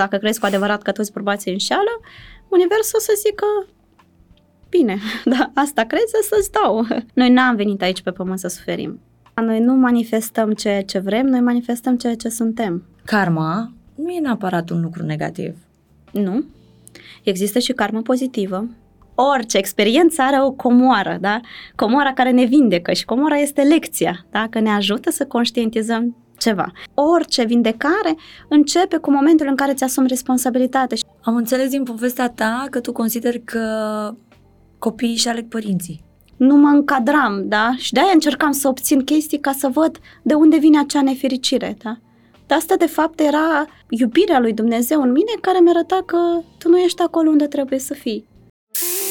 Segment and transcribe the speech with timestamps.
[0.00, 2.00] Dacă crezi cu adevărat că toți bărbații înșeală,
[2.48, 3.46] universul o să zică
[4.68, 4.98] bine,
[5.34, 6.86] da, asta crezi să-ți dau.
[7.20, 9.00] Noi n-am venit aici pe pământ să suferim.
[9.34, 12.84] Noi nu manifestăm ceea ce vrem, noi manifestăm ceea ce suntem.
[13.04, 15.56] Karma nu e neapărat un lucru negativ.
[16.12, 16.44] Nu.
[17.22, 18.68] Există și karma pozitivă.
[19.14, 21.40] Orice experiență are o comoară, da?
[21.76, 24.46] Comoara care ne vindecă și comoara este lecția, da?
[24.50, 26.72] Că ne ajută să conștientizăm ceva.
[26.94, 28.16] Orice vindecare
[28.48, 30.96] începe cu momentul în care îți asumi responsabilitate.
[31.22, 33.64] Am înțeles din povestea ta că tu consideri că
[34.78, 36.04] copiii și aleg părinții.
[36.36, 37.74] Nu mă încadram, da?
[37.76, 41.98] Și de-aia încercam să obțin chestii ca să văd de unde vine acea nefericire, da?
[42.46, 46.16] Dar asta, de fapt, era iubirea lui Dumnezeu în mine care mi arăta că
[46.58, 48.26] tu nu ești acolo unde trebuie să fii.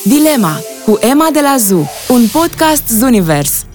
[0.03, 0.51] Dilema
[0.85, 3.65] cu Emma de la ZU, un podcast Zunivers.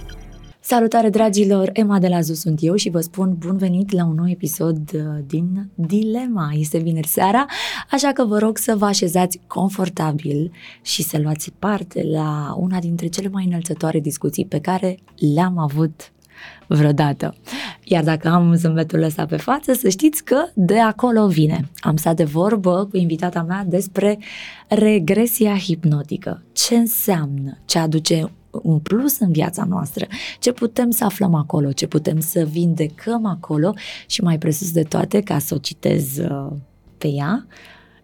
[0.71, 4.15] Salutare dragilor, Emma de la ZU sunt eu și vă spun bun venit la un
[4.15, 6.51] nou episod uh, din Dilema.
[6.55, 7.47] Este vineri seara,
[7.91, 13.07] așa că vă rog să vă așezați confortabil și să luați parte la una dintre
[13.07, 14.99] cele mai înălțătoare discuții pe care
[15.35, 16.13] le-am avut
[16.67, 17.35] vreodată.
[17.85, 21.71] Iar dacă am zâmbetul ăsta pe față, să știți că de acolo vine.
[21.79, 24.19] Am stat de vorbă cu invitata mea despre
[24.69, 26.43] regresia hipnotică.
[26.53, 27.59] Ce înseamnă?
[27.65, 30.07] Ce aduce un plus în viața noastră,
[30.39, 33.75] ce putem să aflăm acolo, ce putem să vindecăm acolo
[34.07, 36.53] și mai presus de toate, ca să o citez uh,
[36.99, 37.47] pe ea,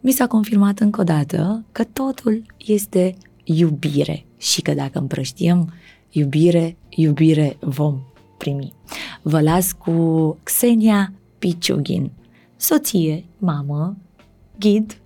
[0.01, 5.73] mi s-a confirmat încă o dată că totul este iubire și că dacă împrăștiem
[6.11, 8.01] iubire, iubire vom
[8.39, 8.73] primi.
[9.23, 12.11] Vă las cu Xenia Piciughin,
[12.57, 13.97] soție, mamă,
[14.59, 14.99] ghid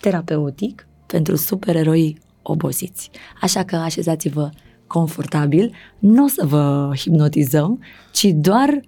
[0.00, 3.10] terapeutic pentru supereroi obosiți.
[3.40, 4.50] Așa că așezați-vă
[4.92, 8.80] confortabil, nu o să vă hipnotizăm, ci doar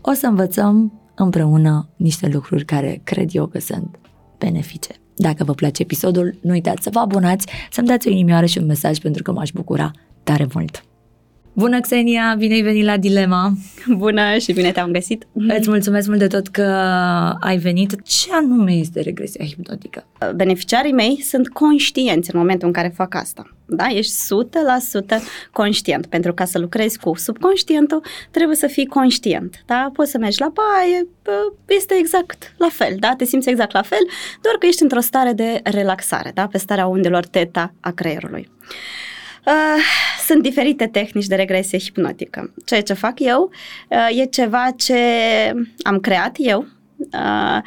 [0.00, 3.98] o să învățăm împreună niște lucruri care cred eu că sunt
[4.38, 4.90] benefice.
[5.16, 8.66] Dacă vă place episodul, nu uitați să vă abonați, să-mi dați o inimioară și un
[8.66, 9.90] mesaj pentru că m-aș bucura
[10.22, 10.84] tare mult.
[11.58, 12.34] Bună, Xenia!
[12.38, 13.52] Bine ai venit la Dilema!
[13.96, 15.26] Bună și bine te-am găsit!
[15.58, 16.62] Îți mulțumesc mult de tot că
[17.40, 18.02] ai venit.
[18.02, 20.06] Ce anume este regresia hipnotică?
[20.34, 23.56] Beneficiarii mei sunt conștienți în momentul în care fac asta.
[23.66, 23.86] Da?
[23.86, 26.06] Ești 100% conștient.
[26.06, 29.62] Pentru ca să lucrezi cu subconștientul, trebuie să fii conștient.
[29.66, 29.90] Da?
[29.92, 31.06] Poți să mergi la baie,
[31.66, 32.96] este exact la fel.
[32.98, 33.14] Da?
[33.16, 34.06] Te simți exact la fel,
[34.42, 36.46] doar că ești într-o stare de relaxare, da?
[36.46, 38.50] pe starea undelor teta a creierului.
[39.48, 39.82] Uh,
[40.26, 42.54] sunt diferite tehnici de regresie hipnotică.
[42.64, 43.50] Ceea ce fac eu
[43.88, 44.94] uh, e ceva ce
[45.82, 46.66] am creat eu
[47.12, 47.62] uh,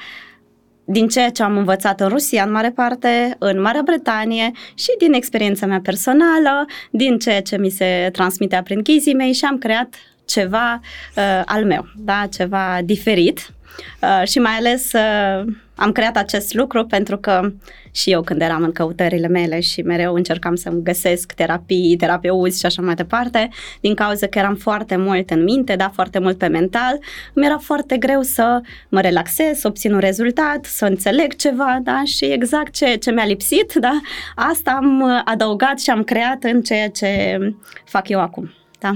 [0.86, 5.14] din ceea ce am învățat în Rusia, în mare parte, în Marea Bretanie și din
[5.14, 9.96] experiența mea personală, din ceea ce mi se transmitea prin chizii mei și am creat
[10.26, 10.80] ceva
[11.16, 12.28] uh, al meu, da?
[12.32, 13.54] ceva diferit
[14.02, 15.46] Uh, și mai ales uh,
[15.82, 17.52] am creat acest lucru pentru că
[17.92, 22.66] și eu când eram în căutările mele și mereu încercam să-mi găsesc terapii, terapeuți și
[22.66, 23.50] așa mai departe,
[23.80, 27.00] din cauza că eram foarte mult în minte, da, foarte mult pe mental,
[27.34, 32.02] mi era foarte greu să mă relaxez, să obțin un rezultat, să înțeleg ceva, da,
[32.06, 34.00] și exact ce, ce mi-a lipsit, da,
[34.36, 37.38] asta am adăugat și am creat în ceea ce
[37.86, 38.92] fac eu acum, da.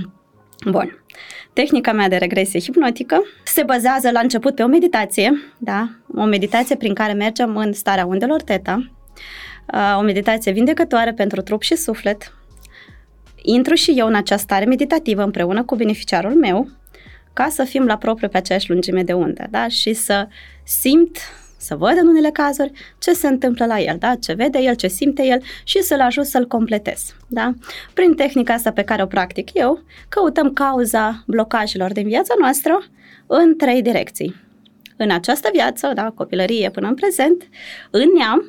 [0.65, 1.04] Bun.
[1.53, 5.89] Tehnica mea de regresie hipnotică se bazează la început pe o meditație, da?
[6.15, 8.91] o meditație prin care mergem în starea undelor teta,
[9.97, 12.33] o meditație vindecătoare pentru trup și suflet.
[13.41, 16.69] Intru și eu în această stare meditativă împreună cu beneficiarul meu,
[17.33, 19.67] ca să fim la propriu pe aceeași lungime de undă da?
[19.67, 20.27] și să
[20.63, 21.17] simt
[21.65, 24.15] să văd în unele cazuri ce se întâmplă la el, da?
[24.15, 27.15] ce vede el, ce simte el și să-l ajut să-l completez.
[27.27, 27.53] Da?
[27.93, 32.85] Prin tehnica asta pe care o practic eu, căutăm cauza blocajelor din viața noastră
[33.27, 34.35] în trei direcții.
[34.97, 37.47] În această viață, da, copilărie până în prezent,
[37.91, 38.43] în neam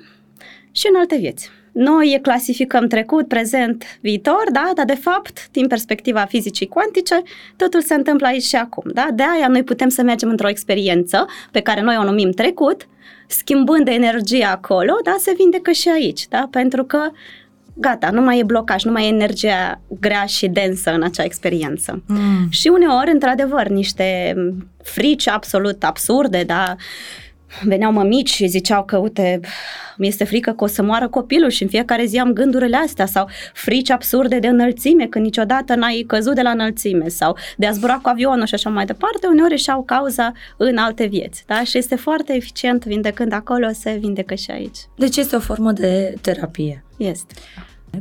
[0.71, 1.51] și în alte vieți.
[1.79, 4.71] Noi clasificăm trecut, prezent, viitor, da?
[4.75, 7.23] dar de fapt, din perspectiva fizicii cuantice,
[7.57, 8.91] totul se întâmplă aici și acum.
[8.95, 9.09] Da?
[9.15, 12.89] De aia noi putem să mergem într-o experiență pe care noi o numim trecut,
[13.27, 16.99] schimbând energia acolo, da, se vindecă și aici, da, pentru că
[17.75, 22.03] gata, nu mai e blocaj, nu mai e energia grea și densă în acea experiență.
[22.07, 22.47] Mm.
[22.51, 24.35] Și uneori, într-adevăr, niște
[24.83, 26.77] frici absolut absurde, da,
[27.63, 29.41] veneau mămici și ziceau că, uite,
[29.97, 33.07] mi este frică că o să moară copilul și în fiecare zi am gândurile astea
[33.07, 37.71] sau frici absurde de înălțime, când niciodată n-ai căzut de la înălțime sau de a
[37.71, 41.45] zbura cu avionul și așa mai departe, uneori își au cauza în alte vieți.
[41.47, 41.65] Da?
[41.65, 44.79] Și este foarte eficient vindecând acolo, se vindecă și aici.
[44.97, 46.85] Deci este o formă de terapie.
[46.97, 47.35] Este.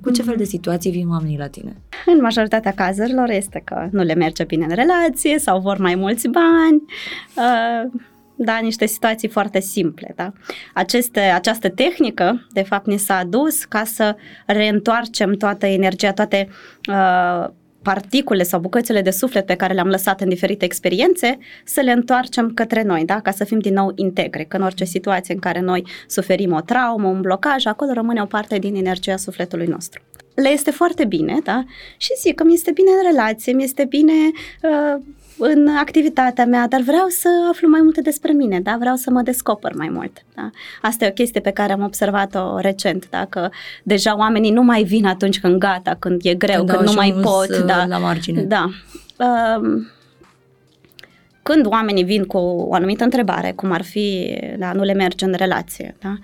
[0.01, 1.75] Cu ce fel de situații vin oamenii la tine?
[2.06, 6.27] În majoritatea cazurilor este că nu le merge bine în relație sau vor mai mulți
[6.27, 6.83] bani,
[7.36, 8.01] uh,
[8.36, 10.14] da, niște situații foarte simple.
[10.16, 10.34] Da?
[10.74, 14.16] Aceste, această tehnică, de fapt, ne s-a adus ca să
[14.46, 16.50] reîntoarcem toată energia, toate
[16.90, 17.48] uh,
[17.82, 22.52] particule sau bucățele de suflet pe care le-am lăsat în diferite experiențe, să le întoarcem
[22.54, 23.20] către noi, da?
[23.20, 26.62] ca să fim din nou integre, că în orice situație în care noi suferim o
[26.62, 30.02] traumă, un blocaj, acolo rămâne o parte din energia sufletului nostru
[30.36, 31.64] le este foarte bine, da?
[31.98, 34.14] Și zic că mi este bine în relație, mi este bine
[34.62, 35.02] uh,
[35.38, 38.76] în activitatea mea, dar vreau să aflu mai multe despre mine, da?
[38.80, 40.50] Vreau să mă descoper mai mult, da?
[40.82, 43.26] Asta e o chestie pe care am observat-o recent, da?
[43.30, 43.50] Că
[43.84, 47.16] deja oamenii nu mai vin atunci când gata, când e greu, când, când nu mai
[47.22, 47.86] pot, uh, da?
[47.86, 48.42] La margine.
[48.42, 48.70] Da.
[49.18, 49.86] Uh,
[51.44, 55.34] când oamenii vin cu o anumită întrebare, cum ar fi, da, nu le merge în
[55.34, 56.18] relație, da?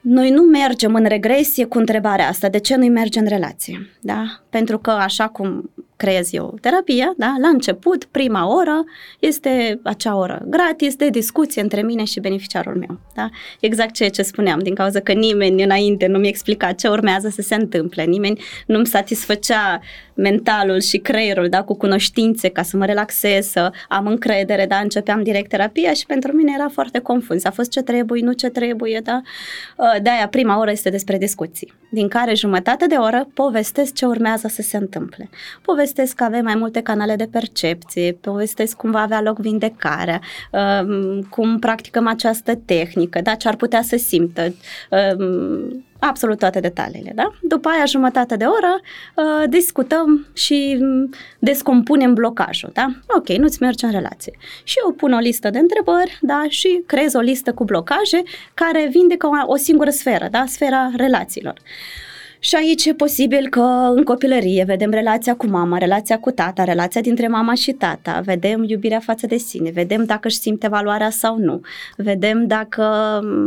[0.00, 3.90] Noi nu mergem în regresie cu întrebarea asta, de ce nu-i merge în relație?
[4.00, 4.24] Da?
[4.50, 7.34] Pentru că așa cum creez eu terapia, da?
[7.40, 8.84] la început, prima oră,
[9.18, 13.00] este acea oră gratis de discuție între mine și beneficiarul meu.
[13.14, 13.30] Da?
[13.60, 17.42] Exact ceea ce spuneam, din cauza că nimeni înainte nu mi explica ce urmează să
[17.42, 19.80] se întâmple, nimeni nu-mi satisfăcea
[20.14, 21.62] mentalul și creierul da?
[21.62, 24.76] cu cunoștințe ca să mă relaxez, să am încredere, da?
[24.76, 27.44] începeam direct terapia și pentru mine era foarte confuz.
[27.44, 29.20] A fost ce trebuie, nu ce trebuie, da?
[29.76, 34.48] Uh, de-aia prima oră este despre discuții, din care jumătate de oră povestesc ce urmează
[34.48, 35.28] să se întâmple.
[35.62, 40.20] Povestesc povestesc că avem mai multe canale de percepție, povestesc cum va avea loc vindecarea,
[40.52, 44.54] um, cum practicăm această tehnică, da, ce ar putea să simtă,
[45.18, 47.32] um, absolut toate detaliile, da?
[47.42, 48.80] După aia, jumătate de oră,
[49.16, 50.78] uh, discutăm și
[51.38, 52.86] descompunem blocajul, da?
[53.06, 54.32] Ok, nu-ți merge în relație.
[54.64, 56.44] Și eu pun o listă de întrebări, da?
[56.48, 58.22] Și creez o listă cu blocaje
[58.54, 60.44] care vindecă o, o singură sferă, da?
[60.46, 61.54] Sfera relațiilor.
[62.46, 63.60] Și aici e posibil că
[63.94, 68.64] în copilărie vedem relația cu mama, relația cu tata, relația dintre mama și tata, vedem
[68.64, 71.60] iubirea față de sine, vedem dacă își simte valoarea sau nu,
[71.96, 72.84] vedem dacă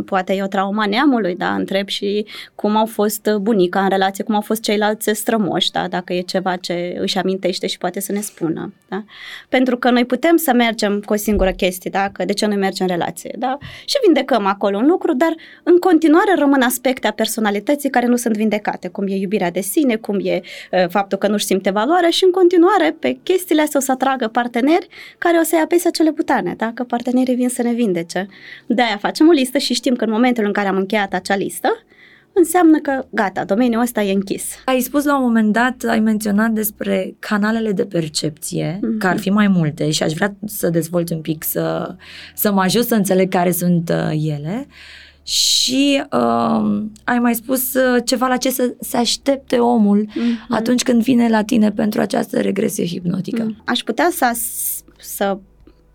[0.04, 4.34] poate e o trauma neamului, da, întreb și cum au fost bunica în relație, cum
[4.34, 8.20] au fost ceilalți strămoși, da, dacă e ceva ce își amintește și poate să ne
[8.20, 9.04] spună, da.
[9.48, 12.54] Pentru că noi putem să mergem cu o singură chestie, da, că de ce nu
[12.54, 17.12] mergem în relație, da, și vindecăm acolo un lucru, dar în continuare rămân aspecte a
[17.12, 20.40] personalității care nu sunt vindecate cum e iubirea de sine, cum e
[20.72, 24.28] uh, faptul că nu-și simte valoare și în continuare pe chestiile astea o să atragă
[24.28, 24.88] parteneri
[25.18, 26.70] care o să-i apese acele butane, da?
[26.74, 28.26] că partenerii vin să ne vindece.
[28.66, 31.84] De-aia facem o listă și știm că în momentul în care am încheiat acea listă,
[32.32, 34.54] înseamnă că gata, domeniul ăsta e închis.
[34.64, 38.98] Ai spus la un moment dat, ai menționat despre canalele de percepție, mm-hmm.
[38.98, 41.94] că ar fi mai multe și aș vrea să dezvolți un pic, să,
[42.34, 44.66] să mă ajut să înțeleg care sunt uh, ele.
[44.68, 50.48] Uh, și uh, ai mai spus uh, ceva la ce să se aștepte omul mm-hmm.
[50.48, 53.42] atunci când vine la tine pentru această regresie hipnotică.
[53.42, 53.62] Mm.
[53.64, 55.38] Aș putea să, as- să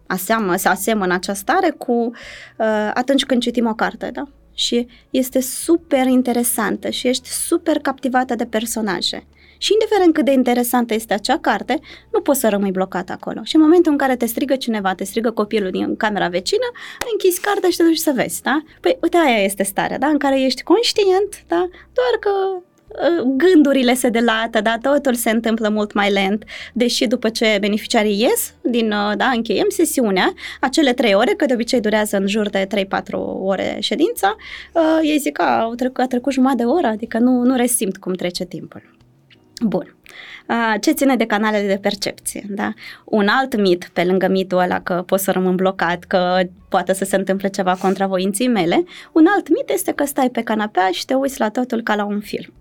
[0.08, 4.28] aseamă, să asemăn această stare cu uh, atunci când citim o carte, da?
[4.54, 9.26] Și este super interesantă și ești super captivată de personaje.
[9.66, 11.80] Și indiferent cât de interesantă este acea carte,
[12.12, 13.42] nu poți să rămâi blocat acolo.
[13.44, 16.70] Și în momentul în care te strigă cineva, te strigă copilul din camera vecină,
[17.12, 18.64] închizi cartea și te duci să vezi, da?
[18.82, 20.08] Păi, uite, aia este starea, da?
[20.08, 21.70] În care ești conștient, da?
[21.98, 22.30] Doar că
[23.08, 28.22] ă, gândurile se delată, da, totul se întâmplă mult mai lent, deși după ce beneficiarii
[28.22, 32.50] ies, din, ă, da, încheiem sesiunea, acele trei ore, că de obicei durează în jur
[32.50, 32.88] de 3-4
[33.40, 34.36] ore ședința,
[34.74, 37.98] uh, ei zic că a trecut, a trecut jumătate de oră, adică nu, nu resimt
[37.98, 38.95] cum trece timpul.
[39.62, 39.96] Bun.
[40.82, 42.46] Ce ține de canalele de percepție?
[42.50, 42.74] Da?
[43.06, 47.06] Un alt mit, pe lângă mitul ăla că pot să rămân blocat, că poate să
[47.06, 51.06] se întâmple ceva contra voinții mele, un alt mit este că stai pe canapea și
[51.06, 52.54] te uiți la totul ca la un film.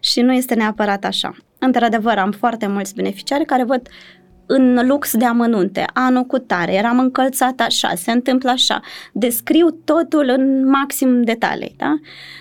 [0.00, 1.36] Și nu este neapărat așa.
[1.58, 3.88] Într-adevăr, am foarte mulți beneficiari care văd
[4.46, 8.80] în lux de amănunte, anul cu tare, eram încălțat așa, se întâmplă așa,
[9.12, 11.98] descriu totul în maxim detalii, da?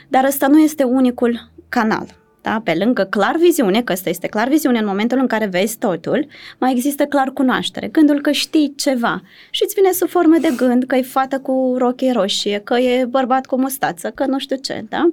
[0.07, 2.61] Dar ăsta nu este unicul canal da?
[2.63, 6.27] Pe lângă clar viziune, că ăsta este clar viziune în momentul în care vezi totul,
[6.57, 10.83] mai există clar cunoaștere, gândul că știi ceva și îți vine sub formă de gând
[10.83, 14.85] că e fată cu rochie roșie, că e bărbat cu mustață, că nu știu ce,
[14.89, 15.09] da?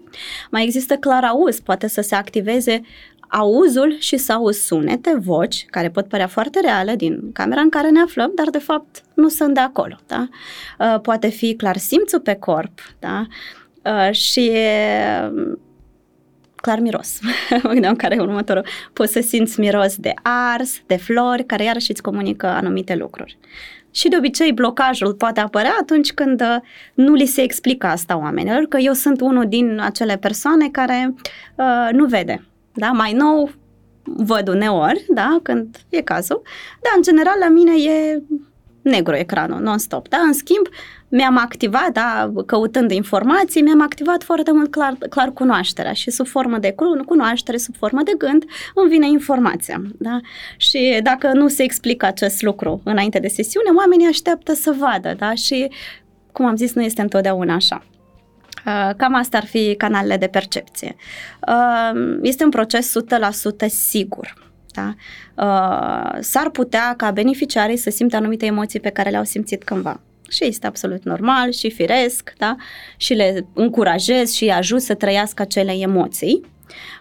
[0.51, 2.83] Mai există clar auz, poate să se activeze
[3.29, 7.91] auzul și să auzi sunete, voci, care pot părea foarte reale din camera în care
[7.91, 10.29] ne aflăm, dar de fapt nu sunt de acolo, da?
[10.79, 13.27] Uh, poate fi clar simțul pe corp, da?
[13.85, 14.53] Uh, și
[16.63, 17.19] clar miros.
[17.63, 18.67] mă gândeam care e următorul.
[18.93, 23.39] Poți să simți miros de ars, de flori, care iarăși îți comunică anumite lucruri.
[23.91, 26.57] Și de obicei blocajul poate apărea atunci când uh,
[26.95, 31.15] nu li se explică asta oamenilor, că eu sunt unul din acele persoane care
[31.55, 32.45] uh, nu vede.
[32.73, 32.91] Da?
[32.91, 33.51] Mai nou
[34.03, 36.43] văd uneori, da, când e cazul,
[36.81, 38.23] dar în general la mine e
[38.83, 40.19] negru ecranul, non-stop, da?
[40.19, 40.67] În schimb,
[41.15, 46.59] mi-am activat, da, căutând informații, mi-am activat foarte mult clar, clar cunoașterea și sub formă
[46.59, 46.75] de
[47.07, 49.83] cunoaștere, sub formă de gând, îmi vine informația.
[49.99, 50.21] Da?
[50.57, 55.35] Și dacă nu se explică acest lucru înainte de sesiune, oamenii așteaptă să vadă da?
[55.35, 55.71] și,
[56.33, 57.85] cum am zis, nu este întotdeauna așa.
[58.67, 60.97] Uh, cam asta ar fi canalele de percepție.
[61.49, 62.95] Uh, este un proces
[63.67, 64.53] 100% sigur.
[64.75, 64.95] Da?
[65.37, 70.01] Uh, s-ar putea ca beneficiarii să simtă anumite emoții pe care le-au simțit cândva
[70.33, 72.57] și este absolut normal și firesc, da?
[72.97, 76.51] și le încurajez și îi ajut să trăiască acele emoții.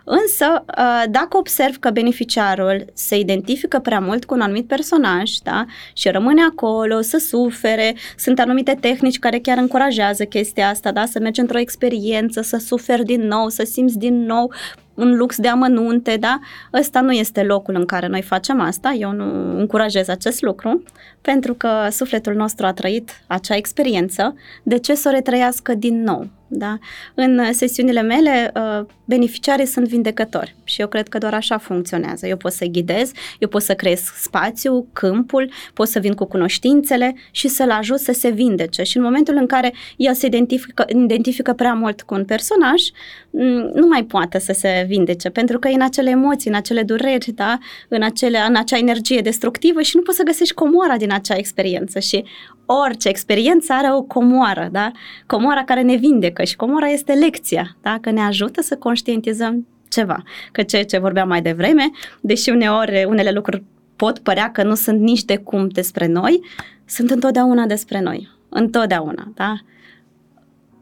[0.04, 5.66] Însă, ă, dacă observ că beneficiarul se identifică prea mult cu un anumit personaj da,
[5.94, 11.20] și rămâne acolo, să sufere, sunt anumite tehnici care chiar încurajează chestia asta, da, să
[11.20, 14.54] mergi într-o experiență, să suferi din nou, să simți din nou
[14.94, 16.40] un lux de amănunte, da?
[16.74, 20.84] Ăsta nu este locul în care noi facem asta, eu nu încurajez acest lucru,
[21.22, 26.28] pentru că sufletul nostru a trăit acea experiență, de ce să o retrăiască din nou?
[26.54, 26.78] Da?
[27.16, 32.28] În sesiunile mele, uh, beneficiarii sunt vindecători și eu cred că doar așa funcționează.
[32.28, 37.16] Eu pot să ghidez, eu pot să creez spațiu, câmpul, pot să vin cu cunoștințele
[37.32, 38.84] și să-l ajut să se vindece.
[38.84, 42.82] Și în momentul în care el se identifică, identifică prea mult cu un personaj,
[43.30, 46.84] mm, nu mai poate să se vindece, pentru că e în acele emoții, în acele
[46.84, 47.58] dureri, da?
[47.88, 52.00] în, acele, în acea energie destructivă și nu poți să găsești comoara din acea experiență.
[52.00, 52.24] Și
[52.72, 54.92] orice experiență are o comoară, da?
[55.26, 57.98] Comoara care ne vindecă și comoara este lecția, da?
[58.02, 60.24] Că ne ajută să conștientizăm ceva.
[60.52, 61.90] Că ceea ce vorbeam mai devreme,
[62.22, 63.64] deși uneori unele lucruri
[63.96, 66.42] pot părea că nu sunt nici de cum despre noi,
[66.86, 68.30] sunt întotdeauna despre noi.
[68.50, 69.54] Întotdeauna, da?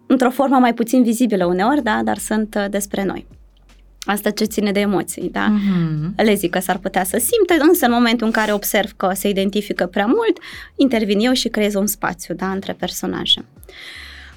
[0.08, 2.02] Într-o formă mai puțin vizibilă uneori, da?
[2.04, 3.39] Dar sunt uh, despre noi.
[4.02, 5.54] Asta ce ține de emoții, da?
[5.54, 6.16] Mm-hmm.
[6.16, 9.30] Le zic că s-ar putea să simte, însă în momentul în care observ că se
[9.30, 10.40] identifică prea mult,
[10.76, 13.46] intervin eu și creez un spațiu, da, între personaje.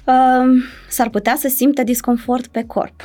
[0.03, 3.01] Uh, s-ar putea să simte disconfort pe corp.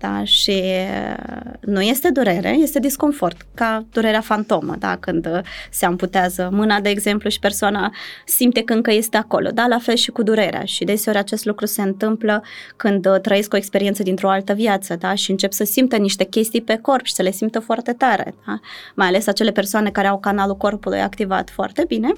[0.00, 0.24] Da?
[0.24, 4.96] Și uh, nu este durere, este disconfort, ca durerea fantomă, da?
[4.96, 5.40] când uh,
[5.70, 7.92] se amputează mâna, de exemplu, și persoana
[8.24, 9.50] simte că încă este acolo.
[9.50, 9.66] Da?
[9.66, 10.64] La fel și cu durerea.
[10.64, 12.42] Și deseori acest lucru se întâmplă
[12.76, 15.14] când uh, trăiesc o experiență dintr-o altă viață da?
[15.14, 18.34] și încep să simtă niște chestii pe corp și să le simtă foarte tare.
[18.46, 18.60] Da?
[18.94, 22.12] Mai ales acele persoane care au canalul corpului activat foarte bine.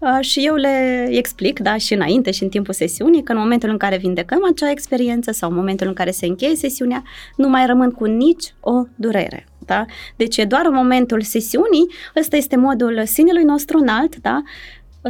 [0.00, 3.68] Uh, și eu le explic, da, și înainte și în timpul sesiunii, că în momentul
[3.68, 7.02] în care vindecăm acea experiență sau în momentul în care se încheie sesiunea,
[7.36, 9.46] nu mai rămân cu nici o durere.
[9.58, 9.84] Da?
[10.16, 14.42] Deci e doar în momentul sesiunii, ăsta este modul sinelui nostru înalt, da?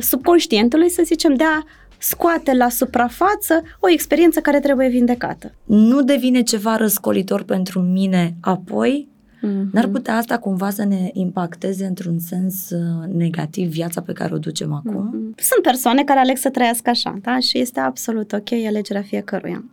[0.00, 1.62] subconștientului, să zicem, de a
[1.98, 5.54] scoate la suprafață o experiență care trebuie vindecată.
[5.64, 9.08] Nu devine ceva răscolitor pentru mine apoi
[9.40, 9.70] Mm-hmm.
[9.72, 14.38] N-ar putea asta cumva să ne impacteze într-un sens uh, negativ viața pe care o
[14.38, 15.08] ducem acum?
[15.08, 15.42] Mm-hmm.
[15.42, 17.38] Sunt persoane care aleg să trăiască așa, da?
[17.38, 19.64] Și este absolut ok alegerea fiecăruia.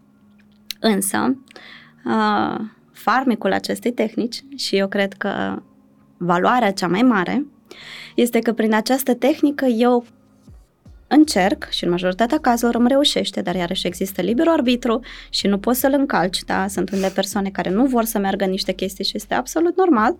[0.80, 1.38] Însă,
[2.06, 2.60] uh,
[2.92, 5.62] farmecul acestei tehnici, și eu cred că
[6.18, 7.46] valoarea cea mai mare,
[8.16, 10.06] este că prin această tehnică eu
[11.08, 15.00] încerc și în majoritatea cazurilor îmi reușește, dar iarăși există liber arbitru
[15.30, 16.68] și nu poți să-l încalci, da?
[16.68, 20.18] Sunt unele persoane care nu vor să meargă în niște chestii și este absolut normal,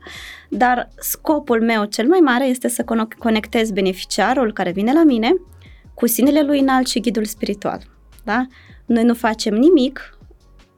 [0.50, 2.86] dar scopul meu cel mai mare este să
[3.18, 5.34] conectez beneficiarul care vine la mine
[5.94, 7.82] cu sinele lui înalt și ghidul spiritual,
[8.24, 8.46] da?
[8.86, 10.18] Noi nu facem nimic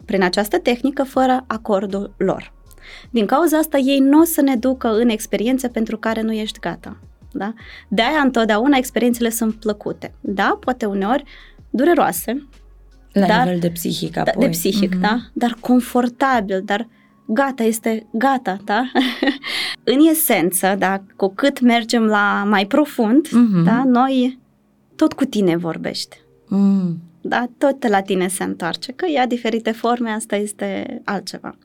[0.06, 2.54] prin această tehnică fără acordul lor.
[3.10, 6.60] Din cauza asta ei nu o să ne ducă în experiențe pentru care nu ești
[6.60, 6.98] gata.
[7.32, 7.54] Da?
[7.88, 10.14] De-aia întotdeauna experiențele sunt plăcute.
[10.22, 11.24] Da, poate uneori
[11.70, 12.48] dureroase.
[13.12, 14.34] La dar, nivel de psihic apoi.
[14.36, 15.02] Da, de psihic, mm-hmm.
[15.02, 15.20] da?
[15.34, 16.88] Dar confortabil, dar
[17.26, 18.92] gata, este gata, da?
[19.94, 23.64] în esență, da, cu cât mergem la mai profund, mm-hmm.
[23.64, 24.40] da, noi
[24.96, 26.18] tot cu tine vorbește.
[26.48, 27.02] Mm.
[27.22, 31.58] Da, tot la tine se întoarce, că ia diferite forme, asta este altceva.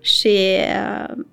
[0.00, 0.36] Și
[1.08, 1.24] uh,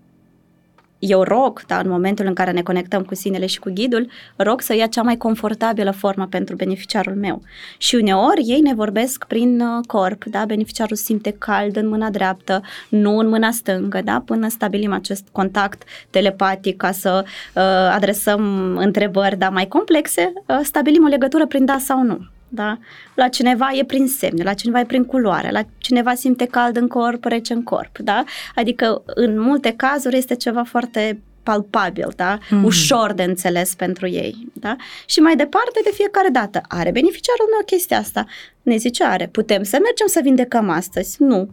[1.07, 4.61] eu rog, da, în momentul în care ne conectăm cu sinele și cu ghidul, rog
[4.61, 7.41] să ia cea mai confortabilă formă pentru beneficiarul meu.
[7.77, 12.61] Și uneori ei ne vorbesc prin uh, corp, da, beneficiarul simte cald în mâna dreaptă,
[12.89, 19.37] nu în mâna stângă, da, până stabilim acest contact telepatic ca să uh, adresăm întrebări,
[19.37, 22.19] da, mai complexe, uh, stabilim o legătură prin da sau nu.
[22.55, 22.77] Da?
[23.13, 26.87] La cineva e prin semne, la cineva e prin culoare, la cineva simte cald în
[26.87, 28.23] corp, rece în corp, da?
[28.55, 32.37] Adică în multe cazuri este ceva foarte palpabil, da?
[32.49, 32.63] Mm.
[32.63, 34.75] Ușor de înțeles pentru ei, da?
[35.05, 38.25] Și mai departe, de fiecare dată, are beneficiarul meu chestia asta?
[38.61, 39.27] Ne zice, are.
[39.31, 41.21] Putem să mergem să vindecăm astăzi?
[41.21, 41.49] Nu.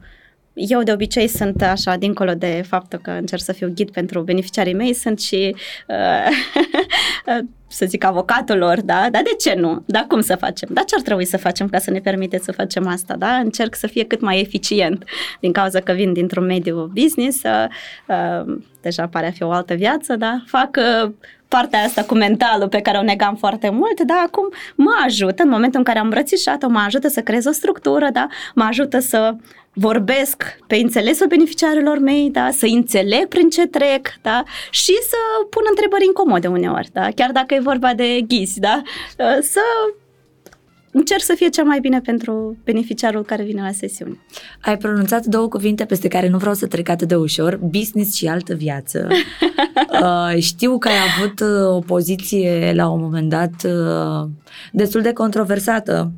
[0.55, 4.75] Eu de obicei sunt așa, dincolo de faptul că încerc să fiu ghid pentru beneficiarii
[4.75, 5.57] mei, sunt și,
[5.89, 6.29] uh,
[7.69, 9.09] să zic, avocatul lor, da?
[9.11, 9.83] Dar de ce nu?
[9.87, 10.69] Dar cum să facem?
[10.73, 13.35] Dar ce ar trebui să facem ca să ne permite să facem asta, da?
[13.35, 15.05] Încerc să fie cât mai eficient,
[15.41, 17.67] din cauza că vin dintr-un mediu business, uh,
[18.07, 20.43] uh, deja pare a fi o altă viață, da?
[20.47, 21.11] Fac uh,
[21.49, 25.49] partea asta cu mentalul pe care o negam foarte mult, dar acum mă ajută, în
[25.49, 28.27] momentul în care am îmbrățișat-o, mă ajută să creez o structură, da?
[28.55, 29.35] mă ajută să
[29.73, 32.51] vorbesc pe înțelesul beneficiarilor mei, da?
[32.51, 34.43] să înțeleg prin ce trec da?
[34.71, 35.17] și să
[35.51, 37.09] pun întrebări incomode uneori, da?
[37.15, 38.83] chiar dacă e vorba de ghizi, da?
[39.41, 39.61] să
[40.93, 44.19] încerc să fie cea mai bine pentru beneficiarul care vine la sesiune.
[44.61, 48.27] Ai pronunțat două cuvinte peste care nu vreau să trec atât de ușor, business și
[48.27, 49.09] altă viață.
[50.03, 54.29] uh, știu că ai avut uh, o poziție la un moment dat uh,
[54.73, 56.13] destul de controversată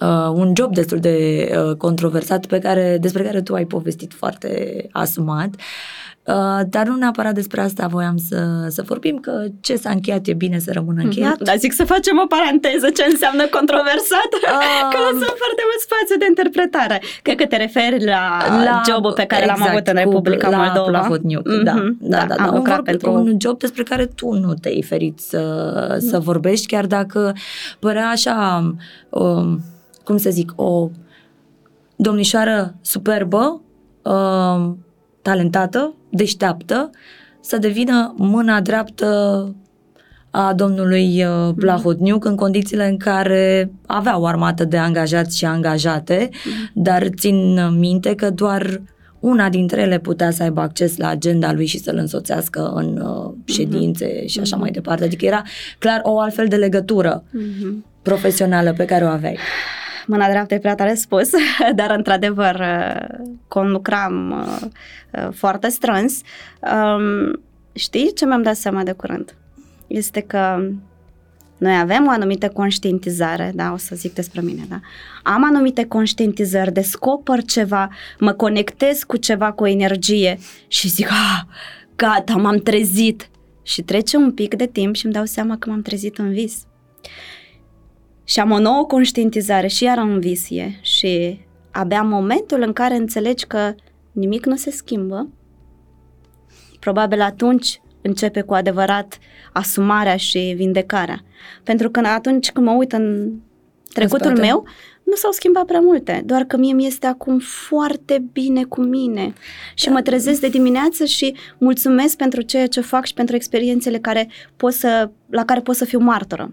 [0.00, 4.86] Uh, un job destul de uh, controversat pe care, despre care tu ai povestit foarte
[4.92, 5.54] asumat.
[6.26, 10.32] Uh, dar nu neapărat despre asta voiam să, să vorbim, că ce s-a încheiat e
[10.32, 11.06] bine să rămână mhm.
[11.06, 11.34] încheiat.
[11.34, 11.48] Mm-hmm.
[11.48, 14.40] Dar zic să facem o paranteză, ce înseamnă controversat, uh,
[14.92, 17.02] că lăsăm foarte mult spațiu de interpretare.
[17.22, 18.24] Cred că te referi la,
[18.64, 20.90] la jobul pe care exact, l-am avut în Republica la Moldova.
[20.90, 21.62] La mm-hmm.
[21.62, 22.44] da, da, da, da.
[22.44, 22.74] Am da.
[22.74, 23.12] Un, pentru...
[23.12, 25.42] un job despre care tu nu te-ai ferit să,
[25.92, 26.08] mm.
[26.08, 27.32] să vorbești, chiar dacă
[27.78, 28.36] părea așa...
[29.08, 29.60] Um,
[30.06, 30.90] cum să zic, o
[31.96, 33.60] domnișoară superbă,
[34.02, 34.72] uh,
[35.22, 36.90] talentată, deșteaptă,
[37.40, 39.54] să devină mâna dreaptă
[40.30, 46.28] a domnului uh, Plahodniuc în condițiile în care avea o armată de angajați și angajate,
[46.74, 48.80] dar țin minte că doar
[49.20, 53.32] una dintre ele putea să aibă acces la agenda lui și să-l însoțească în uh,
[53.44, 54.26] ședințe uh-huh.
[54.26, 54.60] și așa uh-huh.
[54.60, 55.04] mai departe.
[55.04, 55.42] Adică era
[55.78, 58.02] clar o altfel de legătură uh-huh.
[58.02, 59.38] profesională pe care o aveai
[60.06, 61.30] mâna dreaptă e prea tare spus,
[61.74, 64.68] dar într-adevăr uh, conlucram uh,
[65.10, 66.20] uh, foarte strâns.
[66.60, 67.40] Um,
[67.72, 69.34] știi ce mi-am dat seama de curând?
[69.86, 70.68] Este că
[71.58, 74.80] noi avem o anumită conștientizare, da, o să zic despre mine, da.
[75.22, 81.40] Am anumite conștientizări, descoper ceva, mă conectez cu ceva, cu o energie și zic, ah,
[81.96, 83.28] gata, m-am trezit.
[83.62, 86.66] Și trece un pic de timp și îmi dau seama că m-am trezit în vis
[88.28, 93.46] și am o nouă conștientizare și iar în visie și abia momentul în care înțelegi
[93.46, 93.74] că
[94.12, 95.28] nimic nu se schimbă,
[96.80, 99.18] probabil atunci începe cu adevărat
[99.52, 101.20] asumarea și vindecarea.
[101.62, 103.32] Pentru că atunci când mă uit în
[103.92, 104.66] trecutul în meu,
[105.02, 109.32] nu s-au schimbat prea multe, doar că mie mi este acum foarte bine cu mine
[109.74, 109.92] și da.
[109.92, 114.72] mă trezesc de dimineață și mulțumesc pentru ceea ce fac și pentru experiențele care pot
[114.72, 116.52] să, la care pot să fiu martoră.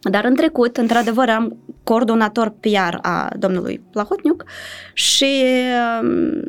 [0.00, 4.44] Dar în trecut, într-adevăr, am coordonator PR a domnului Plahotniuc
[4.92, 5.42] și
[6.02, 6.42] um,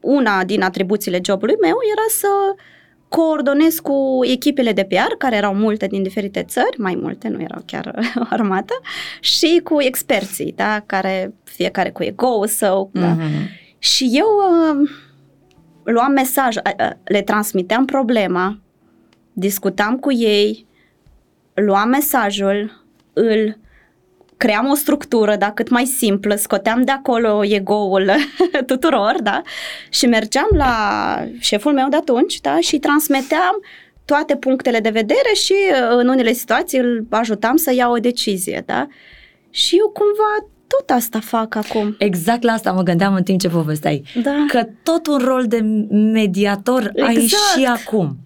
[0.00, 2.26] una din atribuțiile jobului meu era să
[3.08, 7.62] coordonez cu echipele de PR, care erau multe din diferite țări, mai multe, nu erau
[7.66, 8.74] chiar o armată,
[9.20, 12.90] și cu experții, da, care fiecare cu ego-ul său.
[12.90, 13.00] Mm-hmm.
[13.00, 13.08] Da.
[13.08, 13.48] Mhm.
[13.78, 14.90] Și eu uh,
[15.84, 18.60] luam mesaj, uh, le transmiteam problema,
[19.32, 20.66] discutam cu ei,
[21.54, 23.58] luam mesajul, îl
[24.36, 28.10] cream o structură, da, cât mai simplă, scoteam de acolo ego-ul
[28.66, 29.42] tuturor, da,
[29.88, 30.74] și mergeam la
[31.38, 33.62] șeful meu de atunci, da, și transmiteam
[34.04, 35.54] toate punctele de vedere și
[35.98, 38.86] în unele situații îl ajutam să ia o decizie, da.
[39.50, 41.94] Și eu cumva tot asta fac acum.
[41.98, 44.02] Exact la asta mă gândeam în timp ce povesteai.
[44.22, 44.44] Da.
[44.48, 45.60] Că tot un rol de
[45.90, 47.08] mediator exact.
[47.08, 48.16] ai și acum.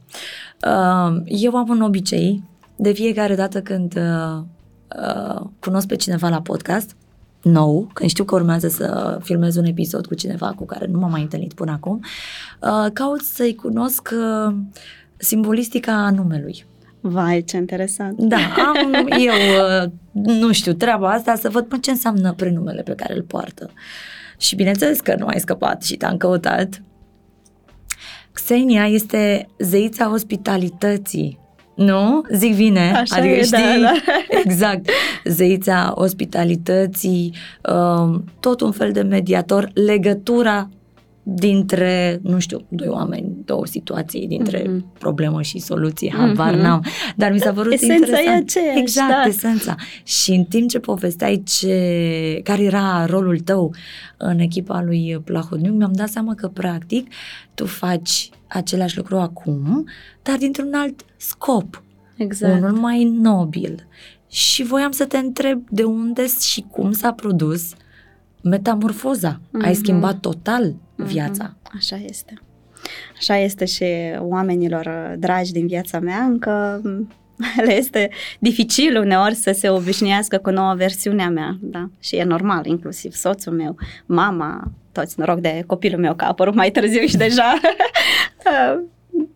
[0.66, 2.42] Uh, eu am un obicei
[2.76, 4.42] de fiecare dată când uh,
[4.96, 6.96] uh, cunosc pe cineva la podcast,
[7.42, 11.10] nou, când știu că urmează să filmez un episod cu cineva cu care nu m-am
[11.10, 12.00] mai întâlnit până acum,
[12.60, 14.54] uh, caut să-i cunosc uh,
[15.16, 16.64] simbolistica numelui.
[17.00, 18.20] Vai, ce interesant.
[18.20, 19.32] Da, am eu,
[19.82, 23.70] uh, nu știu, treaba asta, să văd ce înseamnă prenumele pe care îl poartă.
[24.38, 26.82] Și bineînțeles că nu ai scăpat și te-am căutat.
[28.32, 31.38] Xenia este zeița ospitalității
[31.74, 32.22] nu?
[32.32, 32.92] Zic bine.
[32.94, 33.58] Așa adică, e, știi?
[33.58, 33.92] Da, da.
[34.44, 34.88] Exact.
[35.24, 37.34] Zeița ospitalității,
[37.74, 40.68] um, tot un fel de mediator, legătura
[41.22, 44.98] dintre, nu știu, doi oameni, două situații, dintre mm-hmm.
[44.98, 46.61] problemă și soluție, habar mm-hmm.
[46.61, 46.85] n-am.
[47.16, 48.26] Dar mi s-a părut esența interesant.
[48.26, 49.22] e aceeași, Exact, da.
[49.26, 49.74] esența.
[50.02, 53.74] Și în timp ce povesteai ce, care era rolul tău
[54.18, 57.12] în echipa lui Plahodniuc, mi-am dat seama că, practic,
[57.54, 59.85] tu faci același lucru acum,
[60.22, 61.83] dar dintr-un alt scop.
[62.16, 62.61] Exact.
[62.62, 63.87] Unul mai nobil.
[64.30, 67.72] Și voiam să te întreb de unde și cum s-a produs
[68.42, 69.40] metamorfoza.
[69.40, 69.62] Mm-hmm.
[69.64, 69.83] Ai Mhm.
[69.83, 71.07] schimbat total Mhm.
[71.09, 71.57] viața.
[71.76, 72.35] Așa este.
[73.16, 73.85] Așa este și
[74.18, 77.09] oamenilor uh, dragi din viața mea, încă m,
[77.66, 81.90] le este dificil uneori să se obișnuiască cu noua versiune a mea, da?
[82.01, 86.55] Și e normal, inclusiv soțul meu, mama, toți, noroc de copilul meu, că a apărut
[86.55, 88.83] mai târziu și deja uh,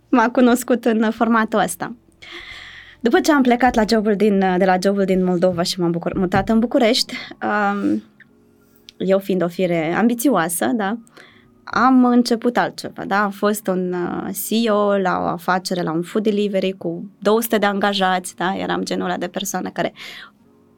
[0.08, 1.94] m-a cunoscut în formatul ăsta.
[3.00, 6.14] După ce am plecat la jobul din, de la jobul din Moldova și m-am bucur,
[6.14, 8.02] mutat în București, um,
[8.96, 10.98] eu fiind o fire ambițioasă, da,
[11.70, 13.22] am început altceva, da?
[13.22, 17.66] Am fost un uh, CEO la o afacere, la un food delivery cu 200 de
[17.66, 18.56] angajați, da?
[18.56, 19.92] Eram genul ăla de persoană care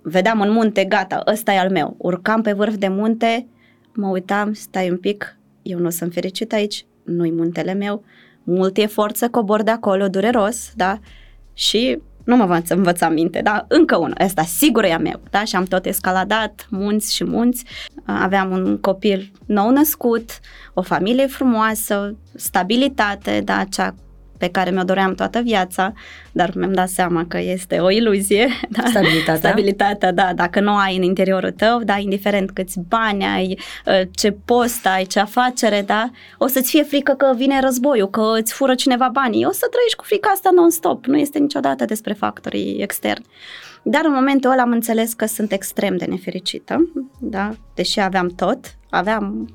[0.03, 1.95] vedeam în munte, gata, ăsta e al meu.
[1.99, 3.47] Urcam pe vârf de munte,
[3.95, 8.05] mă uitam, stai un pic, eu nu sunt fericit aici, nu-i muntele meu,
[8.43, 10.99] mult efort să cobor de acolo, dureros, da?
[11.53, 11.99] Și
[12.31, 13.65] nu mă învăț, învăța minte, da?
[13.69, 15.45] Încă unul, ăsta sigur e a meu, da?
[15.45, 17.65] Și am tot escaladat, munți și munți.
[18.05, 20.31] Aveam un copil nou născut,
[20.75, 23.65] o familie frumoasă, stabilitate, da?
[23.71, 23.95] Cea
[24.41, 25.93] pe care mi-o doream toată viața,
[26.33, 28.49] dar mi-am dat seama că este o iluzie.
[28.69, 28.83] Da?
[28.87, 29.37] Stabilitatea?
[29.37, 34.31] Stabilitatea, da, dacă nu ai în interiorul tău, da, indiferent câți bani ai, ă, ce
[34.45, 38.75] post ai, ce afacere, da, o să-ți fie frică că vine războiul, că îți fură
[38.75, 43.27] cineva banii, o să trăiești cu frica asta non-stop, nu este niciodată despre factorii externi.
[43.83, 48.59] Dar în momentul ăla am înțeles că sunt extrem de nefericită, da, deși aveam tot,
[48.91, 49.49] aveam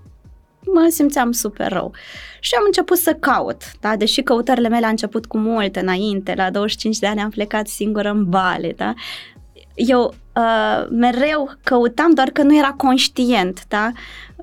[0.74, 1.94] mă simțeam super rău.
[2.40, 3.96] Și am început să caut, da?
[3.96, 8.10] deși căutările mele au început cu multe înainte, la 25 de ani am plecat singură
[8.10, 8.94] în Bali, da?
[9.74, 13.92] Eu uh, mereu căutam, doar că nu era conștient, da?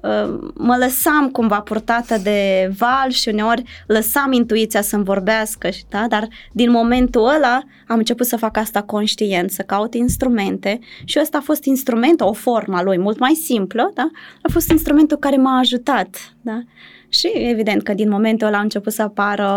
[0.02, 6.06] Uh, mă lăsam cumva purtată de val și uneori lăsam intuiția să-mi vorbească, și- da?
[6.08, 11.38] dar din momentul ăla am început să fac asta conștient, să caut instrumente și ăsta
[11.38, 14.10] a fost instrumentul, o formă a lui mult mai simplă, da?
[14.42, 16.34] a fost instrumentul care m-a ajutat.
[16.40, 16.62] Da?
[17.12, 19.48] Și evident că din momentul ăla au început să apară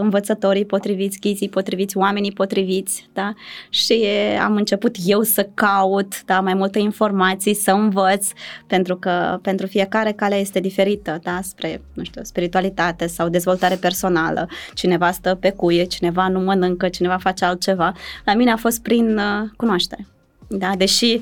[0.00, 3.32] învățătorii potriviți, ghizii potriviți, oamenii potriviți, da?
[3.68, 4.06] Și
[4.42, 8.28] am început eu să caut, da, mai multe informații, să învăț,
[8.66, 14.48] pentru că pentru fiecare cale este diferită, da, spre, nu știu, spiritualitate sau dezvoltare personală.
[14.74, 17.92] Cineva stă pe cuie, cineva nu mănâncă, cineva face altceva.
[18.24, 20.06] La mine a fost prin uh, cunoaștere.
[20.48, 21.20] Da, deși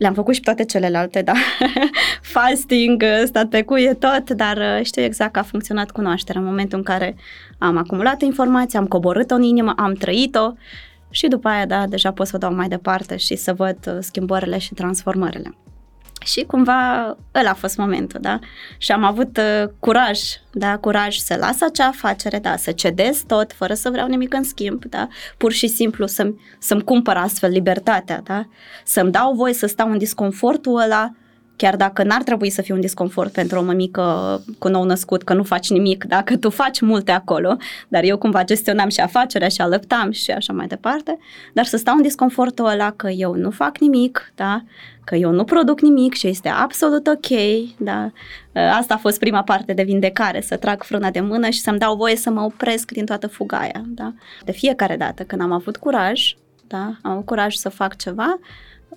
[0.00, 1.32] le-am făcut și toate celelalte, da.
[2.34, 6.46] Fasting, uh, stat pe cuie, tot, dar uh, știu exact că a funcționat cunoașterea în
[6.46, 7.16] momentul în care
[7.58, 10.52] am acumulat informații, am coborât-o în inimă, am trăit-o
[11.10, 13.96] și după aia, da, deja pot să o dau mai departe și să văd uh,
[14.00, 15.54] schimbările și transformările.
[16.24, 18.38] Și cumva ăla a fost momentul, da?
[18.78, 20.20] Și am avut uh, curaj,
[20.52, 24.44] da, curaj să las acea afacere, da, să cedez tot, fără să vreau nimic în
[24.44, 25.08] schimb, da?
[25.36, 28.48] Pur și simplu să-mi, să-mi cumpăr astfel libertatea, da?
[28.84, 31.12] Să-mi dau voie să stau în disconfortul ăla,
[31.60, 35.34] chiar dacă n-ar trebui să fie un disconfort pentru o mămică cu nou născut, că
[35.34, 37.56] nu faci nimic, dacă tu faci multe acolo,
[37.88, 41.18] dar eu cumva gestionam și afacerea și alăptam și așa mai departe,
[41.52, 44.62] dar să stau în disconfortul ăla că eu nu fac nimic, da?
[45.04, 47.38] că eu nu produc nimic și este absolut ok,
[47.78, 48.10] da?
[48.78, 51.96] Asta a fost prima parte de vindecare, să trag frâna de mână și să-mi dau
[51.96, 54.12] voie să mă opresc din toată fugaia, da?
[54.44, 56.34] De fiecare dată când am avut curaj,
[56.66, 56.96] da?
[57.02, 58.38] Am avut curaj să fac ceva,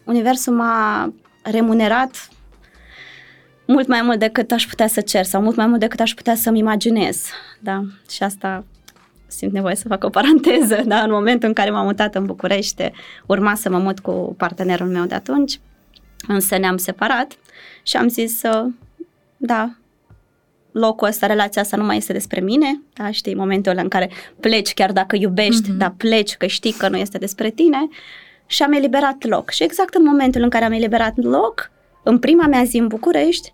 [0.04, 2.28] Universul m-a remunerat
[3.74, 6.36] mult mai mult decât aș putea să cer sau mult mai mult decât aș putea
[6.36, 7.26] să-mi imaginez,
[7.60, 7.84] da?
[8.10, 8.64] Și asta
[9.28, 11.00] simt nevoie să fac o paranteză, da?
[11.00, 12.92] În momentul în care m-am mutat în București,
[13.26, 15.60] urma să mă mut cu partenerul meu de atunci,
[16.28, 17.38] însă ne-am separat
[17.84, 18.66] și am zis să,
[19.38, 19.76] da,
[20.72, 24.10] locul ăsta, relația asta nu mai este despre mine, da, știi, momentul ăla în care
[24.40, 25.78] pleci chiar dacă iubești, mm-hmm.
[25.78, 27.88] dar pleci că știi că nu este despre tine
[28.46, 29.50] și am eliberat loc.
[29.50, 31.72] Și exact în momentul în care am eliberat loc,
[32.04, 33.54] în prima mea zi în București,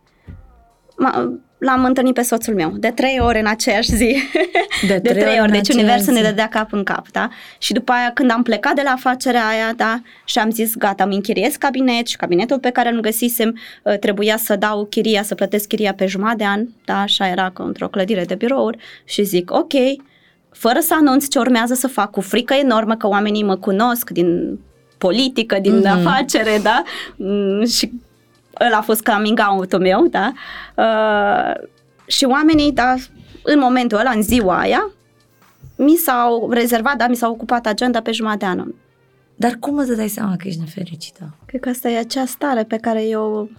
[1.60, 4.16] l-am întâlnit pe soțul meu, de trei ori în aceeași zi.
[4.88, 6.22] De trei, de trei ori, deci universul zi.
[6.22, 7.30] ne dădea cap în cap, da?
[7.58, 11.04] Și după aia, când am plecat de la afacerea aia, da, și am zis, gata,
[11.04, 13.58] îmi închiriez cabinet și cabinetul pe care îl găsisem
[14.00, 17.88] trebuia să dau chiria, să plătesc chiria pe jumătate de an, da, așa era într-o
[17.88, 19.74] clădire de birouri și zic, ok,
[20.52, 24.60] fără să anunț ce urmează să fac, cu frică enormă că oamenii mă cunosc din
[24.98, 26.06] politică, din mm-hmm.
[26.06, 26.84] afacere, da,
[27.66, 27.92] și
[28.66, 30.32] ăla a fost coming out-ul meu, da,
[30.76, 31.68] uh,
[32.06, 32.96] și oamenii, da,
[33.44, 34.92] în momentul ăla, în ziua aia,
[35.76, 38.74] mi s-au rezervat, da, mi s-au ocupat agenda pe jumătate de an.
[39.36, 41.36] Dar cum îți dai seama că ești nefericită?
[41.46, 43.50] Cred că asta e acea stare pe care eu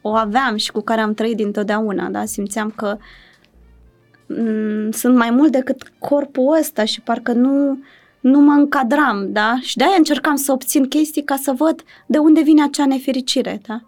[0.00, 5.52] o aveam și cu care am trăit dintotdeauna, da, simțeam că m- sunt mai mult
[5.52, 7.78] decât corpul ăsta și parcă nu,
[8.26, 9.58] nu mă încadram, da?
[9.60, 13.80] Și de-aia încercam să obțin chestii ca să văd de unde vine acea nefericire, da?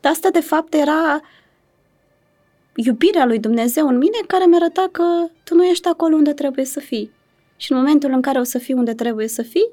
[0.00, 1.20] Dar asta de fapt era
[2.74, 5.02] iubirea lui Dumnezeu în mine care mi arăta că
[5.44, 7.10] tu nu ești acolo unde trebuie să fii.
[7.56, 9.68] Și în momentul în care o să fii unde trebuie să fii,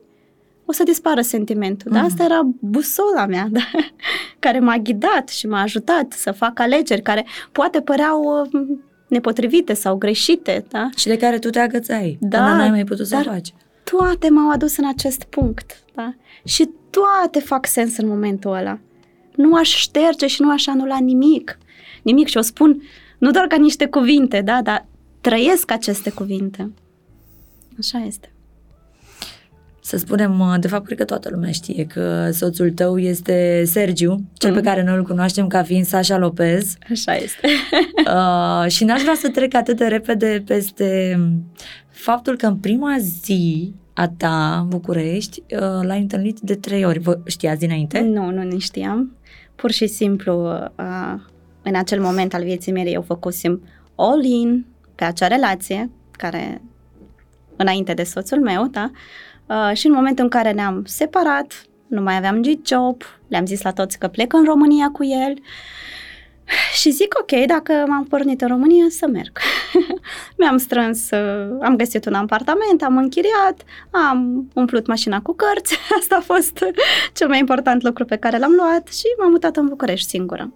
[0.65, 1.91] o să dispară sentimentul.
[1.91, 1.95] Mm-hmm.
[1.95, 2.01] Da?
[2.01, 3.69] Asta era busola mea, da?
[4.39, 8.67] care m-a ghidat și m-a ajutat să fac alegeri care poate păreau uh,
[9.07, 10.65] nepotrivite sau greșite.
[10.69, 10.89] Da?
[10.95, 13.53] Și de care tu te agățai, da, până n-ai mai putut să dar faci.
[13.83, 15.83] Toate m-au adus în acest punct.
[15.95, 16.13] Da?
[16.45, 18.79] Și toate fac sens în momentul ăla.
[19.35, 21.57] Nu aș șterge și nu aș anula nimic.
[22.01, 22.81] Nimic și o spun
[23.17, 24.85] nu doar ca niște cuvinte, da, dar
[25.21, 26.71] trăiesc aceste cuvinte.
[27.79, 28.27] Așa este.
[29.81, 34.49] Să spunem, de fapt, cred că toată lumea știe că soțul tău este Sergiu, cel
[34.49, 34.55] mm.
[34.55, 36.75] pe care noi îl cunoaștem ca fiind Sasha Lopez.
[36.91, 37.47] Așa este.
[38.13, 41.19] uh, și n-aș vrea să trec atât de repede peste
[41.93, 46.99] faptul că în prima zi a ta în București uh, l-ai întâlnit de trei ori.
[46.99, 47.99] Vă știați dinainte?
[47.99, 49.15] Nu, nu ne știam.
[49.55, 51.21] Pur și simplu, uh,
[51.61, 53.61] în acel moment al vieții mele, eu făcusem
[53.95, 56.61] all-in pe acea relație, care
[57.55, 58.91] înainte de soțul meu, da?
[59.45, 63.61] Uh, și în momentul în care ne-am separat, nu mai aveam nici job, le-am zis
[63.61, 65.33] la toți că plec în România cu el
[66.73, 69.37] și zic, ok, dacă m-am pornit în România, să merg.
[70.37, 76.15] Mi-am strâns, uh, am găsit un apartament, am închiriat, am umplut mașina cu cărți, asta
[76.15, 76.65] a fost
[77.13, 80.51] cel mai important lucru pe care l-am luat și m-am mutat în București singură.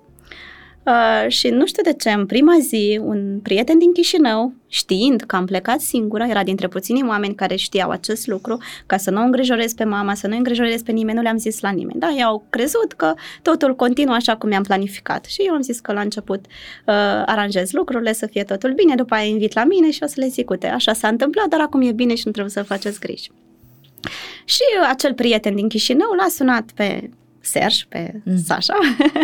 [0.87, 5.35] Uh, și nu știu de ce, în prima zi, un prieten din Chișinău, știind că
[5.35, 9.23] am plecat singură, era dintre puținii oameni care știau acest lucru, ca să nu o
[9.23, 11.99] îngrijorez pe mama, să nu îngrijorez pe nimeni, nu le-am zis la nimeni.
[11.99, 15.25] Da, ei au crezut că totul continuă așa cum mi-am planificat.
[15.25, 16.93] Și eu am zis că la început uh,
[17.25, 20.27] aranjez lucrurile, să fie totul bine, după aia invit la mine și o să le
[20.27, 23.31] zic, uite, așa s-a întâmplat, dar acum e bine și nu trebuie să faceți griji.
[24.45, 27.09] Și acel prieten din Chișinău l-a sunat pe
[27.47, 28.37] Serge, pe mm.
[28.37, 28.77] Sasha,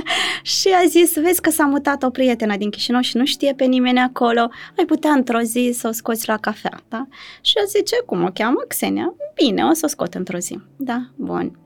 [0.58, 3.64] și a zis, vezi că s-a mutat o prietenă din Chișinău și nu știe pe
[3.64, 7.08] nimeni acolo, ai putea într-o zi să o scoți la cafea, da?
[7.42, 8.64] Și a zice, cum o cheamă?
[8.68, 9.14] Xenia.
[9.34, 10.60] Bine, o să o scot într-o zi.
[10.78, 11.58] Da, bun.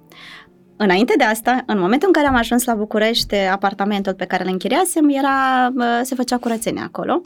[0.78, 4.50] Înainte de asta, în momentul în care am ajuns la București, apartamentul pe care îl
[4.52, 5.70] închiriasem, era,
[6.02, 7.22] se făcea curățenia acolo.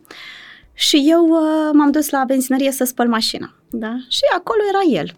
[0.73, 1.27] Și eu
[1.73, 3.53] m-am dus la benzinărie să spăl mașina.
[3.69, 3.95] Da?
[4.07, 5.13] Și acolo era el.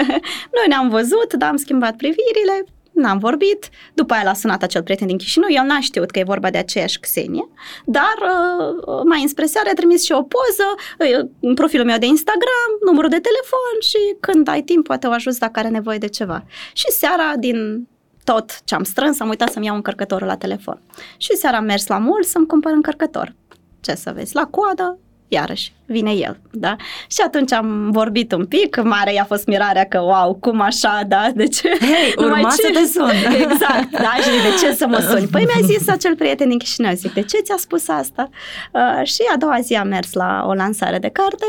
[0.56, 5.06] Noi ne-am văzut, da, am schimbat privirile, n-am vorbit, după aia l-a sunat acel prieten
[5.06, 7.48] din Chișinău, el n-a știut că e vorba de aceeași Xenie,
[7.84, 12.06] dar uh, mai înspre seară a trimis și o poză uh, în profilul meu de
[12.06, 16.08] Instagram, numărul de telefon și când ai timp poate o ajuți dacă are nevoie de
[16.08, 16.44] ceva.
[16.72, 17.88] Și seara din
[18.24, 20.80] tot ce am strâns, am uitat să-mi iau încărcătorul la telefon.
[21.16, 23.34] Și seara am mers la mult să-mi cumpăr încărcător.
[23.80, 24.98] Ce să vezi, la coadă,
[25.32, 26.76] iarăși vine el, da?
[27.06, 31.28] Și atunci am vorbit un pic, mare i-a fost mirarea că, wow, cum așa, da?
[31.34, 31.68] De ce?
[31.80, 32.62] Hei, urma ce...
[32.62, 33.10] să te sun.
[33.40, 34.12] Exact, da?
[34.22, 35.26] Și de ce să mă suni?
[35.26, 38.28] Păi mi-a zis acel prieten din Chișinău, zic, de ce ți-a spus asta?
[38.72, 41.46] Uh, și a doua zi am mers la o lansare de carte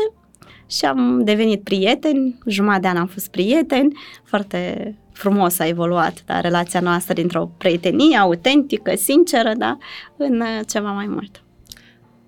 [0.70, 6.40] și am devenit prieteni, jumătate de an am fost prieteni, foarte frumos a evoluat, da,
[6.40, 9.78] relația noastră dintr-o prietenie autentică, sinceră, da,
[10.16, 11.43] în uh, ceva mai mult.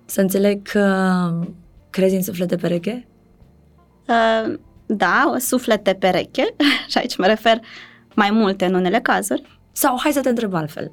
[0.09, 1.39] Să înțeleg că
[1.89, 3.07] crezi în suflete pereche?
[4.07, 4.53] Uh,
[4.85, 6.55] da, suflete pereche
[6.91, 7.59] și aici mă refer
[8.15, 9.59] mai multe în unele cazuri.
[9.71, 10.91] Sau hai să te întreb altfel.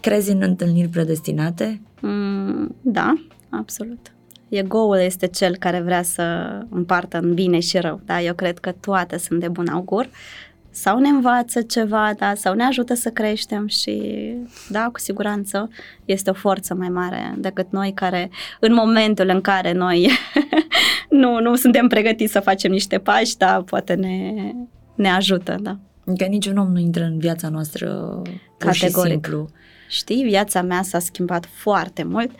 [0.00, 1.82] Crezi în întâlniri predestinate?
[2.00, 3.14] Mm, da,
[3.50, 4.12] absolut.
[4.48, 6.22] Ego-ul este cel care vrea să
[6.68, 8.00] împartă în bine și rău.
[8.04, 8.20] Da?
[8.20, 10.08] Eu cred că toate sunt de bun augur
[10.70, 14.34] sau ne învață ceva, da, sau ne ajută să creștem și,
[14.68, 15.70] da, cu siguranță
[16.04, 18.30] este o forță mai mare decât noi care,
[18.60, 20.10] în momentul în care noi
[21.20, 24.32] nu, nu suntem pregătiți să facem niște pași, da, poate ne,
[24.94, 25.78] ne ajută, da.
[26.16, 28.22] Că niciun om nu intră în viața noastră
[28.58, 29.10] categoric.
[29.10, 29.48] simplu.
[29.88, 32.30] Știi, viața mea s-a schimbat foarte mult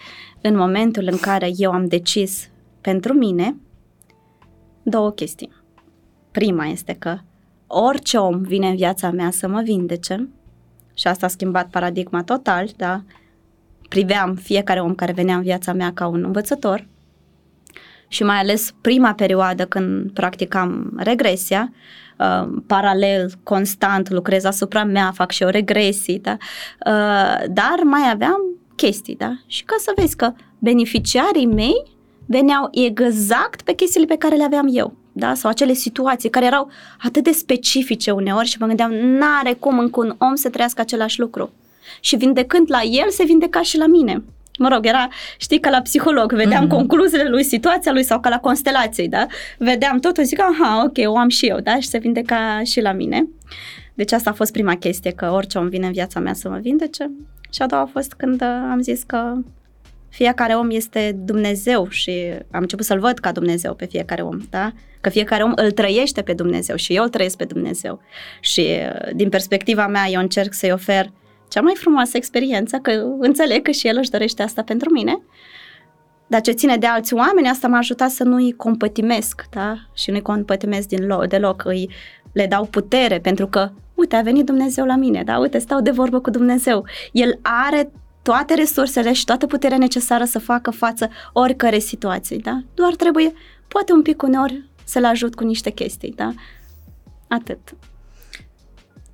[0.40, 2.49] în momentul în care eu am decis
[2.81, 3.57] pentru mine
[4.83, 5.53] două chestii.
[6.31, 7.19] Prima este că
[7.72, 10.28] orice om vine în viața mea să mă vindece
[10.94, 13.02] și asta a schimbat paradigma total, da?
[13.88, 16.87] Priveam fiecare om care venea în viața mea ca un învățător
[18.09, 21.72] și mai ales prima perioadă când practicam regresia,
[22.18, 26.37] uh, paralel, constant, lucrez asupra mea, fac și o regresii, da?
[26.87, 28.40] Uh, dar mai aveam
[28.76, 29.33] chestii, da?
[29.46, 34.68] Și ca să vezi că beneficiarii mei veneau exact pe chestiile pe care le aveam
[34.70, 35.35] eu da?
[35.35, 36.70] sau acele situații care erau
[37.03, 41.20] atât de specifice uneori și mă gândeam, n-are cum încă un om să trăiască același
[41.20, 41.53] lucru.
[42.01, 44.23] Și vindecând la el, se vindeca și la mine.
[44.59, 46.70] Mă rog, era, știi, ca la psiholog, vedeam mm-hmm.
[46.70, 49.27] concluziile lui, situația lui sau ca la constelații, da?
[49.59, 51.81] Vedeam totul, zic, aha, ok, o am și eu, da?
[51.81, 53.29] Și se vindeca și la mine.
[53.94, 56.59] Deci asta a fost prima chestie, că orice om vine în viața mea să mă
[56.59, 57.11] vindece.
[57.51, 59.35] Și a doua a fost când uh, am zis că
[60.11, 62.12] fiecare om este Dumnezeu și
[62.51, 64.73] am început să-L văd ca Dumnezeu pe fiecare om, da?
[65.01, 68.01] Că fiecare om îl trăiește pe Dumnezeu și eu îl trăiesc pe Dumnezeu.
[68.40, 71.12] Și uh, din perspectiva mea eu încerc să-i ofer
[71.49, 75.23] cea mai frumoasă experiență, că înțeleg că și el își dorește asta pentru mine,
[76.27, 79.77] dar ce ține de alți oameni, asta m-a ajutat să nu-i compătimesc, da?
[79.94, 81.90] Și nu-i compătimesc din loc, deloc, îi,
[82.33, 85.38] le dau putere, pentru că, uite, a venit Dumnezeu la mine, da?
[85.38, 86.87] Uite, stau de vorbă cu Dumnezeu.
[87.12, 87.90] El are
[88.22, 92.62] toate resursele și toată puterea necesară să facă față oricare situații, da?
[92.74, 93.33] Doar trebuie,
[93.68, 96.33] poate un pic uneori, să-l ajut cu niște chestii, da?
[97.28, 97.74] Atât.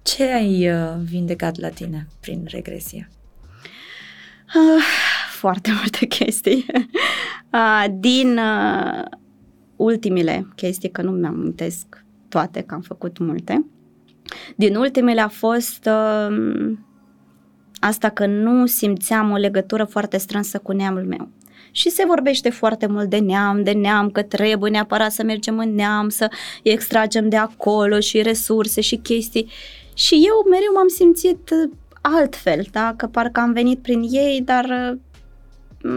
[0.03, 3.11] Ce ai uh, vindecat la tine prin regresie?
[4.55, 4.83] Uh,
[5.31, 6.67] foarte multe chestii.
[7.53, 9.05] Uh, din uh,
[9.77, 13.67] ultimele chestii, că nu mi-am amintesc toate, că am făcut multe,
[14.57, 16.73] din ultimele a fost uh,
[17.81, 21.29] asta că nu simțeam o legătură foarte strânsă cu neamul meu.
[21.71, 25.75] Și se vorbește foarte mult de neam, de neam, că trebuie neapărat să mergem în
[25.75, 26.31] neam, să
[26.63, 29.51] extragem de acolo și resurse și chestii.
[29.95, 32.95] Și eu mereu m-am simțit uh, altfel, da?
[32.97, 35.91] că parcă am venit prin ei, dar uh,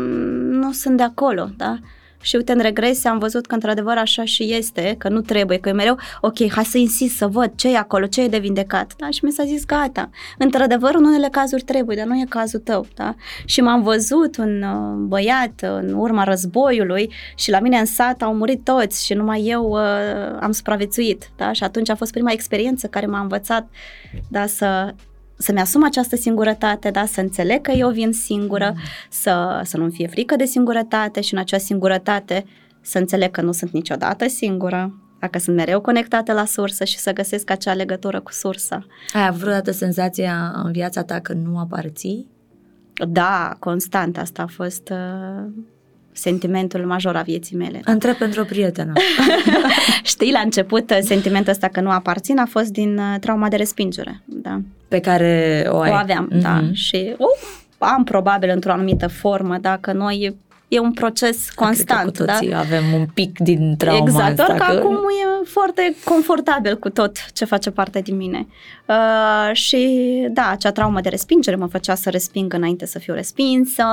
[0.49, 1.79] nu sunt de acolo, da?
[2.21, 5.69] Și uite, în regresie am văzut că într-adevăr așa și este, că nu trebuie, că
[5.69, 8.93] e mereu, ok, hai să insist să văd ce e acolo, ce e de vindecat,
[8.97, 9.09] da?
[9.09, 12.85] Și mi s-a zis, gata, într-adevăr, în unele cazuri trebuie, dar nu e cazul tău,
[12.95, 13.15] da?
[13.45, 18.33] Și m-am văzut un uh, băiat în urma războiului și la mine în sat au
[18.33, 21.51] murit toți și numai eu uh, am supraviețuit, da?
[21.51, 23.69] Și atunci a fost prima experiență care m-a învățat,
[24.27, 24.93] da, să
[25.41, 27.05] să-mi asum această singurătate, da?
[27.05, 28.81] să înțeleg că eu vin singură, mm.
[29.09, 32.45] să, să nu-mi fie frică de singurătate și în acea singurătate
[32.81, 37.13] să înțeleg că nu sunt niciodată singură, dacă sunt mereu conectată la sursă și să
[37.13, 38.85] găsesc acea legătură cu sursa.
[39.13, 42.27] Ai avut vreodată senzația în viața ta că nu aparții?
[43.07, 44.17] Da, constant.
[44.17, 45.51] Asta a fost uh,
[46.19, 47.81] sentimentul major a vieții mele.
[47.83, 48.93] Întreb pentru o prietenă.
[50.03, 53.55] Știi, la început, uh, sentimentul ăsta că nu aparțin a fost din uh, trauma de
[53.55, 54.21] respingere.
[54.25, 54.61] Da.
[54.87, 55.91] Pe care o ai.
[55.91, 56.41] O aveam, mm-hmm.
[56.41, 56.63] da.
[56.73, 57.15] Și
[57.79, 60.35] o am probabil într-o anumită formă, dacă noi
[60.69, 62.15] e un proces constant.
[62.15, 62.59] Cred că cu da?
[62.59, 67.31] avem un pic din trauma Exact, doar că, că acum e foarte confortabil cu tot
[67.33, 68.47] ce face parte din mine.
[68.85, 73.83] Uh, și da, acea traumă de respingere mă făcea să resping înainte să fiu respinsă,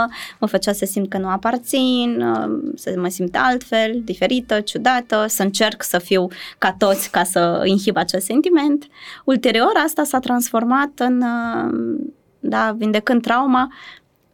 [0.41, 5.43] mă făcea să simt că nu aparțin, uh, să mă simt altfel, diferită, ciudată, să
[5.43, 8.87] încerc să fiu ca toți ca să inhib acel sentiment.
[9.25, 11.99] Ulterior, asta s-a transformat în, uh,
[12.39, 13.73] da, vindecând trauma,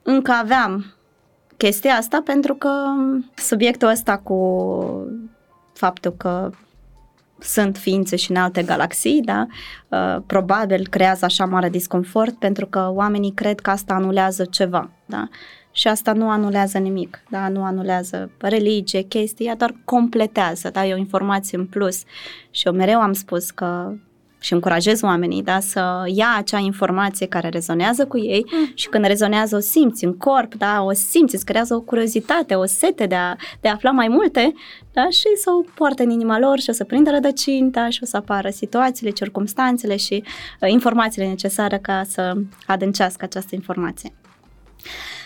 [0.02, 0.94] încă aveam
[1.62, 2.70] chestia asta pentru că
[3.35, 4.38] subiectul ăsta cu
[5.72, 6.51] faptul că
[7.38, 9.46] sunt ființe și în alte galaxii, da,
[9.88, 15.29] uh, probabil creează așa mare disconfort pentru că oamenii cred că asta anulează ceva, da,
[15.72, 20.94] și asta nu anulează nimic, da, nu anulează religie, chestii, ea doar completează, da, e
[20.94, 22.03] o informație în plus.
[22.51, 23.92] Și eu mereu am spus că
[24.42, 28.72] și încurajez oamenii da, să ia acea informație care rezonează cu ei mm.
[28.74, 32.66] și când rezonează o simți în corp, da, o simți, îți creează o curiozitate, o
[32.66, 34.52] sete de a, de a afla mai multe
[34.92, 38.00] da, și să o poartă în inima lor și o să prindă rădăcini da, și
[38.02, 40.24] o să apară situațiile, circumstanțele și
[40.61, 42.35] uh, informațiile necesare ca să
[42.66, 44.12] adâncească această informație.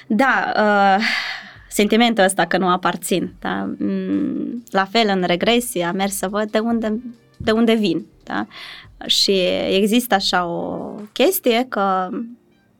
[0.07, 1.05] Da, uh,
[1.69, 3.35] sentimentul ăsta că nu aparțin.
[3.41, 3.75] Da?
[3.79, 7.01] Mm, la fel, în regresie, am mers să văd de unde,
[7.37, 8.07] de unde vin.
[8.25, 8.47] Da?
[9.07, 12.09] Și există așa o chestie că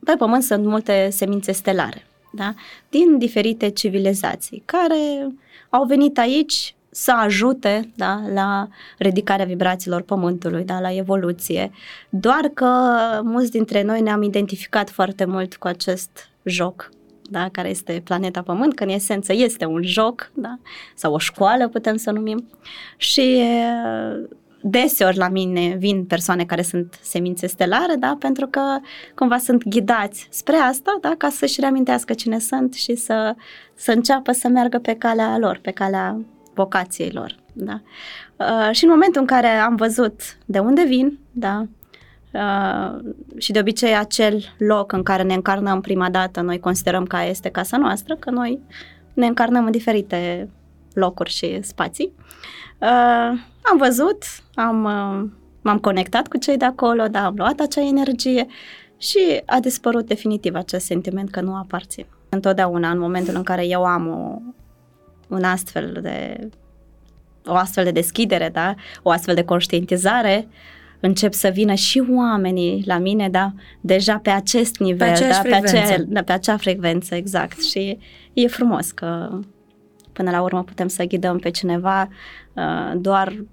[0.05, 2.53] pe Pământ sunt multe semințe stelare, da?
[2.89, 5.27] din diferite civilizații, care
[5.69, 11.71] au venit aici să ajute da, la ridicarea vibrațiilor Pământului, da, la evoluție.
[12.09, 12.69] Doar că
[13.23, 16.89] mulți dintre noi ne-am identificat foarte mult cu acest joc
[17.29, 20.59] da, care este planeta Pământ, că în esență este un joc, da,
[20.95, 22.47] sau o școală putem să numim.
[22.97, 23.41] Și
[24.69, 28.61] deseori la mine vin persoane care sunt semințe stelare, da, pentru că
[29.15, 33.35] cumva sunt ghidați spre asta, da, ca să-și reamintească cine sunt și să,
[33.75, 36.19] să înceapă să meargă pe calea lor, pe calea
[36.53, 37.81] vocației lor, da.
[38.35, 41.65] Uh, și în momentul în care am văzut de unde vin, da,
[42.31, 42.99] Uh,
[43.37, 47.49] și de obicei acel loc în care ne încarnăm prima dată, noi considerăm că este
[47.49, 48.59] casa noastră, că noi
[49.13, 50.49] ne încarnăm în diferite
[50.93, 52.11] locuri și spații.
[52.77, 53.39] Uh,
[53.71, 55.29] am văzut, am, uh,
[55.61, 58.45] m-am conectat cu cei de acolo, da, am luat acea energie
[58.97, 62.05] și a dispărut definitiv acest sentiment că nu aparțin.
[62.29, 64.39] Întotdeauna, în momentul în care eu am o,
[65.35, 66.49] un astfel de
[67.45, 68.75] o astfel de deschidere, da?
[69.01, 70.47] o astfel de conștientizare,
[70.99, 75.53] încep să vină și oamenii la mine, da, deja pe acest nivel, pe da, pe,
[75.53, 77.61] acea, da, pe acea frecvență, exact.
[77.61, 77.97] Și
[78.33, 79.39] e frumos că
[80.13, 82.09] până la urmă putem să ghidăm pe cineva
[82.53, 83.43] uh, doar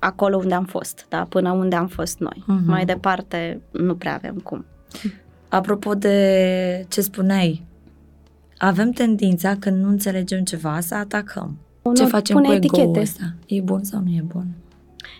[0.00, 2.44] acolo unde am fost, da, până unde am fost noi.
[2.44, 2.66] Uh-huh.
[2.66, 4.64] Mai departe nu prea avem cum.
[5.48, 7.64] Apropo de ce spuneai,
[8.58, 11.58] avem tendința când nu înțelegem ceva să atacăm.
[11.82, 13.34] Nu, ce facem cu ego ăsta?
[13.46, 14.46] E bun sau nu e bun?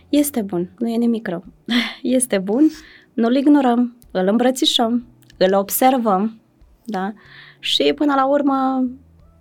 [0.09, 1.45] Este bun, nu e nimic rău.
[2.03, 2.71] Este bun,
[3.13, 5.07] nu-l ignorăm, îl îmbrățișăm,
[5.37, 6.41] îl observăm,
[6.85, 7.13] da?
[7.59, 8.89] Și până la urmă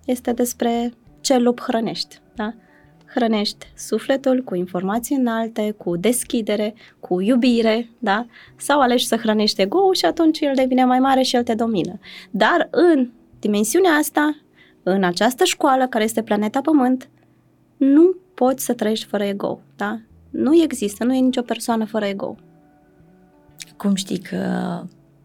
[0.05, 2.53] este despre ce lup hrănești, da?
[3.13, 8.25] Hrănești sufletul cu informații înalte, cu deschidere, cu iubire, da?
[8.55, 11.99] Sau alegi să hrănești ego și atunci el devine mai mare și el te domină.
[12.31, 14.37] Dar în dimensiunea asta,
[14.83, 17.09] în această școală care este planeta Pământ,
[17.77, 19.99] nu poți să trăiești fără ego, da?
[20.29, 22.35] Nu există, nu e nicio persoană fără ego.
[23.77, 24.43] Cum știi că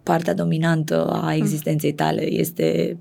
[0.03, 2.99] partea dominantă a existenței tale este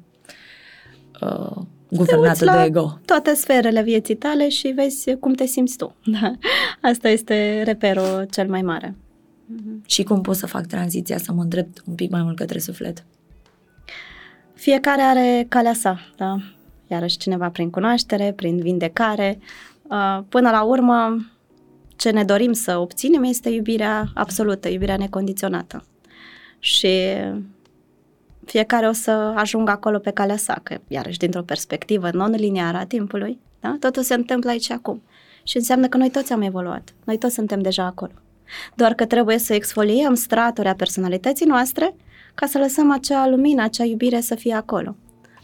[1.21, 1.61] uh,
[1.95, 2.99] guvernată de ego?
[3.05, 5.95] toate sferele vieții tale și vezi cum te simți tu.
[6.21, 6.33] Da?
[6.81, 8.95] Asta este reperul cel mai mare.
[9.85, 13.05] Și cum pot să fac tranziția, să mă îndrept un pic mai mult către suflet?
[14.53, 16.37] Fiecare are calea sa, da?
[16.87, 19.39] Iarăși cineva prin cunoaștere, prin vindecare.
[19.83, 21.25] Uh, până la urmă,
[21.95, 25.85] ce ne dorim să obținem este iubirea absolută, iubirea necondiționată.
[26.59, 26.89] Și
[28.45, 33.39] fiecare o să ajungă acolo pe calea sa, că iarăși dintr-o perspectivă non-liniară a timpului,
[33.59, 33.77] da?
[33.79, 35.01] totul se întâmplă aici acum.
[35.43, 38.11] Și înseamnă că noi toți am evoluat, noi toți suntem deja acolo.
[38.75, 41.95] Doar că trebuie să exfoliem straturi a personalității noastre
[42.35, 44.95] ca să lăsăm acea lumină, acea iubire să fie acolo.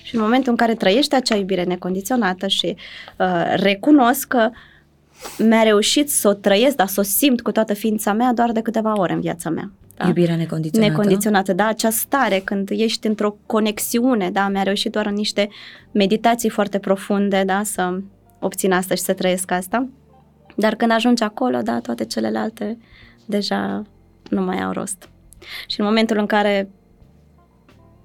[0.03, 2.75] Și în momentul în care trăiești acea iubire necondiționată și
[3.17, 4.49] uh, recunosc că
[5.38, 8.61] mi-a reușit să o trăiesc, dar să o simt cu toată ființa mea doar de
[8.61, 9.72] câteva ore în viața mea.
[9.97, 10.07] Da?
[10.07, 10.91] Iubirea necondiționată.
[10.91, 15.49] Necondiționată, da, acea stare când ești într-o conexiune, da, mi-a reușit doar în niște
[15.91, 17.99] meditații foarte profunde, da, să
[18.39, 19.88] obțin asta și să trăiesc asta.
[20.55, 22.78] Dar când ajungi acolo, da, toate celelalte
[23.26, 23.84] deja
[24.30, 25.09] nu mai au rost.
[25.67, 26.70] Și în momentul în care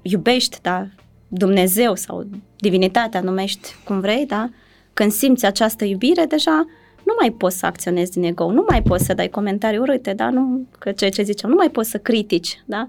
[0.03, 0.89] iubești, da,
[1.29, 4.51] Dumnezeu sau divinitatea, numești cum vrei, da,
[4.93, 6.67] când simți această iubire, deja
[7.05, 10.31] nu mai poți să acționezi din ego, nu mai poți să dai comentarii urâte, da?
[10.31, 12.89] Nu, că ceea ce ziceam, nu mai poți să critici, da?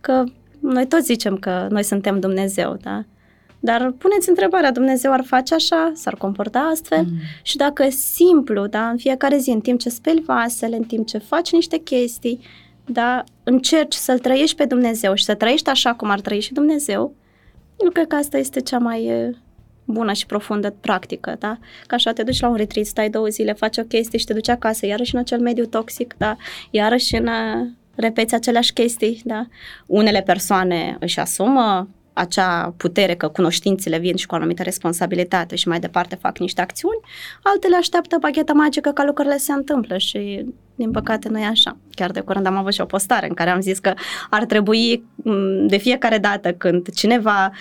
[0.00, 0.24] Că
[0.60, 3.04] noi toți zicem că noi suntem Dumnezeu, da?
[3.60, 7.02] Dar puneți întrebarea, Dumnezeu ar face așa, s-ar comporta astfel?
[7.02, 7.18] Mm.
[7.42, 11.18] Și dacă simplu, da, în fiecare zi, în timp ce speli vasele, în timp ce
[11.18, 12.40] faci niște chestii,
[12.86, 17.14] da, încerci să-L trăiești pe Dumnezeu și să trăiești așa cum ar trăi și Dumnezeu,
[17.78, 19.30] eu cred că asta este cea mai
[19.92, 21.58] bună și profundă practică, da?
[21.86, 24.32] Ca așa te duci la un retreat, stai două zile, faci o chestie și te
[24.32, 26.36] duci acasă, iarăși în acel mediu toxic, da?
[26.70, 29.46] Iarăși în uh, repeți aceleași chestii, da?
[29.86, 35.68] Unele persoane își asumă acea putere că cunoștințele vin și cu o anumită responsabilitate și
[35.68, 37.00] mai departe fac niște acțiuni,
[37.42, 41.76] altele așteaptă bagheta magică ca lucrurile se întâmplă și din păcate nu e așa.
[41.90, 43.94] Chiar de curând am avut și o postare în care am zis că
[44.30, 47.52] ar trebui mm, de fiecare dată când cineva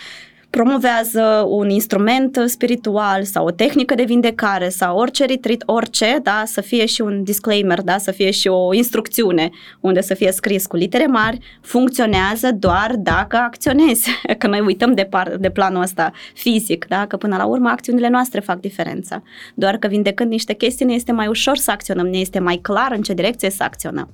[0.51, 6.61] promovează un instrument spiritual sau o tehnică de vindecare sau orice retreat, orice, da, să
[6.61, 9.49] fie și un disclaimer, da, să fie și o instrucțiune
[9.79, 14.09] unde să fie scris cu litere mari, funcționează doar dacă acționezi.
[14.37, 18.09] Că noi uităm de, par, de planul ăsta fizic, da, că până la urmă acțiunile
[18.09, 19.23] noastre fac diferența.
[19.53, 22.91] Doar că vindecând niște chestii ne este mai ușor să acționăm, ne este mai clar
[22.95, 24.09] în ce direcție să acționăm.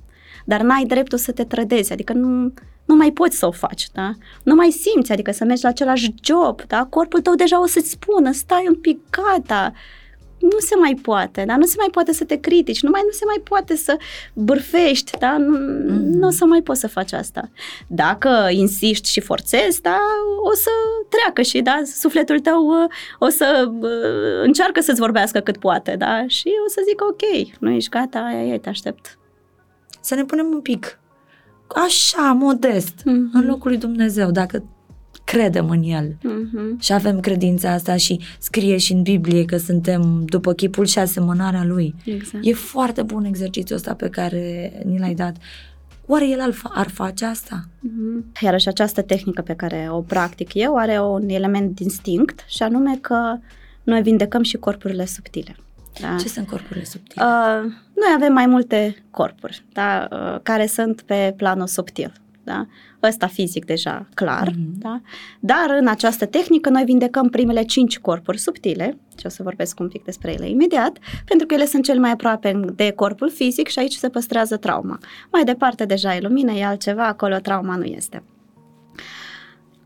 [0.48, 2.52] Dar n-ai dreptul să te trădezi, adică nu,
[2.84, 4.10] nu mai poți să o faci, da?
[4.42, 6.86] Nu mai simți, adică să mergi la același job, da?
[6.90, 9.72] Corpul tău deja o să-ți spună, stai un pic, gata,
[10.38, 11.56] nu se mai poate, da?
[11.56, 13.96] Nu se mai poate să te critici, nu mai nu se mai poate să
[14.32, 15.36] bârfești, da?
[15.38, 16.18] Nu, mm-hmm.
[16.20, 17.50] nu o să mai poți să faci asta.
[17.86, 19.98] Dacă insiști și forțezi, da,
[20.50, 20.70] o să
[21.08, 22.88] treacă și, da, sufletul tău uh,
[23.18, 26.24] o să uh, încearcă să-ți vorbească cât poate, da?
[26.26, 29.17] Și o să zic, ok, nu ești gata, aia e, te aștept.
[30.00, 30.98] Să ne punem un pic
[31.86, 33.32] așa, modest, mm-hmm.
[33.32, 34.64] în locul lui Dumnezeu, dacă
[35.24, 36.78] credem în El mm-hmm.
[36.80, 41.64] și avem credința asta și scrie și în Biblie că suntem după chipul și asemănarea
[41.64, 41.94] Lui.
[42.04, 42.46] Exact.
[42.46, 45.36] E foarte bun exercițiul ăsta pe care ni l-ai dat.
[46.06, 47.68] Oare el ar face asta?
[47.78, 48.40] Mm-hmm.
[48.42, 53.36] Iarăși această tehnică pe care o practic eu are un element distinct și anume că
[53.82, 55.56] noi vindecăm și corpurile subtile.
[56.00, 56.16] Da?
[56.20, 57.24] Ce sunt corpurile subtile?
[57.24, 57.62] Uh,
[57.94, 60.08] noi avem mai multe corpuri da?
[60.10, 62.12] uh, care sunt pe planul subtil.
[62.44, 62.66] da?
[63.02, 64.78] Ăsta fizic deja clar, mm-hmm.
[64.78, 65.00] da?
[65.40, 69.88] Dar în această tehnică noi vindecăm primele cinci corpuri subtile, și o să vorbesc un
[69.88, 73.78] pic despre ele imediat, pentru că ele sunt cel mai aproape de corpul fizic și
[73.78, 74.98] aici se păstrează trauma.
[75.32, 78.22] Mai departe deja e lumină, e altceva, acolo trauma nu este.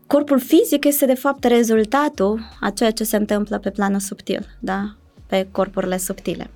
[0.07, 4.95] Corpul fizic este de fapt rezultatul a ceea ce se întâmplă pe planul subtil, da?
[5.33, 6.49] Pe corpurile subtile.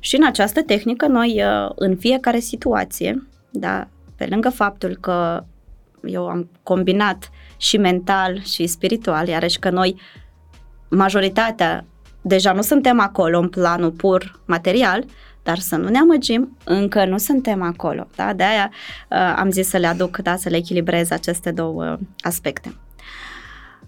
[0.00, 5.44] Și în această tehnică noi uh, în fiecare situație, da, pe lângă faptul că
[6.04, 10.00] eu am combinat și mental și spiritual, iarăși că noi
[10.88, 11.84] majoritatea
[12.22, 15.04] deja nu suntem acolo în planul pur material,
[15.42, 18.08] dar să nu ne amăgim, încă nu suntem acolo.
[18.14, 18.32] Da?
[18.32, 18.70] De aia
[19.10, 22.74] uh, am zis să le aduc, da, să le echilibrez aceste două aspecte.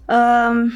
[0.05, 0.71] Uh,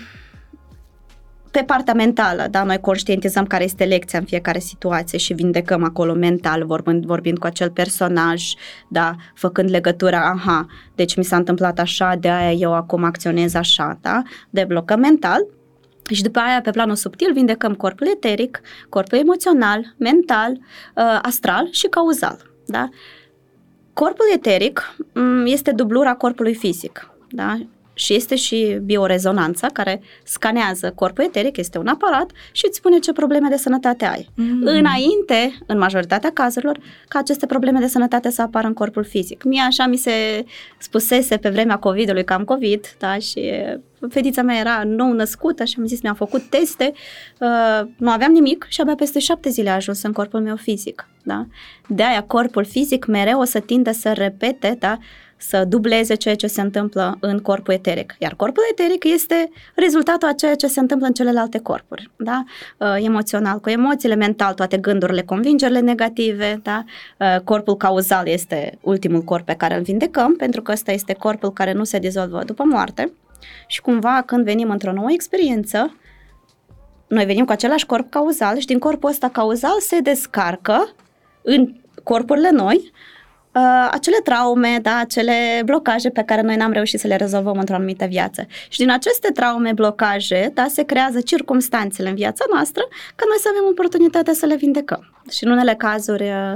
[1.54, 6.14] pe partea mentală, da, noi conștientizăm care este lecția în fiecare situație și vindecăm acolo
[6.14, 8.44] mental, vorbind, vorbind cu acel personaj,
[8.88, 13.98] da, făcând legătura, aha, deci mi s-a întâmplat așa, de aia eu acum acționez așa,
[14.02, 15.48] da, deblocăm mental
[16.12, 21.88] și după aia, pe planul subtil, vindecăm corpul eteric, corpul emoțional, mental, uh, astral și
[21.88, 22.90] cauzal, da.
[23.94, 27.58] Corpul eteric mm, este dublura corpului fizic, da?
[27.94, 33.14] Și este și biorezonanța care scanează corpul eteric, este un aparat și îți spune ce
[33.14, 34.30] probleme de sănătate ai.
[34.36, 34.62] Mm.
[34.64, 39.44] Înainte, în majoritatea cazurilor, ca aceste probleme de sănătate să apară în corpul fizic.
[39.44, 40.46] Mie așa mi se
[40.78, 43.52] spusese pe vremea COVID-ului că am COVID, da, și
[44.10, 46.94] fetița mea era nou născută și am zis, mi-am făcut teste,
[47.40, 51.08] uh, nu aveam nimic și abia peste șapte zile a ajuns în corpul meu fizic.
[51.24, 51.46] Da?
[51.88, 54.98] De aia corpul fizic mereu o să tindă să repete da,
[55.48, 58.16] să dubleze ceea ce se întâmplă în corpul eteric.
[58.20, 62.10] Iar corpul eteric este rezultatul a ceea ce se întâmplă în celelalte corpuri.
[62.16, 62.44] Da?
[62.78, 66.60] Uh, emoțional cu emoțiile, mental toate gândurile, convingerile negative.
[66.64, 66.84] Da?
[67.20, 71.54] Uh, corpul cauzal este ultimul corp pe care îl vindecăm, pentru că ăsta este corpul
[71.54, 73.12] care nu se dizolvă după moarte.
[73.68, 75.98] Și cumva când venim într-o nouă experiență,
[77.08, 80.96] noi venim cu același corp cauzal și din corpul ăsta cauzal se descarcă
[81.42, 81.74] în
[82.04, 82.92] corpurile noi
[83.56, 87.76] uh, acele traume, da, acele blocaje pe care noi n-am reușit să le rezolvăm într-o
[87.76, 88.48] anumită viață.
[88.70, 92.84] Și din aceste traume, blocaje, da, se creează circumstanțele în viața noastră
[93.16, 95.14] ca noi să avem oportunitatea să le vindecăm.
[95.32, 96.56] Și în unele cazuri, uh,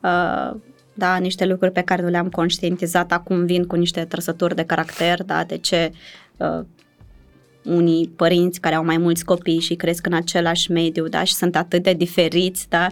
[0.00, 0.56] uh,
[0.94, 5.22] da, niște lucruri pe care nu le-am conștientizat acum vin cu niște trăsături de caracter,
[5.22, 5.92] da, de ce
[6.36, 6.64] uh,
[7.64, 11.56] unii părinți care au mai mulți copii și cresc în același mediu, da, și sunt
[11.56, 12.86] atât de diferiți, da,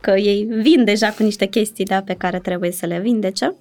[0.00, 3.54] că ei vin deja cu niște chestii da, pe care trebuie să le vindece.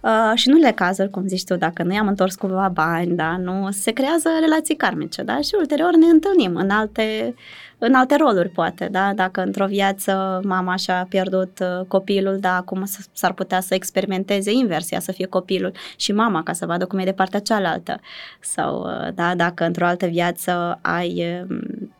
[0.00, 3.36] Uh, și nu le cazuri, cum zici tu, dacă nu i-am întors cumva bani, da,
[3.36, 7.34] nu, se creează relații karmice, da, și ulterior ne întâlnim în alte,
[7.78, 12.84] în alte roluri, poate, da, dacă într-o viață mama și-a pierdut uh, copilul, da, acum
[13.12, 17.04] s-ar putea să experimenteze inversia, să fie copilul și mama, ca să vadă cum e
[17.04, 18.00] de partea cealaltă,
[18.40, 21.92] sau, uh, da, dacă într-o altă viață ai um,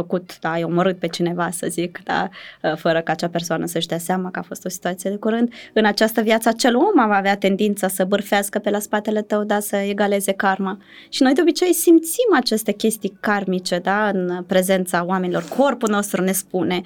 [0.00, 2.28] făcut, da, ai omorât pe cineva, să zic, da,
[2.64, 5.52] ă, fără ca acea persoană să-și dea seama că a fost o situație de curând.
[5.72, 9.60] În această viață, acel om va avea tendința să bârfească pe la spatele tău, da,
[9.60, 10.78] să egaleze karma.
[11.08, 15.44] Și noi de obicei simțim aceste chestii karmice, da, în prezența oamenilor.
[15.56, 16.80] Corpul nostru ne spune,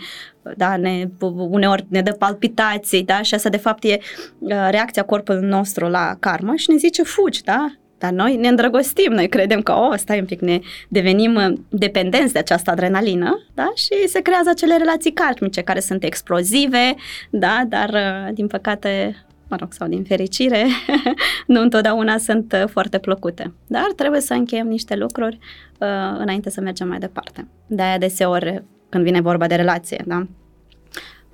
[0.57, 1.09] da, ne,
[1.51, 3.99] uneori ne dă palpitații, da, și asta de fapt e
[4.43, 7.67] ă, reacția corpului nostru la karmă și ne zice fugi, da,
[7.99, 12.33] dar noi ne îndrăgostim, noi credem că, oh, stai un pic, ne devenim uh, dependenți
[12.33, 13.73] de această adrenalină, da?
[13.75, 16.95] Și se creează acele relații karmice care sunt explozive,
[17.31, 17.65] da?
[17.69, 19.17] Dar, uh, din păcate,
[19.49, 20.67] mă rog, sau din fericire,
[21.47, 23.55] nu întotdeauna sunt uh, foarte plăcute.
[23.67, 25.39] Dar trebuie să încheiem niște lucruri
[25.79, 25.89] uh,
[26.19, 27.49] înainte să mergem mai departe.
[27.67, 30.27] De-aia deseori, când vine vorba de relație, da?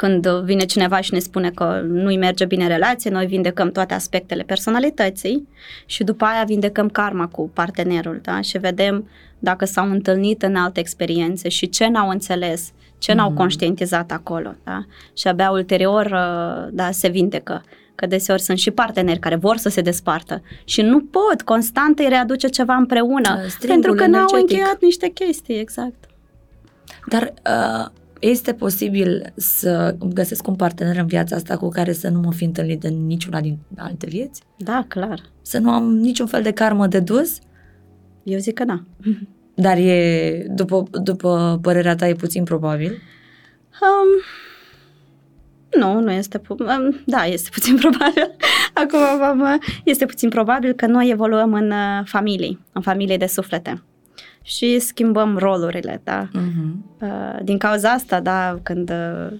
[0.00, 4.42] Când vine cineva și ne spune că nu-i merge bine relație, noi vindecăm toate aspectele
[4.42, 5.48] personalității
[5.86, 8.40] și după aia vindecăm karma cu partenerul, da?
[8.40, 13.14] Și vedem dacă s-au întâlnit în alte experiențe și ce n-au înțeles, ce mm-hmm.
[13.14, 14.84] n-au conștientizat acolo, da?
[15.16, 19.68] Și abia ulterior, uh, da, se vindecă că deseori sunt și parteneri care vor să
[19.68, 24.32] se despartă și nu pot, constant îi readuce ceva împreună, Stringul pentru că energetic.
[24.32, 26.04] n-au încheiat niște chestii, exact.
[27.06, 32.20] Dar uh, este posibil să găsesc un partener în viața asta cu care să nu
[32.20, 34.42] mă fi întâlnit în niciuna din alte vieți?
[34.56, 35.20] Da, clar.
[35.42, 37.38] Să nu am niciun fel de karmă de dus?
[38.22, 38.82] Eu zic că da.
[39.54, 42.90] Dar e, după, după părerea ta, e puțin probabil?
[43.80, 44.22] Um,
[45.80, 48.36] nu, nu este, um, da, este puțin probabil.
[48.74, 53.82] Acum este puțin probabil că noi evoluăm în uh, familii, în familii de suflete
[54.42, 56.28] și schimbăm rolurile, da.
[56.28, 57.38] Uh-huh.
[57.42, 59.38] Din cauza asta, da, când uh,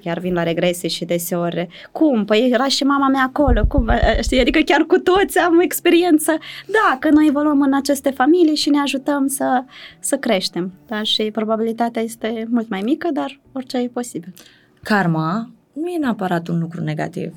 [0.00, 2.24] chiar vin la regrese și deseori, cum?
[2.24, 3.90] Păi era și mama mea acolo, cum?
[4.20, 4.40] Știi?
[4.40, 6.38] Adică chiar cu toți am experiență.
[6.66, 9.64] Da, că noi evoluăm în aceste familii și ne ajutăm să,
[9.98, 10.72] să creștem.
[10.86, 11.02] Da?
[11.02, 14.34] Și probabilitatea este mult mai mică, dar orice e posibil.
[14.82, 17.34] Karma nu e neapărat un lucru negativ.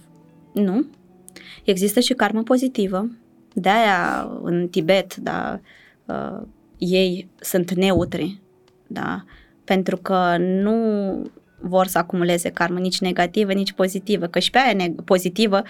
[0.54, 0.86] Nu.
[1.64, 3.10] Există și karmă pozitivă.
[3.54, 5.60] De-aia în Tibet, da,
[6.06, 6.42] uh,
[6.78, 8.40] ei sunt neutri,
[8.88, 9.24] da,
[9.64, 10.76] pentru că nu
[11.60, 15.62] vor să acumuleze karmă nici negativă, nici pozitivă, că și pe aia neg- pozitivă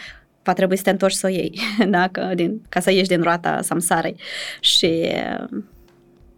[0.43, 2.07] va trebui să te întorci să o iei, da?
[2.07, 4.15] Că din, ca să ieși din roata samsarei.
[4.59, 5.11] Și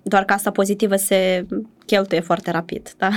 [0.01, 1.45] doar că asta pozitivă se
[1.86, 3.09] cheltuie foarte rapid, da?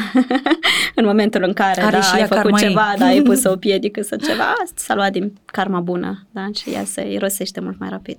[0.94, 2.98] în momentul în care Are da, și ai ea făcut karma ceva, ei.
[2.98, 6.46] da, ai pus o piedică sau ceva, s-a luat din karma bună, da?
[6.55, 8.18] Și ea se irosește mult mai rapid.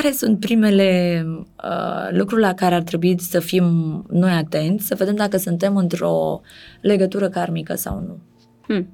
[0.00, 1.22] Care sunt primele
[1.64, 3.64] uh, lucruri la care ar trebui să fim
[4.10, 6.40] noi atenți, să vedem dacă suntem într-o
[6.80, 8.18] legătură karmică sau nu?
[8.66, 8.88] Hmm.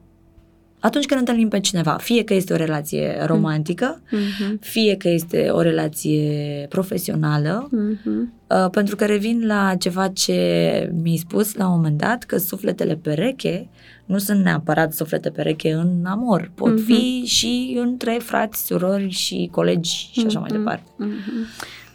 [0.80, 4.58] Atunci când întâlnim pe cineva, fie că este o relație romantică, Mhm.
[4.60, 8.32] fie că este o relație profesională, Mhm.
[8.46, 12.94] uh, pentru că revin la ceva ce mi-ai spus la un moment dat, că sufletele
[12.94, 13.68] pereche
[14.04, 16.84] nu sunt neapărat suflete pereche în amor, pot Mhm.
[16.84, 20.58] fi și între frați, surori și colegi și așa mai Mhm.
[20.58, 20.90] departe.
[20.96, 21.46] Mhm.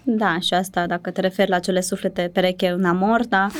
[0.05, 3.55] Da, și asta, dacă te referi la cele suflete pereche în amor, da, uh,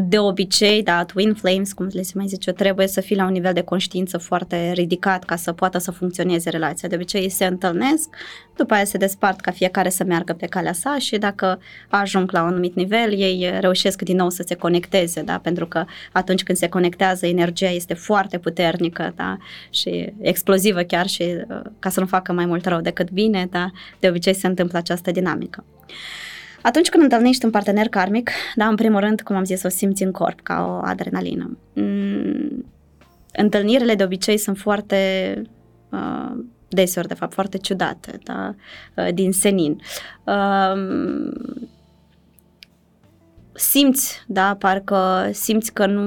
[0.00, 3.32] de obicei, da, twin flames, cum le se mai zice, trebuie să fii la un
[3.32, 6.88] nivel de conștiință foarte ridicat ca să poată să funcționeze relația.
[6.88, 8.08] De obicei ei se întâlnesc,
[8.56, 12.42] după aia se despart ca fiecare să meargă pe calea sa și dacă ajung la
[12.42, 16.58] un anumit nivel, ei reușesc din nou să se conecteze, da, pentru că atunci când
[16.58, 19.36] se conectează, energia este foarte puternică, da,
[19.70, 23.70] și explozivă chiar și uh, ca să nu facă mai mult rău decât bine, da,
[24.00, 25.64] de obicei se întâmplă această dinamică.
[26.66, 30.02] Atunci când întâlnești un partener karmic, da, în primul rând, cum am zis, o simți
[30.02, 31.58] în corp, ca o adrenalină.
[31.74, 32.64] Mm,
[33.36, 35.42] întâlnirile de obicei sunt foarte,
[35.90, 36.32] uh,
[36.68, 38.54] deseori de fapt, foarte ciudate, da,
[38.96, 39.80] uh, din senin.
[40.24, 41.32] Uh,
[43.52, 46.02] simți, da, parcă simți că nu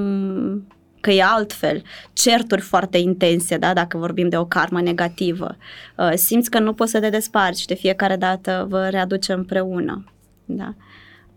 [1.01, 1.82] că e altfel,
[2.14, 5.58] certuri foarte intense, da, dacă vorbim de o karmă negativă.
[5.97, 10.12] Uh, simți că nu poți să te desparți și de fiecare dată vă readuce împreună.
[10.48, 10.74] Da.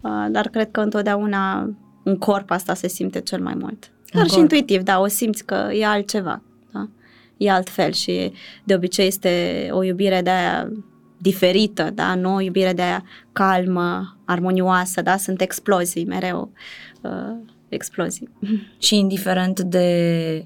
[0.00, 1.70] Uh, dar cred că întotdeauna
[2.02, 3.90] în corp asta se simte cel mai mult.
[4.12, 4.40] Dar și corp.
[4.42, 6.42] intuitiv, da, o simți că e altceva.
[6.72, 6.88] Da?
[7.36, 8.32] E altfel și
[8.64, 10.72] de obicei este o iubire de aia
[11.18, 16.52] diferită, da, nu o iubire de aia calmă, armonioasă, da, sunt explozii mereu,
[17.00, 17.36] uh,
[17.68, 18.28] explozii.
[18.78, 20.44] Și indiferent de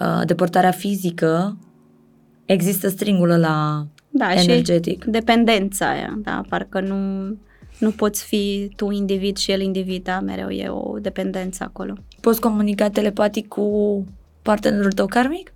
[0.00, 1.58] uh, depărtarea fizică,
[2.44, 5.02] există stringul ăla Da, energetic.
[5.02, 6.96] și dependența aia, da, parcă nu,
[7.78, 11.94] nu poți fi tu individ și el individ, da, mereu e o dependență acolo.
[12.20, 14.04] Poți comunica telepatic cu
[14.42, 15.52] partenerul tău karmic?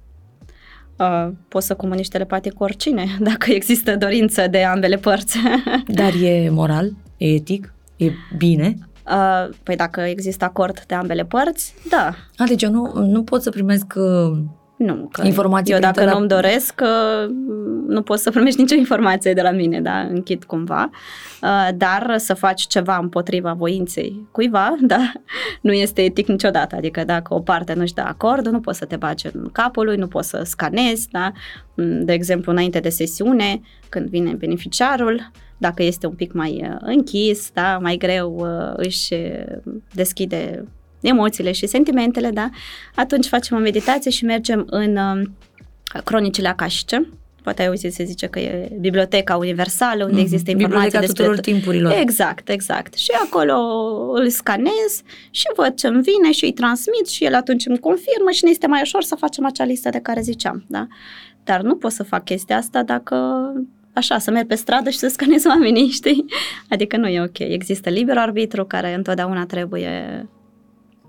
[0.96, 5.38] Uh, poți să comunici telepatic cu oricine, dacă există dorință de ambele părți.
[5.86, 6.92] Dar e moral?
[7.16, 7.72] E etic?
[7.96, 8.76] E bine?
[9.10, 12.14] uh, păi dacă există acord de ambele părți, da.
[12.36, 14.38] A, deci eu nu, nu pot să primesc uh,
[14.78, 16.86] Nu, că Informații eu prin dacă tele- nu-mi doresc, că
[17.86, 20.90] nu poți să primești nicio informație de la mine, da, închid cumva,
[21.42, 25.12] Uh, dar să faci ceva împotriva voinței cuiva, da,
[25.60, 28.96] nu este etic niciodată, adică dacă o parte nu-și dă acord, nu poți să te
[28.96, 31.32] bagi în capul lui, nu poți să scanezi, da,
[31.78, 36.76] Mm, de exemplu, înainte de sesiune, când vine beneficiarul, dacă este un pic mai uh,
[36.80, 39.56] închis, da, mai greu uh, își uh,
[39.94, 40.64] deschide
[41.00, 42.48] emoțiile și sentimentele, da,
[42.94, 45.22] atunci facem o meditație și mergem în uh,
[46.04, 47.08] cronicile acașice.
[47.42, 50.22] Poate ai auzit se zice că e biblioteca universală unde Mhm.
[50.24, 51.92] există informații Biblioteca despre tuturor timpurilor.
[52.00, 52.94] Exact, exact.
[52.94, 53.54] Și acolo
[54.14, 58.30] îl scanez și văd ce îmi vine și îi transmit și el atunci îmi confirmă
[58.30, 60.86] și ne este mai ușor să facem acea listă de care ziceam, da?
[61.44, 63.16] Dar nu pot să fac chestia asta dacă
[63.92, 66.24] așa, să merg pe stradă și să scanez oamenii, știi?
[66.68, 67.38] Adică nu e ok.
[67.38, 70.28] Există liber arbitru care întotdeauna trebuie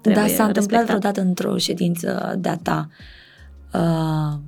[0.01, 0.85] Da, trebuie s-a întâmplat respectat.
[0.85, 2.89] vreodată într-o ședință de-a ta
[3.73, 4.39] uh,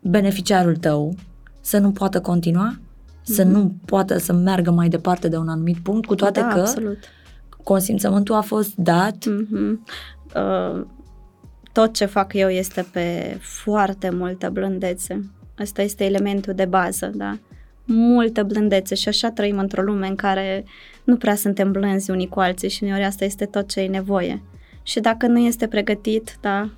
[0.00, 1.14] beneficiarul tău
[1.60, 2.78] să nu poată continua?
[3.22, 3.52] Să Mhm.
[3.52, 6.98] nu poată să meargă mai departe de un anumit punct, cu toate da, că absolut.
[7.62, 9.84] consimțământul a fost dat Mhm.
[10.34, 10.84] Uh,
[11.72, 15.30] tot ce fac eu este pe foarte multă blândețe.
[15.58, 17.38] Asta este elementul de bază, da?
[17.84, 20.64] Multă blândețe și așa trăim într-o lume în care
[21.08, 24.42] nu prea suntem blânzi unii cu alții și uneori asta este tot ce e nevoie.
[24.82, 26.70] Și dacă nu este pregătit, da,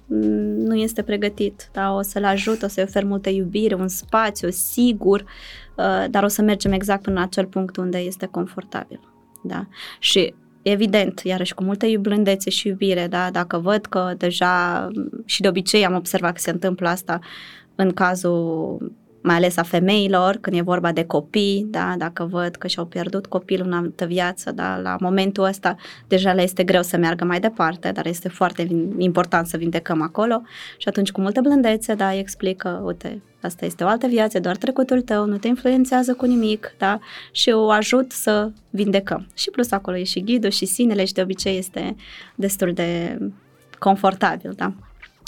[0.56, 5.20] nu este pregătit, da, o să-l ajut, o să-i ofer multă iubire, un spațiu sigur,
[5.76, 9.00] uh, dar o să mergem exact până la acel punct unde este confortabil,
[9.42, 9.66] da.
[9.98, 13.30] Și evident, iarăși cu multă blândețe și iubire, da?
[13.30, 14.88] dacă văd că deja
[15.24, 17.18] și de obicei am observat că se întâmplă asta
[17.74, 18.92] în cazul
[19.22, 23.26] mai ales a femeilor, când e vorba de copii, da, dacă văd că și-au pierdut
[23.26, 25.76] copilul în altă viață, da, la momentul ăsta
[26.08, 28.68] deja le este greu să meargă mai departe, dar este foarte
[28.98, 30.42] important să vindecăm acolo
[30.76, 34.56] și atunci cu multă blândețe, da, îi explică, uite, asta este o altă viață, doar
[34.56, 36.98] trecutul tău, nu te influențează cu nimic, da,
[37.32, 39.26] și o ajut să vindecăm.
[39.34, 41.96] Și plus acolo e și ghidul și sinele și de obicei este
[42.34, 43.18] destul de
[43.78, 44.72] confortabil, da.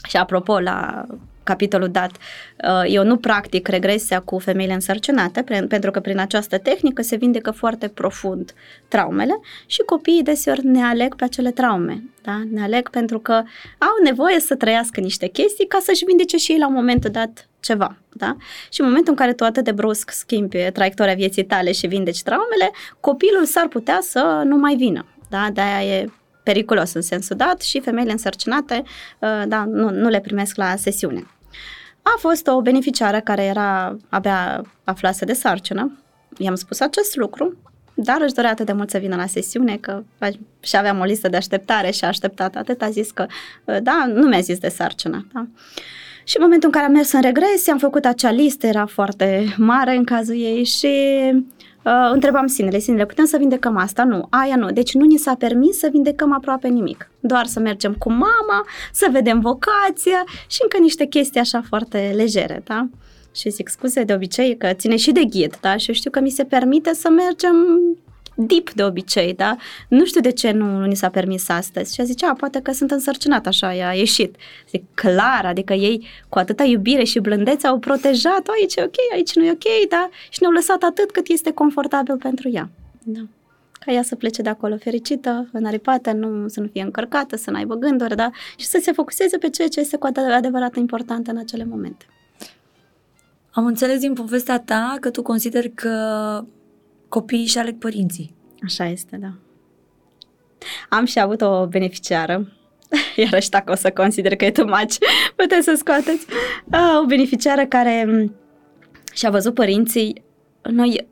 [0.09, 1.07] Și apropo, la
[1.43, 7.03] capitolul dat, uh, eu nu practic regresia cu femeile însărcinate, pentru că prin această tehnică
[7.03, 8.55] se vindecă foarte profund
[8.89, 12.03] traumele și copiii deseori ne aleg pe acele traume.
[12.23, 12.43] Da?
[12.51, 13.33] Ne aleg pentru că
[13.79, 17.49] au nevoie să trăiască niște chestii ca să-și vindece și ei la un moment dat
[17.61, 17.97] ceva.
[18.13, 18.37] Da?
[18.71, 22.23] Și în momentul în care tu atât de brusc schimbi traiectoria vieții tale și vindeci
[22.23, 22.71] traumele,
[23.01, 25.07] copilul s-ar putea să nu mai vină.
[25.29, 25.49] Da?
[25.53, 26.11] De-aia e
[26.43, 28.83] periculos în sensul dat și femeile însărcinate
[29.19, 31.27] uh, da, nu, nu le primesc la sesiune.
[32.03, 35.99] A fost o beneficiară care era abia aflasă de sarcină.
[36.39, 37.57] I-am spus acest lucru,
[37.95, 40.03] dar își dorea atât de mult să vină la sesiune că
[40.61, 43.27] și aveam o listă de așteptare și a așteptat atât, a zis că
[43.65, 45.27] uh, da, nu mi-a zis de sarcină.
[45.33, 45.47] Da?
[46.25, 49.55] Și în momentul în care am mers în regresie, am făcut acea listă, era foarte
[49.57, 50.89] mare în cazul ei și
[51.37, 51.43] Uh,
[52.13, 54.05] întrebam sinele, sinele, putem să vindecăm asta?
[54.05, 54.71] Nu, aia nu.
[54.71, 57.11] Deci nu ni s-a permis să vindecăm aproape nimic.
[57.21, 62.63] Doar să mergem cu mama, să vedem vocația și încă niște chestii așa foarte legere,
[62.65, 62.89] da?
[63.35, 65.77] Și zic scuze de obicei că ține și de ghid, da?
[65.77, 67.57] Și eu știu că mi se permite să mergem
[68.35, 69.57] deep de obicei, da?
[69.89, 71.95] Nu știu de ce nu, nu ni s-a permis astăzi.
[71.95, 74.37] Și a zicea, poate că sunt însărcinat, așa i-a ieșit.
[74.71, 79.35] Zic, clar, adică ei cu atâta iubire și blândețe au protejat, aici e ok, aici
[79.35, 80.09] nu e ok, da?
[80.29, 82.71] Și ne-au lăsat atât cât este confortabil pentru ea.
[83.05, 83.21] Da.
[83.85, 87.75] Ca ea să plece de acolo fericită, înaripată, nu, să nu fie încărcată, să n-aibă
[87.75, 88.31] gânduri, da?
[88.57, 92.07] Și să se focuseze pe ceea ce este cu adevărat important în acele momente.
[93.51, 96.45] Am înțeles din povestea ta că tu consideri că
[97.13, 98.35] copiii și aleg părinții.
[98.65, 99.33] Așa este, da.
[100.89, 102.53] Am și avut o beneficiară,
[103.17, 104.97] iarăși dacă o să consider că e too much,
[105.37, 106.27] puteți să scoateți,
[107.03, 108.29] o beneficiară care
[109.13, 110.23] și-a văzut părinții,
[110.63, 111.09] noi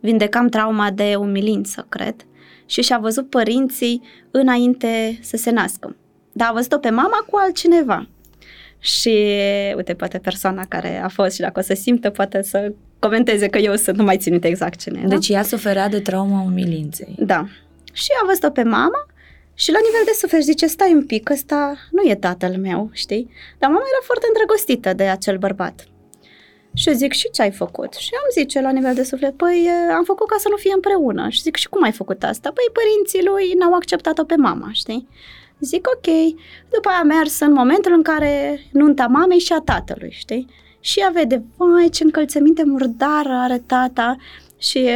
[0.00, 2.26] vindecam trauma de umilință, cred,
[2.66, 5.96] și și-a văzut părinții înainte să se nască.
[6.32, 8.08] Dar a văzut-o pe mama cu altcineva.
[8.78, 9.28] Și,
[9.76, 12.72] uite, poate persoana care a fost și dacă o să simtă, poate să
[13.06, 15.08] comenteze că eu sunt, nu mai țin exact cine era.
[15.08, 17.14] Deci ea suferea de trauma umilinței.
[17.18, 17.46] Da.
[17.92, 19.06] Și a văzut-o pe mama
[19.54, 23.30] și la nivel de suflet zice, stai un pic, ăsta nu e tatăl meu, știi?
[23.58, 25.86] Dar mama era foarte îndrăgostită de acel bărbat.
[26.74, 27.92] Și eu zic, și ce ai făcut?
[27.94, 31.28] Și am zice la nivel de suflet, păi am făcut ca să nu fie împreună.
[31.28, 32.50] Și zic, și cum ai făcut asta?
[32.54, 35.08] Păi părinții lui n-au acceptat-o pe mama, știi?
[35.60, 36.08] Zic, ok.
[36.70, 40.46] După aia am mers în momentul în care nunta mamei și a tatălui, știi?
[40.84, 44.16] Și ea vede, vai, ce încălțăminte murdară are tata
[44.58, 44.88] și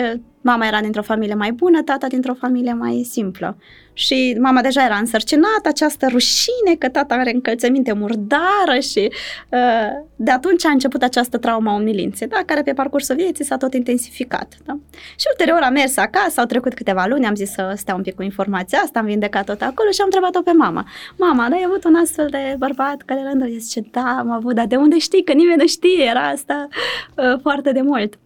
[0.46, 3.56] mama era dintr-o familie mai bună, tata dintr-o familie mai simplă.
[3.92, 9.12] Și mama deja era însărcinată, această rușine că tata are încălțăminte murdară și
[9.48, 13.74] uh, de atunci a început această trauma umilinței, da, care pe parcursul vieții s-a tot
[13.74, 14.54] intensificat.
[14.64, 14.78] Da?
[14.92, 18.14] Și ulterior am mers acasă, au trecut câteva luni, am zis să stea un pic
[18.14, 20.86] cu informația asta, am vindecat tot acolo și am întrebat-o pe mama.
[21.16, 24.66] Mama, da, ai avut un astfel de bărbat care rândul zice, da, am avut, dar
[24.66, 25.24] de unde știi?
[25.24, 26.68] Că nimeni nu știe, era asta
[27.16, 28.18] uh, foarte de mult.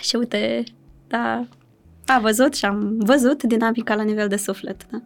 [0.00, 0.64] Și uite,
[1.12, 1.44] da,
[2.06, 4.86] a văzut și am văzut dinamica la nivel de suflet.
[4.90, 4.98] Da?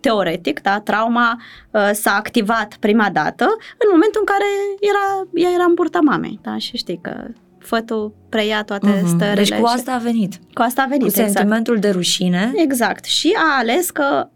[0.00, 3.44] Teoretic, da, trauma uh, s-a activat prima dată
[3.78, 4.44] în momentul în care
[4.80, 6.38] era, ea era în burta mamei.
[6.42, 6.58] Da?
[6.58, 7.26] Și știi că
[7.58, 9.06] fătul preia toate uh-huh.
[9.06, 9.34] stările.
[9.34, 10.34] Deci cu asta a venit.
[10.52, 11.30] Cu asta a venit, Cu exact.
[11.30, 12.52] sentimentul de rușine.
[12.54, 13.04] Exact.
[13.04, 14.28] Și a ales că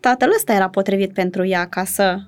[0.00, 2.18] tatăl ăsta era potrivit pentru ea ca să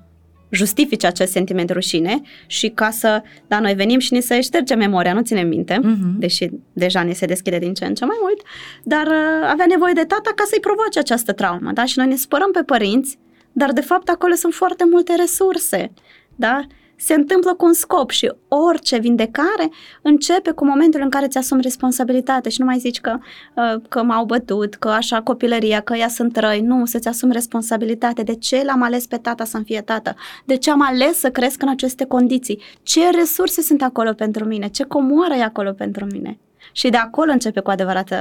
[0.48, 4.74] justifice acest sentiment de rușine și ca să, da, noi venim și ni se șterge
[4.74, 6.18] memoria, nu ținem minte, uh-huh.
[6.18, 8.42] deși deja ne se deschide din ce în ce mai mult,
[8.82, 12.16] dar uh, avea nevoie de tata ca să-i provoace această traumă, da, și noi ne
[12.16, 13.18] spărăm pe părinți,
[13.52, 15.92] dar de fapt acolo sunt foarte multe resurse,
[16.36, 16.66] da,
[16.96, 19.70] se întâmplă cu un scop și orice vindecare
[20.02, 23.18] începe cu momentul în care ți-asumi responsabilitate și nu mai zici că,
[23.54, 26.60] uh, că m-au bătut, că așa copilăria, că ea sunt răi.
[26.60, 28.22] Nu, să-ți asumi responsabilitate.
[28.22, 30.14] De ce l-am ales pe tata să-mi fie tată?
[30.44, 32.62] De ce am ales să cresc în aceste condiții?
[32.82, 34.68] Ce resurse sunt acolo pentru mine?
[34.68, 36.38] Ce comoară e acolo pentru mine?
[36.72, 38.14] Și de acolo începe cu adevărat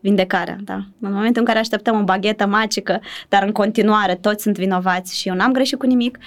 [0.00, 0.74] vindecarea, da.
[1.00, 5.28] În momentul în care așteptăm o baghetă magică, dar în continuare toți sunt vinovați și
[5.28, 6.18] eu n-am greșit cu nimic,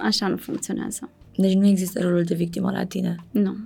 [0.00, 1.10] așa nu funcționează.
[1.36, 3.16] Deci nu există rolul de victimă la tine?
[3.30, 3.56] Nu.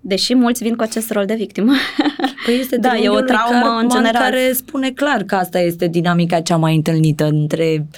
[0.00, 1.72] Deși mulți vin cu acest rol de victimă.
[2.44, 4.22] Păi este Da, e o triunghiul lui traumă Karpman în general.
[4.22, 7.88] care spune clar că asta este dinamica cea mai întâlnită între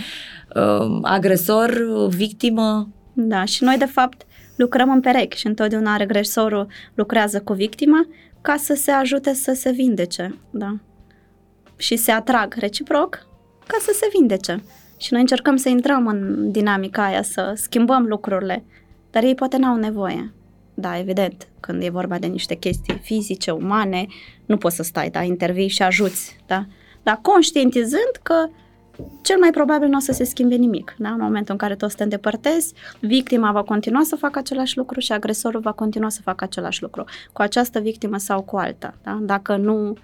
[0.54, 2.88] uh, agresor, victimă.
[3.12, 4.26] Da, și noi de fapt
[4.56, 8.06] lucrăm în perechi și întotdeauna regresorul lucrează cu victima
[8.40, 10.76] ca să se ajute să se vindece, da.
[11.76, 13.26] Și se atrag reciproc
[13.66, 14.62] ca să se vindece.
[15.00, 18.64] Și noi încercăm să intrăm în dinamica aia, să schimbăm lucrurile,
[19.10, 20.32] dar ei poate n-au nevoie.
[20.74, 24.06] Da, evident, când e vorba de niște chestii fizice, umane,
[24.46, 26.66] nu poți să stai, da, intervii și ajuți, da.
[27.02, 28.48] Dar conștientizând că
[29.22, 30.94] cel mai probabil nu o să se schimbe nimic.
[30.98, 31.08] Da?
[31.08, 34.76] În momentul în care tu o să te îndepărtezi, victima va continua să facă același
[34.76, 37.04] lucru și agresorul va continua să facă același lucru.
[37.32, 38.94] Cu această victimă sau cu alta.
[39.02, 39.18] Da?
[39.22, 39.96] Dacă nu,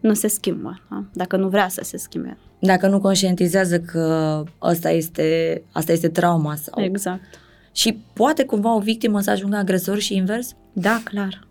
[0.00, 0.80] nu se schimbă.
[0.90, 1.04] Da?
[1.12, 2.38] Dacă nu vrea să se schimbe.
[2.58, 6.82] Dacă nu conștientizează că asta este, asta este trauma sau...
[6.82, 7.22] Exact.
[7.72, 10.54] Și poate cumva o victimă să ajungă agresor și invers?
[10.72, 11.46] Da, clar.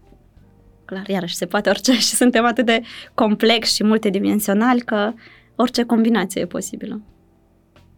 [0.85, 2.81] Clar, iarăși se poate orice și suntem atât de
[3.13, 5.13] complex și multidimensionali că
[5.55, 7.01] orice combinație e posibilă.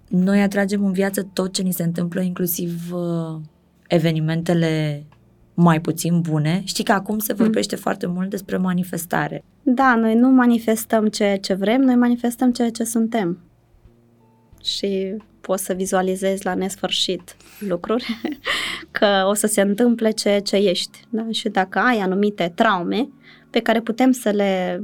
[0.08, 3.40] Noi atragem în viață tot ce ni se întâmplă, inclusiv uh,
[3.88, 5.04] evenimentele
[5.62, 6.62] mai puțin bune.
[6.66, 7.82] Știi că acum se vorbește mm.
[7.82, 9.44] foarte mult despre manifestare.
[9.64, 13.40] Da, noi nu manifestăm ceea ce vrem, noi manifestăm ceea ce suntem.
[14.64, 18.22] Și poți să vizualizezi la nesfârșit lucruri,
[19.00, 21.00] că o să se întâmple ceea ce ești.
[21.10, 21.26] Da?
[21.32, 23.10] Și dacă ai anumite traume
[23.50, 24.82] pe care putem să le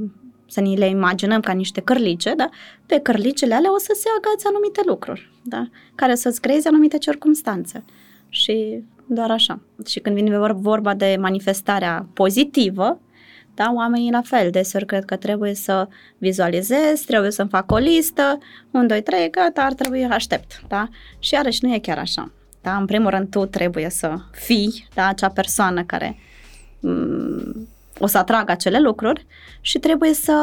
[0.50, 2.48] să ni le imaginăm ca niște cărlice, da?
[2.86, 5.68] pe cărlicele alea o să se agați anumite lucruri, da?
[5.94, 7.84] care să-ți creeze anumite circumstanțe.
[8.28, 9.60] Și doar așa.
[9.86, 13.00] Și când vine vorba de manifestarea pozitivă,
[13.54, 15.88] da, oamenii la fel, deseori cred că trebuie să
[16.18, 18.38] vizualizez, trebuie să-mi fac o listă,
[18.70, 20.88] 1, 2, 3, gata, ar trebui aștept, da?
[21.18, 22.32] Și iarăși nu e chiar așa.
[22.62, 22.76] Da?
[22.76, 26.16] În primul rând tu trebuie să fii, da, acea persoană care
[26.78, 27.66] m-
[27.98, 29.26] o să atragă acele lucruri
[29.60, 30.34] și trebuie să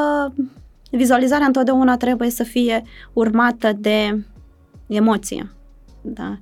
[0.91, 4.25] vizualizarea întotdeauna trebuie să fie urmată de
[4.87, 5.51] emoție.
[6.01, 6.37] Da?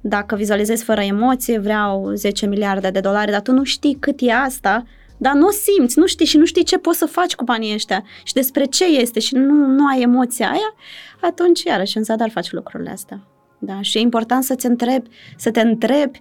[0.00, 4.32] Dacă vizualizezi fără emoție, vreau 10 miliarde de dolari, dar tu nu știi cât e
[4.32, 4.84] asta,
[5.16, 7.74] dar nu o simți, nu știi și nu știi ce poți să faci cu banii
[7.74, 10.74] ăștia și despre ce este și nu, nu ai emoția aia,
[11.20, 13.26] atunci iarăși în zadar faci lucrurile astea.
[13.58, 13.80] Da?
[13.80, 16.20] Și e important să-ți întrebi, să te întrebi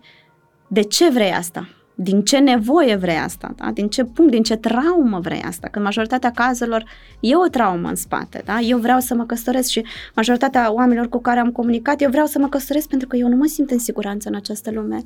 [0.67, 3.71] de ce vrei asta din ce nevoie vrei asta, da?
[3.71, 6.83] din ce punct, din ce traumă vrei asta, că în majoritatea cazurilor
[7.19, 8.59] e o traumă în spate, da?
[8.59, 9.85] eu vreau să mă căsătoresc și
[10.15, 13.35] majoritatea oamenilor cu care am comunicat, eu vreau să mă căsătoresc pentru că eu nu
[13.35, 15.05] mă simt în siguranță în această lume,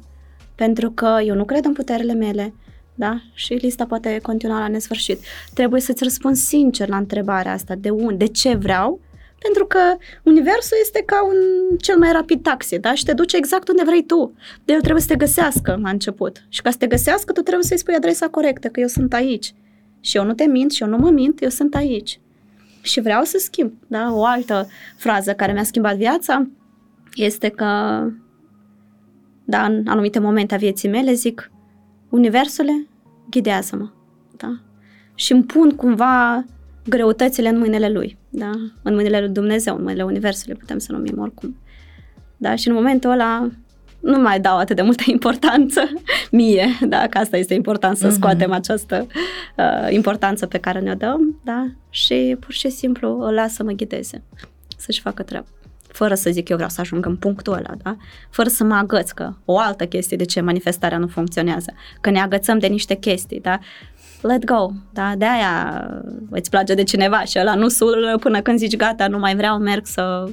[0.56, 2.54] pentru că eu nu cred în puterile mele,
[2.96, 3.22] da?
[3.34, 5.20] Și lista poate continua la nesfârșit.
[5.54, 9.00] Trebuie să-ți răspunzi sincer la întrebarea asta, de unde, de ce vreau,
[9.42, 9.80] pentru că
[10.24, 11.38] universul este ca un
[11.78, 12.94] cel mai rapid taxi, da?
[12.94, 14.34] Și te duce exact unde vrei tu.
[14.66, 16.46] De el trebuie să te găsească la început.
[16.50, 19.54] Și ca să te găsească, tu trebuie să-i spui adresa corectă, că eu sunt aici.
[20.02, 22.20] Și eu nu te mint și eu nu mă mint, eu sunt aici.
[22.82, 24.14] Și vreau să schimb, da?
[24.14, 24.68] O altă
[24.98, 26.48] frază care mi-a schimbat viața
[27.14, 27.66] este că,
[29.44, 31.52] da, în anumite momente a vieții mele zic,
[32.10, 32.88] Universule,
[33.30, 33.90] ghidează-mă,
[34.38, 34.60] da?
[35.16, 36.46] Și îmi pun cumva
[36.86, 38.52] greutățile în mâinile lui, da?
[38.82, 41.58] În mâinile lui Dumnezeu, în mâinile Universului, putem să numim oricum.
[42.38, 42.56] Da?
[42.56, 43.50] Și în momentul ăla
[44.00, 45.82] nu mai dau atât de multă importanță
[46.32, 47.08] mie, da?
[47.08, 48.56] Că asta este important să scoatem mm-hmm.
[48.56, 49.08] această
[49.58, 51.66] uh, importanță pe care ne-o dăm, da?
[51.90, 54.24] Și pur și simplu îl las să mă ghideze,
[54.78, 55.48] să-și facă treaba
[55.92, 57.98] fără să zic eu vreau să ajung în punctul ăla, da?
[58.30, 62.20] Fără să mă agăț, că o altă chestie de ce manifestarea nu funcționează, că ne
[62.20, 63.60] agățăm de niște chestii, da?
[64.22, 65.14] Let go, da?
[65.18, 65.88] De aia
[66.30, 69.58] îți place de cineva și ăla nu sulă până când zici gata, nu mai vreau,
[69.58, 70.30] merg să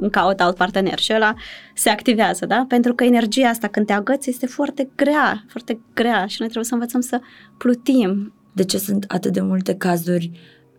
[0.00, 1.34] îmi caut alt partener și ăla
[1.74, 2.64] se activează, da?
[2.68, 6.64] Pentru că energia asta când te agăți este foarte grea, foarte grea și noi trebuie
[6.64, 7.20] să învățăm să
[7.58, 8.32] plutim.
[8.52, 10.30] De ce sunt atât de multe cazuri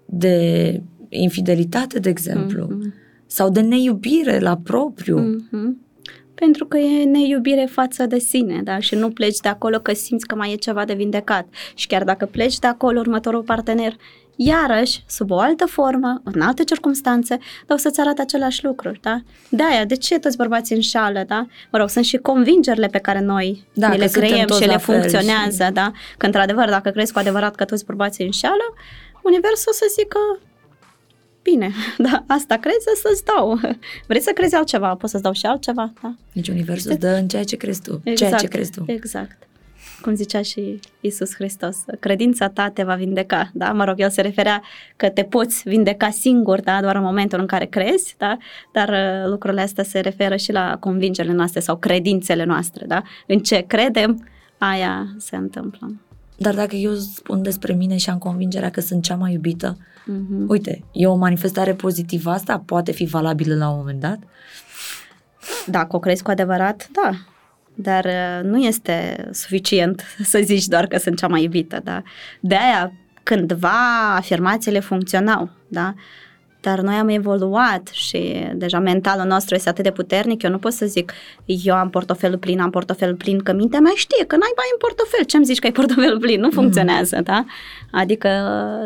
[0.06, 2.68] de infidelitate, de exemplu?
[2.68, 3.08] Mm-hmm.
[3.26, 5.20] Sau de neiubire la propriu?
[5.20, 5.89] Mm-hmm
[6.40, 8.80] pentru că e neiubire față de sine, da?
[8.80, 11.48] Și nu pleci de acolo că simți că mai e ceva de vindecat.
[11.74, 13.96] Și chiar dacă pleci de acolo, următorul partener,
[14.36, 17.38] iarăși, sub o altă formă, în alte circunstanțe,
[17.68, 19.22] dar o să-ți arate același lucruri, da?
[19.50, 21.48] De-aia, de ce toți bărbații înșală, da?
[21.72, 25.72] Mă rog, sunt și convingerile pe care noi da, le creiem și le funcționează, și...
[25.72, 25.92] da?
[26.18, 28.74] Că, într-adevăr, dacă crezi cu adevărat că toți bărbații înșală,
[29.24, 30.20] universul o să zică,
[31.42, 31.72] bine,
[32.10, 33.60] da, asta crezi să-ți dau.
[34.08, 36.16] Vrei să crezi altceva, pot să-ți dau și altceva, da.
[36.34, 38.84] Deci universul îți dă în ceea ce crezi tu, exact, ceea ce crezi tu.
[38.88, 39.48] Exact.
[40.02, 43.72] Cum zicea și Isus Hristos, credința ta te va vindeca, da?
[43.72, 44.62] Mă rog, el se referea
[44.96, 46.82] că te poți vindeca singur, da?
[46.82, 48.38] Doar în momentul în care crezi, da?
[48.74, 53.02] Dar uh, lucrurile astea se referă și la convingerile noastre sau credințele noastre, da?
[53.28, 54.28] În ce credem,
[54.58, 55.92] aia se întâmplă.
[56.40, 60.46] Dar dacă eu spun despre mine și am convingerea că sunt cea mai iubită, Mhm.
[60.50, 64.20] uite, e o manifestare pozitivă asta, poate fi valabilă la un moment dat?
[65.66, 67.12] Dacă o crezi cu adevărat, da.
[67.74, 72.02] Dar uh, nu este suficient să zici doar că sunt cea mai iubită, da.
[72.40, 75.94] De aia, cândva, afirmațiile funcționau, da.
[76.62, 80.74] Dar noi am evoluat și deja mentalul nostru este atât de puternic, eu nu pot
[80.74, 81.14] să zic
[81.46, 84.78] eu am portofelul plin, am portofelul plin, că mintea mea știe că n-ai bani în
[84.80, 86.40] portofel, ce-mi zici că ai portofelul plin?
[86.40, 87.24] Nu funcționează, mm.
[87.24, 87.46] da?
[87.92, 88.30] Adică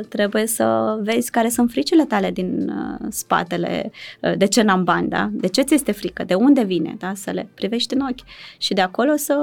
[0.09, 5.09] trebuie să vezi care sunt fricile tale din uh, spatele, uh, de ce n-am bani,
[5.09, 5.29] da?
[5.31, 6.23] De ce ți este frică?
[6.23, 7.11] De unde vine, da?
[7.15, 9.35] Să le privești în ochi și de acolo să,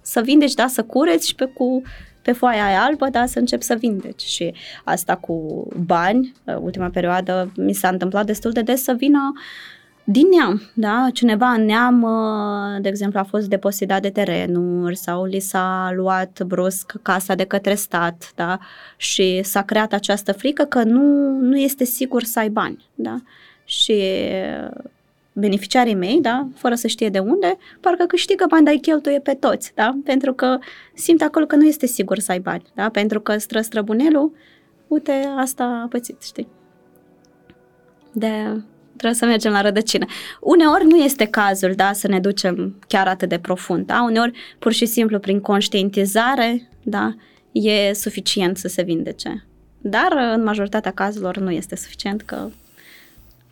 [0.00, 0.66] să vindeci, da?
[0.66, 1.82] Să cureți și pe cu
[2.26, 4.22] pe foaia aia albă, da, să încep să vindeci.
[4.22, 4.54] Și
[4.84, 9.32] asta cu bani, ultima perioadă mi s-a întâmplat destul de des să vină
[10.04, 11.06] din neam, da?
[11.12, 12.06] Cineva în neam,
[12.80, 17.74] de exemplu, a fost depositat de terenuri sau li s-a luat brusc casa de către
[17.74, 18.58] stat, da?
[18.96, 23.16] Și s-a creat această frică că nu, nu este sigur să ai bani, da?
[23.64, 24.02] Și
[25.38, 29.34] beneficiarii mei, da, fără să știe de unde, parcă câștigă bani, dar îi cheltuie pe
[29.34, 30.58] toți, da, pentru că
[30.94, 34.32] simt acolo că nu este sigur să ai bani, da, pentru că stră străbunelul,
[34.86, 36.48] uite, asta a pățit, știi.
[38.12, 38.62] De
[38.96, 40.06] trebuie să mergem la rădăcină.
[40.40, 44.72] Uneori nu este cazul, da, să ne ducem chiar atât de profund, da, uneori pur
[44.72, 47.14] și simplu prin conștientizare, da,
[47.52, 49.46] e suficient să se vindece.
[49.78, 52.48] Dar în majoritatea cazurilor nu este suficient că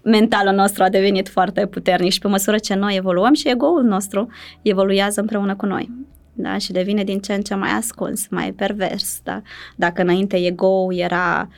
[0.05, 4.29] mentalul nostru a devenit foarte puternic și pe măsură ce noi evoluăm și ego-ul nostru
[4.63, 5.91] evoluează împreună cu noi.
[6.33, 6.59] Da?
[6.59, 9.21] Și devine din ce în ce mai ascuns, mai pervers.
[9.23, 9.43] Da?
[9.77, 11.49] Dacă înainte ego-ul era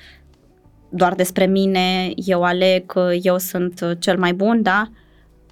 [0.88, 2.92] doar despre mine, eu aleg,
[3.22, 4.90] eu sunt cel mai bun, da?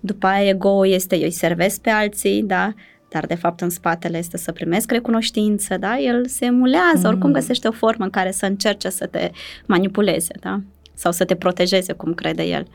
[0.00, 2.72] După aia ego este eu îi servesc pe alții, da?
[3.08, 5.98] Dar de fapt în spatele este să primesc recunoștință, da?
[5.98, 7.04] El se emulează, mm.
[7.04, 9.30] oricum găsește o formă în care să încerce să te
[9.66, 10.60] manipuleze, da?
[10.94, 12.66] Sau să te protejeze cum crede el.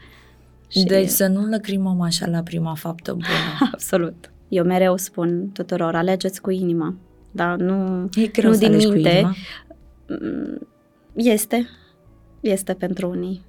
[0.68, 0.84] Și...
[0.84, 3.28] Deci să nu lăcrimăm așa la prima faptă bună.
[3.74, 4.32] Absolut.
[4.48, 6.96] Eu mereu spun tuturor, alegeți cu inima.
[7.32, 8.90] Dar nu, e greu nu să din minte.
[8.90, 9.36] Cu inima?
[10.08, 10.68] Mm,
[11.14, 11.68] este.
[12.40, 13.46] Este pentru unii.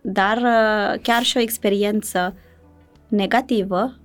[0.00, 2.34] Dar uh, chiar și o experiență
[3.08, 3.96] negativă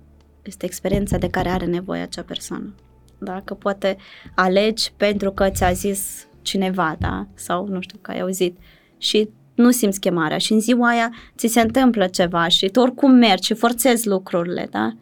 [0.42, 2.74] este experiența de care are nevoie acea persoană.
[3.18, 3.40] Da?
[3.44, 3.96] Că poate
[4.34, 7.26] alegi pentru că ți-a zis cineva, da?
[7.34, 8.58] Sau nu știu, că ai auzit
[8.98, 9.28] și
[9.60, 13.46] nu simți chemarea și în ziua aia ți se întâmplă ceva și tu oricum mergi
[13.46, 14.92] și forțezi lucrurile, da?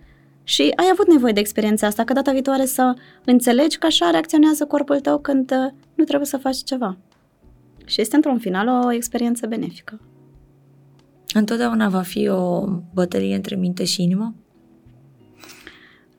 [0.43, 2.95] Și ai avut nevoie de experiența asta, că data viitoare să
[3.25, 6.97] înțelegi că așa reacționează corpul tău când uh, nu trebuie să faci ceva.
[7.85, 10.01] Și este într-un final o experiență benefică.
[11.35, 14.35] Întotdeauna va fi o bătălie între minte și inimă?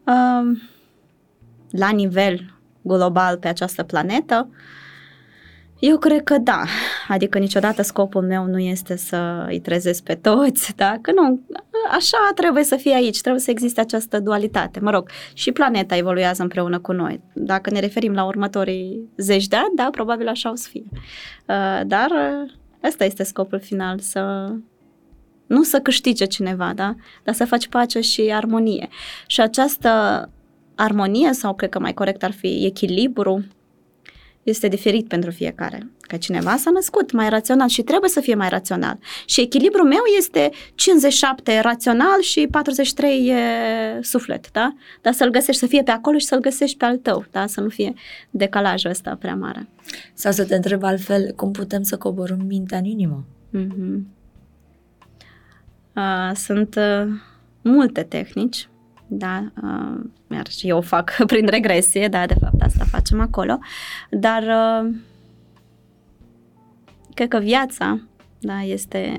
[0.06, 0.60] Uh,
[1.70, 4.50] la nivel global pe această planetă,
[5.80, 6.64] eu cred că da.
[7.08, 10.98] Adică niciodată scopul meu nu este să îi trezesc pe toți, da?
[11.02, 11.42] Că nu,
[11.92, 14.80] așa trebuie să fie aici, trebuie să existe această dualitate.
[14.80, 17.22] Mă rog, și planeta evoluează împreună cu noi.
[17.34, 20.88] Dacă ne referim la următorii zeci de ani, da, probabil așa o să fie.
[20.92, 22.52] Uh, dar uh,
[22.84, 24.54] ăsta este scopul final, să
[25.48, 26.96] nu să câștige cineva, da?
[27.24, 28.88] Dar să faci pace și armonie.
[29.28, 29.90] Și această
[30.76, 33.44] armonie, sau cred că mai corect ar fi echilibru,
[34.50, 35.92] este diferit pentru fiecare.
[36.02, 38.98] Că cineva s-a născut mai rațional și trebuie să fie mai rațional.
[39.26, 43.36] Și echilibrul meu este 57 rațional și 43 e
[44.02, 44.76] suflet, da?
[45.02, 47.48] Dar să-l găsești, să fie pe acolo și să-l găsești pe al tău, da?
[47.48, 47.94] Să nu fie
[48.30, 49.68] decalajul ăsta prea mare.
[50.14, 53.26] Sau să te întreb altfel, cum putem să coborâm mintea în inimă?
[53.58, 54.18] Mm-hmm.
[55.96, 57.08] Uh, sunt uh,
[57.62, 58.70] multe tehnici
[59.10, 63.60] da, uh, iar și eu o fac prin regresie, da, de fapt asta facem acolo,
[64.10, 64.96] dar uh,
[67.14, 68.02] cred că viața,
[68.40, 69.16] da, este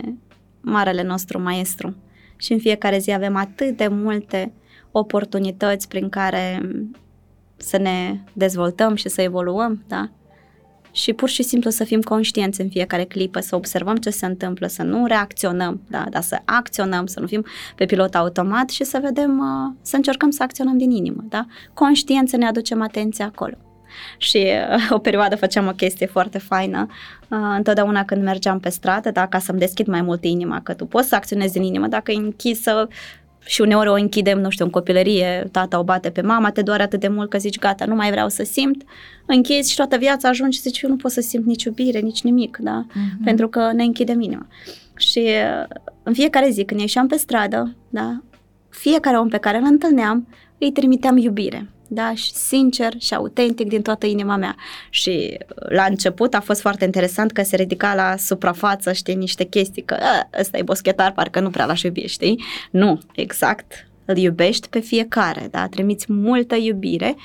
[0.61, 1.97] marele nostru maestru.
[2.37, 4.53] Și în fiecare zi avem atât de multe
[4.91, 6.71] oportunități prin care
[7.57, 10.11] să ne dezvoltăm și să evoluăm, da,
[10.93, 14.67] și pur și simplu să fim conștienți în fiecare clipă, să observăm ce se întâmplă,
[14.67, 17.45] să nu reacționăm, da, dar să acționăm, să nu fim
[17.77, 21.47] pe pilot automat și să vedem, uh, să încercăm să acționăm din inimă, da?
[21.75, 23.55] Conștient să ne aducem atenția acolo.
[24.19, 26.87] Și uh, o perioadă făceam o chestie foarte faină.
[27.29, 30.87] Uh, întotdeauna când mergeam pe stradă, da, ca să-mi deschid mai mult inima, că tu
[30.87, 32.89] poți să acționezi din inimă, dacă e închisă,
[33.45, 36.83] și uneori o închidem, nu știu, în copilărie, tata o bate pe mama, te doare
[36.83, 38.83] atât de mult că zici gata, nu mai vreau să simt,
[39.27, 42.23] închizi și toată viața ajungi și zici eu nu pot să simt nici iubire, nici
[42.23, 42.87] nimic, da?
[42.87, 43.25] Uh-huh.
[43.25, 44.47] Pentru că ne închidem inima.
[44.97, 45.29] Și
[46.03, 48.23] în fiecare zi când ieșeam pe stradă, da,
[48.69, 50.29] fiecare om pe care îl întâlneam,
[50.59, 51.69] îi trimiteam iubire.
[51.93, 54.57] Da, și sincer și autentic din toată inima mea.
[54.91, 59.83] Și la început a fost foarte interesant că se ridica la suprafață, știi, niște chestii,
[59.83, 59.97] că
[60.41, 62.45] ăsta e boschetar, parcă nu prea l-aș iubi, știi?
[62.71, 67.17] Nu, exact, îl iubești pe fiecare, da, trimiți multă iubire,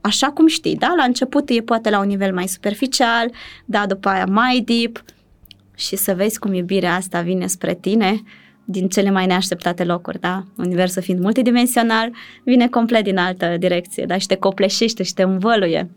[0.00, 3.30] așa cum știi, da, la început e poate la un nivel mai superficial,
[3.64, 5.04] da, după aia mai deep
[5.74, 8.22] și să vezi cum iubirea asta vine spre tine,
[8.64, 10.44] din cele mai neașteptate locuri, da?
[10.56, 12.12] Universul fiind multidimensional,
[12.44, 14.18] vine complet din altă direcție, da?
[14.18, 15.90] Și te copleșește și te învăluie.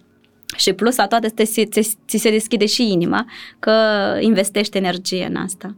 [0.57, 3.25] Și plus la toate ți, ți, ți se deschide și inima
[3.59, 3.71] că
[4.19, 5.75] investești energie în asta.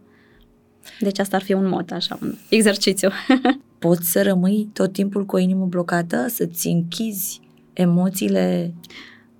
[1.00, 3.10] Deci asta ar fi un mod, așa, un exercițiu.
[3.80, 7.42] Poți să rămâi tot timpul cu o inimă blocată, să-ți închizi
[7.74, 8.74] emoțiile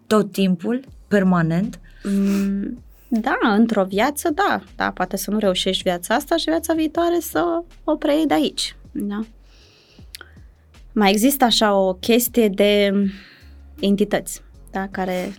[0.08, 1.80] tot timpul, permanent?
[2.04, 4.64] Mm, da, într-o viață, da.
[4.76, 8.76] Da, poate să nu reușești viața asta și viața viitoare să o preiei de aici.
[8.92, 9.20] Da.
[10.94, 12.92] Mai există așa o chestie de
[13.80, 15.34] entități, da, care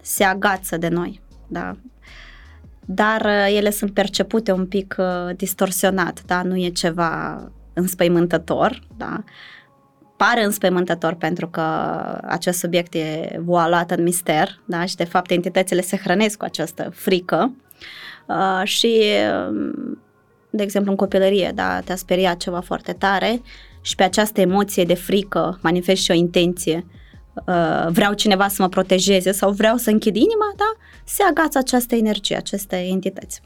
[0.00, 1.76] se agață de noi, da.
[2.84, 9.24] Dar uh, ele sunt percepute un pic uh, distorsionat, da, nu e ceva înspăimântător, da
[10.24, 11.60] pare înspăimântător pentru că
[12.22, 14.84] acest subiect e voalat în mister da?
[14.84, 17.52] și de fapt entitățile se hrănesc cu această frică
[18.26, 19.02] uh, și
[19.48, 19.98] um,
[20.50, 23.42] de exemplu în copilărie da, te-a speriat ceva foarte tare
[23.80, 26.86] și pe această emoție de frică manifest și o intenție
[27.34, 30.72] uh, vreau cineva să mă protejeze sau vreau să închid inima, da,
[31.04, 33.40] se agață această energie, aceste entități.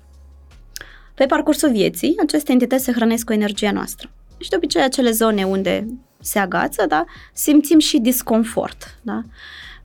[1.15, 4.11] Pe parcursul vieții, aceste entități se hrănesc cu energia noastră.
[4.39, 5.87] Și de obicei acele zone unde
[6.25, 8.99] se agață, da, simțim și disconfort.
[9.03, 9.23] Da?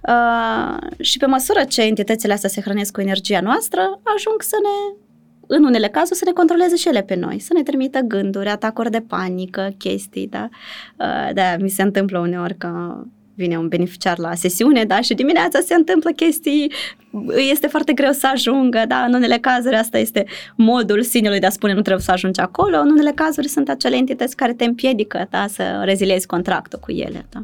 [0.08, 4.98] Uh, și pe măsură ce entitățile astea se hrănesc cu energia noastră, ajung să ne,
[5.48, 8.92] în unele cazuri, să ne controleze și ele pe noi, să ne trimită gânduri, atacuri
[8.92, 10.50] de panică, chestii, da.
[10.98, 13.04] Uh, da, mi se întâmplă uneori că
[13.40, 16.72] vine un beneficiar la sesiune, da, și dimineața se întâmplă chestii,
[17.52, 20.26] este foarte greu să ajungă, da, în unele cazuri asta este
[20.56, 23.96] modul sinelui de a spune nu trebuie să ajungi acolo, în unele cazuri sunt acele
[23.96, 27.44] entități care te împiedică, da, să reziliezi contractul cu ele, da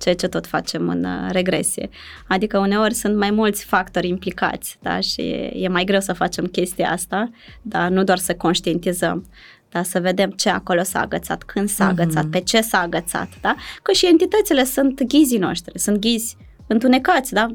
[0.00, 1.88] ceea ce tot facem în uh, regresie.
[2.28, 5.00] Adică uneori sunt mai mulți factori implicați da?
[5.00, 5.20] și
[5.54, 7.30] e mai greu să facem chestia asta,
[7.62, 9.26] dar nu doar să conștientizăm
[9.70, 9.82] da?
[9.82, 11.90] să vedem ce acolo s-a agățat, când s-a uh-huh.
[11.90, 13.54] agățat, pe ce s-a agățat, da?
[13.82, 17.54] că și entitățile sunt ghizii noștri, sunt ghizi întunecați, da?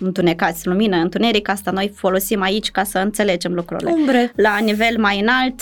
[0.00, 3.90] întunecați, lumină, întuneric, asta noi folosim aici ca să înțelegem lucrurile.
[3.90, 4.32] Umbre.
[4.36, 5.60] La nivel mai înalt,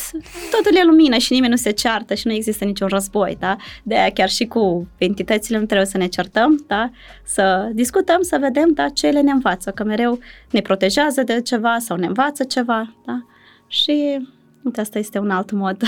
[0.51, 3.57] totul e lumină și nimeni nu se ceartă și nu există niciun război, da?
[3.83, 6.91] De aia chiar și cu entitățile nu trebuie să ne certăm, da?
[7.25, 10.19] Să discutăm, să vedem, da, ce ele ne învață, că mereu
[10.51, 13.27] ne protejează de ceva sau ne învață ceva, da?
[13.67, 14.27] Și
[14.67, 15.83] Uite, asta este un alt mod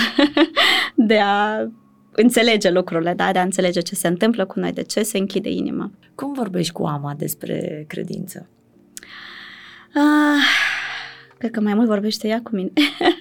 [1.09, 1.67] de a
[2.11, 3.31] înțelege lucrurile, da?
[3.31, 5.91] de a înțelege ce se întâmplă cu noi, de ce se închide inima.
[6.15, 8.47] Cum vorbești cu Ama despre credință?
[9.93, 10.43] Ah,
[11.37, 12.71] cred că mai mult vorbește ea cu mine.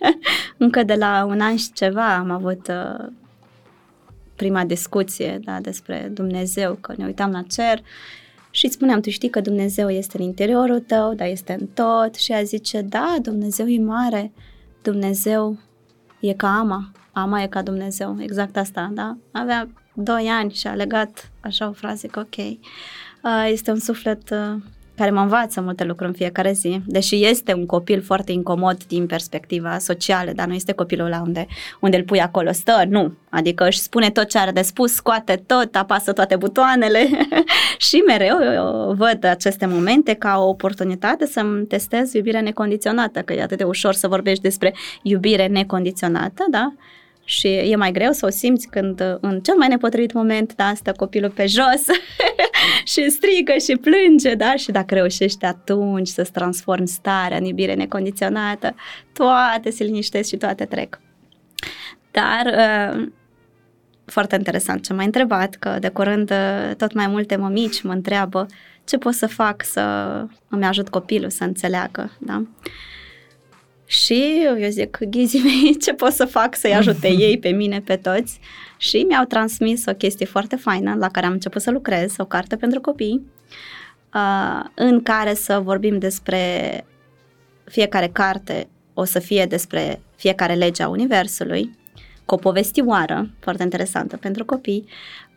[0.57, 3.07] Încă de la un an și ceva am avut uh,
[4.37, 7.83] prima discuție da, despre Dumnezeu, că ne uitam la cer
[8.51, 12.15] și îți spuneam, tu știi că Dumnezeu este în interiorul tău, dar este în tot
[12.15, 14.33] și ea zice, da, Dumnezeu e mare,
[14.91, 15.59] Dumnezeu
[16.21, 19.17] e ca ama, ama e ca Dumnezeu, exact asta, da?
[19.33, 24.31] Avea doi ani și a legat așa o frază că ok, uh, este un suflet
[24.31, 24.63] uh,
[24.99, 29.07] care mă învață multe lucruri în fiecare zi, deși este un copil foarte incomod din
[29.07, 31.47] perspectiva socială, dar nu este copilul ăla unde,
[31.81, 35.43] unde îl pui acolo, stă, nu, adică își spune tot ce are de spus, scoate
[35.47, 37.09] tot, apasă toate butoanele
[37.79, 43.43] și mereu eu văd aceste momente ca o oportunitate să-mi testez iubirea necondiționată, că e
[43.43, 46.73] atât de ușor să vorbești despre iubire necondiționată, da?
[47.29, 50.93] și e mai greu să o simți când în cel mai nepotrivit moment, da, stă
[50.93, 51.85] copilul pe jos
[52.93, 58.75] și strigă și plânge, da, și dacă reușești atunci să-ți transformi starea în iubire necondiționată,
[59.13, 61.01] toate se liniștesc și toate trec.
[62.11, 63.09] Dar uh,
[64.11, 68.47] foarte interesant ce m-ai întrebat, că de curând uh, tot mai multe mămici mă întreabă
[68.85, 69.81] ce pot să fac să
[70.49, 72.43] îmi ajut copilul să înțeleagă, da?
[73.87, 77.97] Și eu zic, ghizii mei, ce pot să fac să-i ajute ei pe mine, pe
[77.97, 78.41] toți?
[78.77, 82.57] Și mi-au transmis o chestie foarte faină la care am început să lucrez, o carte
[82.57, 83.23] pentru copii,
[84.15, 86.41] uh, în care să vorbim despre
[87.65, 91.78] fiecare carte, o să fie despre fiecare lege a Universului,
[92.29, 95.28] cu o povestioară foarte interesantă pentru copii, Uh,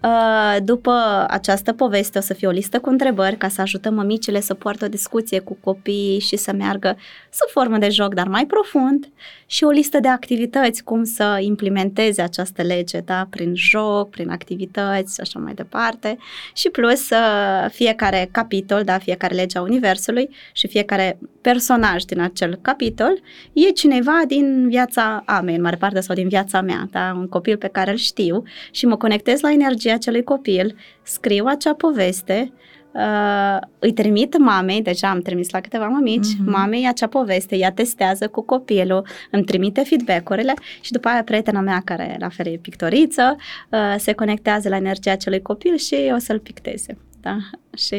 [0.63, 4.53] după această poveste o să fie o listă cu întrebări ca să ajutăm mămicile să
[4.53, 6.97] poartă o discuție cu copiii și să meargă
[7.31, 9.09] sub formă de joc, dar mai profund
[9.45, 15.13] și o listă de activități, cum să implementeze această lege, da, prin joc, prin activități
[15.13, 16.17] și așa mai departe.
[16.53, 22.59] Și plus uh, fiecare capitol, da, fiecare lege a Universului și fiecare personaj din acel
[22.61, 23.21] capitol
[23.53, 27.27] e cineva din viața a mea, în mare parte, sau din viața mea, da, un
[27.27, 32.53] copil pe care îl știu și mă conectez la energia acelui copil, scriu acea poveste,
[32.91, 36.45] uh, îi trimit mamei, deja am trimis la câteva mamici, uh-huh.
[36.45, 41.81] mamei acea poveste, ea testează cu copilul, îmi trimite feedback-urile și după aia prietena mea,
[41.85, 43.35] care la fel e pictoriță,
[43.69, 46.97] uh, se conectează la energia acelui copil și o să-l picteze.
[47.21, 47.37] Da?
[47.77, 47.95] Și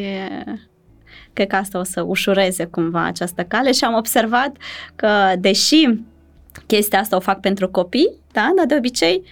[1.33, 4.57] cred că asta o să ușureze cumva această cale și am observat
[4.97, 5.09] că
[5.39, 5.89] deși
[6.67, 9.23] chestia asta o fac pentru copii, da, dar de obicei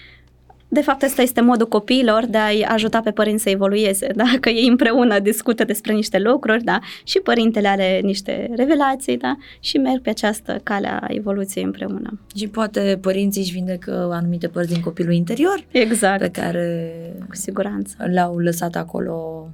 [0.73, 4.25] de fapt, ăsta este modul copiilor de a-i ajuta pe părinți să evolueze, da?
[4.41, 6.79] că ei împreună discută despre niște lucruri da?
[7.05, 9.37] și părintele are niște revelații da?
[9.61, 12.21] și merg pe această cale a evoluției împreună.
[12.35, 16.21] Și poate părinții își vindecă anumite părți din copilul interior exact.
[16.21, 16.93] pe care
[17.29, 19.49] cu siguranță l-au lăsat acolo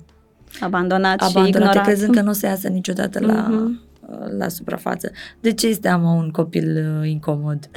[0.61, 1.85] abandonat, abandonat și ignorat.
[1.85, 4.39] crezând că nu o să iasă niciodată la, mm-hmm.
[4.39, 5.11] la suprafață.
[5.41, 7.69] De ce este ama un copil uh, incomod?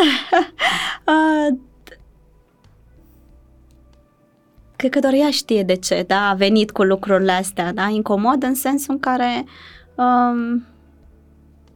[1.07, 1.57] uh,
[4.79, 8.43] cred că doar ea știe de ce, da, a venit cu lucrurile astea, da, incomod
[8.43, 9.45] în sensul în care
[9.95, 10.65] um,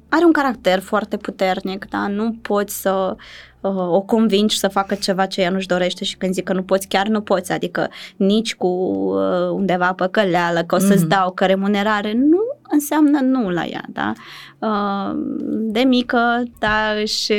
[0.10, 3.16] are un caracter foarte puternic, da, nu poți să
[3.62, 6.64] uh, o convingi să facă ceva ce ea nu-și dorește și când zic că nu
[6.64, 11.08] poți, chiar nu poți, adică nici cu uh, undeva păcăleală, că o să-ți mm-hmm.
[11.08, 12.42] dau, că remunerare, nu
[12.74, 14.14] înseamnă nu la ea, da?
[14.60, 15.16] Uh,
[15.50, 17.34] de mică, da, și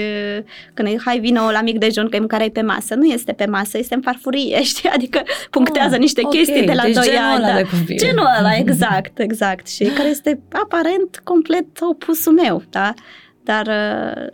[0.75, 2.95] când îi hai vină la mic dejun, că e mâncarea e pe masă.
[2.95, 4.89] Nu este pe masă, este în farfurie, știi?
[4.89, 6.39] Adică punctează oh, niște okay.
[6.39, 7.43] chestii de la deci 2 ani.
[7.43, 7.55] Da.
[7.87, 9.69] De genul ăla, exact, exact.
[9.69, 12.95] Și care este aparent complet opusul meu, da?
[13.43, 14.33] Dar uh,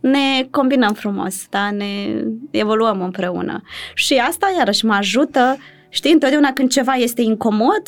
[0.00, 1.70] ne combinăm frumos, da?
[1.70, 3.62] Ne evoluăm împreună.
[3.94, 5.56] Și asta iarăși mă ajută,
[5.88, 7.82] știi, întotdeauna când ceva este incomod,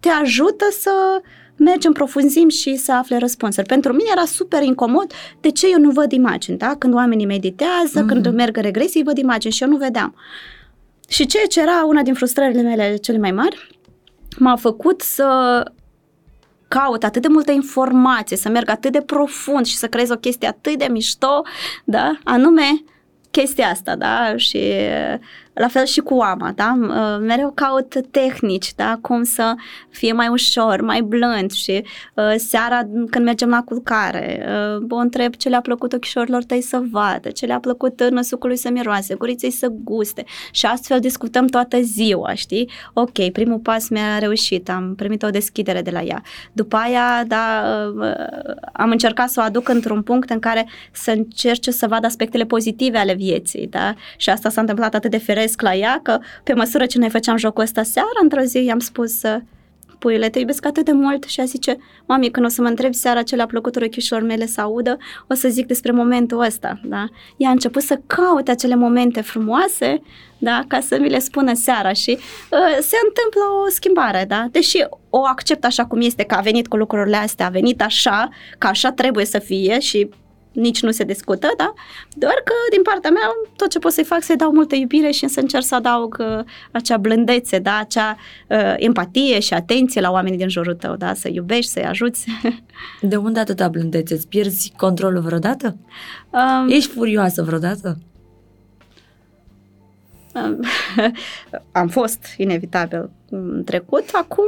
[0.00, 0.90] te ajută să
[1.56, 3.66] mergi în profunzim și să afle răspunsuri.
[3.66, 6.74] Pentru mine era super incomod de ce eu nu văd imagini, da?
[6.78, 8.06] Când oamenii meditează, mm-hmm.
[8.06, 10.14] când merg în regresii, văd imagini și eu nu vedeam.
[11.08, 13.78] Și ceea ce era una din frustrările mele cele mai mari,
[14.38, 15.62] m-a făcut să
[16.68, 20.48] caut atât de multă informație, să merg atât de profund și să creez o chestie
[20.48, 21.42] atât de mișto,
[21.84, 22.18] da?
[22.24, 22.84] Anume
[23.30, 24.36] chestia asta, da?
[24.36, 24.72] Și
[25.58, 26.78] la fel și cu ama, da?
[26.80, 28.98] Uh, mereu caut tehnici, da?
[29.00, 29.54] Cum să
[29.90, 32.80] fie mai ușor, mai blând și uh, seara
[33.10, 34.46] când mergem la culcare,
[34.78, 38.70] uh, o întreb ce le-a plăcut ochișorilor tăi să vadă, ce le-a plăcut năsucului să
[38.70, 42.70] miroase, guriței să guste și astfel discutăm toată ziua, știi?
[42.92, 46.22] Ok, primul pas mi-a reușit, am primit o deschidere de la ea.
[46.52, 47.62] După aia, da,
[47.96, 48.14] uh,
[48.72, 52.98] am încercat să o aduc într-un punct în care să încerce să vadă aspectele pozitive
[52.98, 53.94] ale vieții, da?
[54.16, 57.36] Și asta s-a întâmplat atât de feresc la ea că pe măsură ce noi făceam
[57.36, 59.22] jocul ăsta seara, într-o zi i-am spus
[59.98, 62.94] puiule, te iubesc atât de mult și a zice, mami, când o să mă întreb
[62.94, 64.98] seara ce le-a plăcut urechișilor mele să audă,
[65.28, 67.04] o să zic despre momentul ăsta, da?
[67.36, 70.02] Ea a început să caute acele momente frumoase,
[70.38, 74.48] da, ca să mi le spună seara și uh, se întâmplă o schimbare, da?
[74.50, 78.28] Deși o accept așa cum este, că a venit cu lucrurile astea, a venit așa,
[78.58, 80.08] că așa trebuie să fie și
[80.58, 81.72] nici nu se discută, da?
[82.16, 85.28] Doar că din partea mea tot ce pot să-i fac să-i dau multă iubire și
[85.28, 87.78] să încerc să adaug uh, acea blândețe, da?
[87.78, 88.16] Acea
[88.48, 91.14] uh, empatie și atenție la oamenii din jurul tău, da?
[91.14, 92.26] Să iubești, să-i ajuți.
[93.00, 94.14] De unde atâta blândețe?
[94.14, 95.76] Îți pierzi controlul vreodată?
[96.30, 97.98] Um, Ești furioasă vreodată?
[100.34, 100.60] Um,
[101.72, 104.44] am fost inevitabil în trecut, acum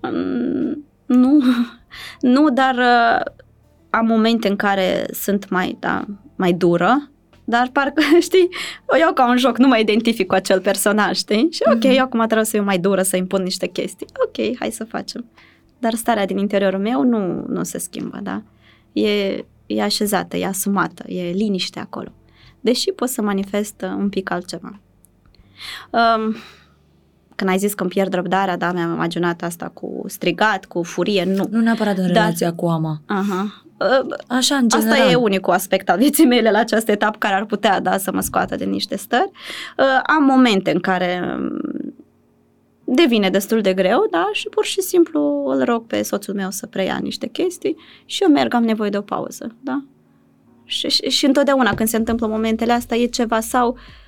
[0.00, 1.42] um, nu,
[2.34, 3.32] nu, dar uh,
[3.90, 6.04] am momente în care sunt mai, da,
[6.36, 7.10] mai dură,
[7.44, 8.48] dar parcă, știi,
[8.86, 11.48] o iau ca un joc, nu mă identific cu acel personaj, știi?
[11.50, 11.96] Și ok, mm-hmm.
[11.96, 14.06] eu acum trebuie să fiu mai dură, să impun niște chestii.
[14.26, 15.24] Ok, hai să facem.
[15.78, 18.42] Dar starea din interiorul meu nu, nu se schimbă, da?
[18.92, 22.12] E, e așezată, e asumată, e liniște acolo.
[22.60, 24.80] Deși pot să manifest un pic altceva.
[25.90, 26.36] Um,
[27.34, 31.24] când ai zis că îmi pierd răbdarea, da, mi-am imaginat asta cu strigat, cu furie,
[31.24, 31.46] nu.
[31.50, 33.00] Nu neapărat în relația cu ama.
[33.06, 33.64] Aha.
[34.26, 34.92] Așa, în general.
[34.92, 38.12] Asta e unicul aspect al vieții mele la această etapă care ar putea da să
[38.12, 39.30] mă scoată din niște stări.
[40.02, 41.60] Am momente în care mm,
[42.84, 46.66] devine destul de greu, da, și pur și simplu îl rog pe soțul meu să
[46.66, 49.84] preia niște chestii și eu merg, am nevoie de o pauză, da.
[50.64, 53.99] Și, și, și întotdeauna când se întâmplă momentele astea e ceva sau uh,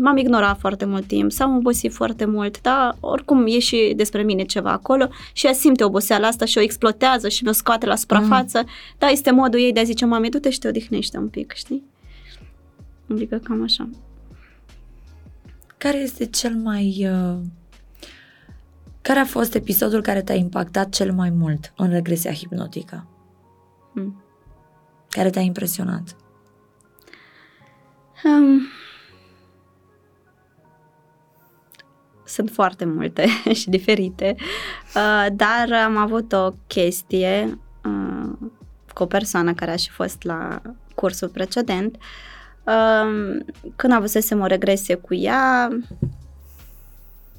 [0.00, 4.22] m-am ignorat foarte mult timp sau am obosit foarte mult, da, oricum e și despre
[4.22, 7.96] mine ceva acolo și ea simte oboseala asta și o exploatează și mi-o scoate la
[7.96, 8.68] suprafață, mm.
[8.98, 11.84] da, este modul ei de a zice, mame, du-te și te odihnește un pic, știi?
[13.10, 13.88] Adică cam așa.
[15.78, 17.06] Care este cel mai...
[17.10, 17.36] Uh...
[19.02, 23.06] Care a fost episodul care te-a impactat cel mai mult în regresia hipnotică?
[23.92, 24.22] Hmm.
[25.08, 26.16] Care te-a impresionat?
[28.24, 28.60] Um,
[32.34, 33.26] sunt foarte multe
[33.60, 38.48] și diferite, uh, dar am avut o chestie uh,
[38.94, 40.62] cu o persoană care a și fost la
[40.94, 41.96] cursul precedent.
[42.64, 43.40] Uh,
[43.76, 45.68] când avusesem o regresie cu ea,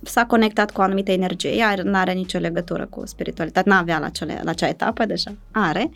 [0.02, 4.10] s-a conectat cu o anumită energie, ea nu are nicio legătură cu spiritualitate, n-avea la,
[4.10, 5.92] cele, la acea etapă deja, are.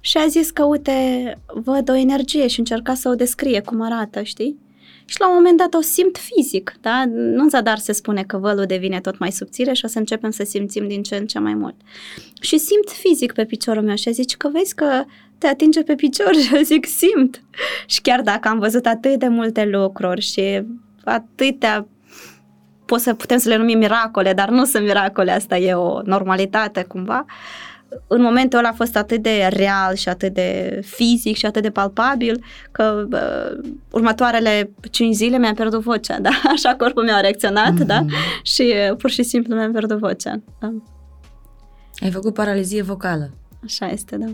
[0.00, 4.22] Și a zis că, uite, văd o energie și încerca să o descrie cum arată,
[4.22, 4.67] știi?
[5.10, 7.04] Și la un moment dat o simt fizic, da?
[7.06, 10.30] Nu în zadar se spune că vălul devine tot mai subțire și o să începem
[10.30, 11.74] să simțim din ce în ce mai mult.
[12.40, 15.04] Și simt fizic pe piciorul meu și a zis că vezi că
[15.38, 17.42] te atinge pe picior și zic simt.
[17.86, 20.62] Și chiar dacă am văzut atât de multe lucruri și
[21.04, 21.88] atâtea
[22.84, 26.82] pot să putem să le numim miracole, dar nu sunt miracole, asta e o normalitate
[26.82, 27.24] cumva.
[28.06, 31.70] În momentul ăla a fost atât de real și atât de fizic și atât de
[31.70, 36.30] palpabil că uh, următoarele cinci zile mi-am pierdut vocea, da?
[36.54, 37.86] Așa corpul meu a reacționat, mm-hmm.
[37.86, 38.04] da?
[38.42, 40.40] Și uh, pur și simplu mi-am pierdut vocea.
[40.60, 40.74] Da?
[42.00, 43.30] Ai făcut paralizie vocală.
[43.64, 44.26] Așa este, da.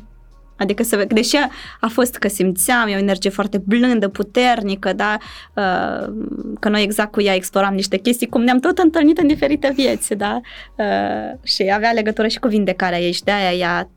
[0.57, 1.37] Adică să deși
[1.81, 5.17] a fost că simțeam, e o energie foarte blândă, puternică, da,
[5.55, 6.13] uh,
[6.61, 10.15] că noi exact cu ea exploram niște chestii, cum ne-am tot întâlnit în diferite vieți,
[10.15, 10.41] da,
[10.77, 13.89] uh, și avea legătură și cu vindecarea ei și de aia ea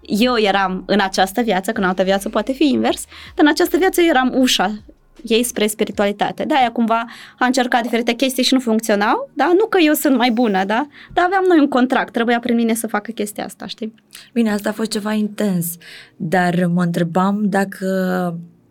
[0.00, 3.04] eu eram în această viață, că în altă viață poate fi invers,
[3.34, 4.82] dar în această viață eu eram ușa
[5.22, 6.44] ei spre spiritualitate.
[6.44, 7.04] Da, ea cumva
[7.38, 9.52] a încercat diferite chestii și nu funcționau, da?
[9.58, 10.86] Nu că eu sunt mai bună, da?
[11.12, 13.94] Dar aveam noi un contract, trebuia prin mine să facă chestia asta, știi?
[14.32, 15.76] Bine, asta a fost ceva intens,
[16.16, 17.86] dar mă întrebam dacă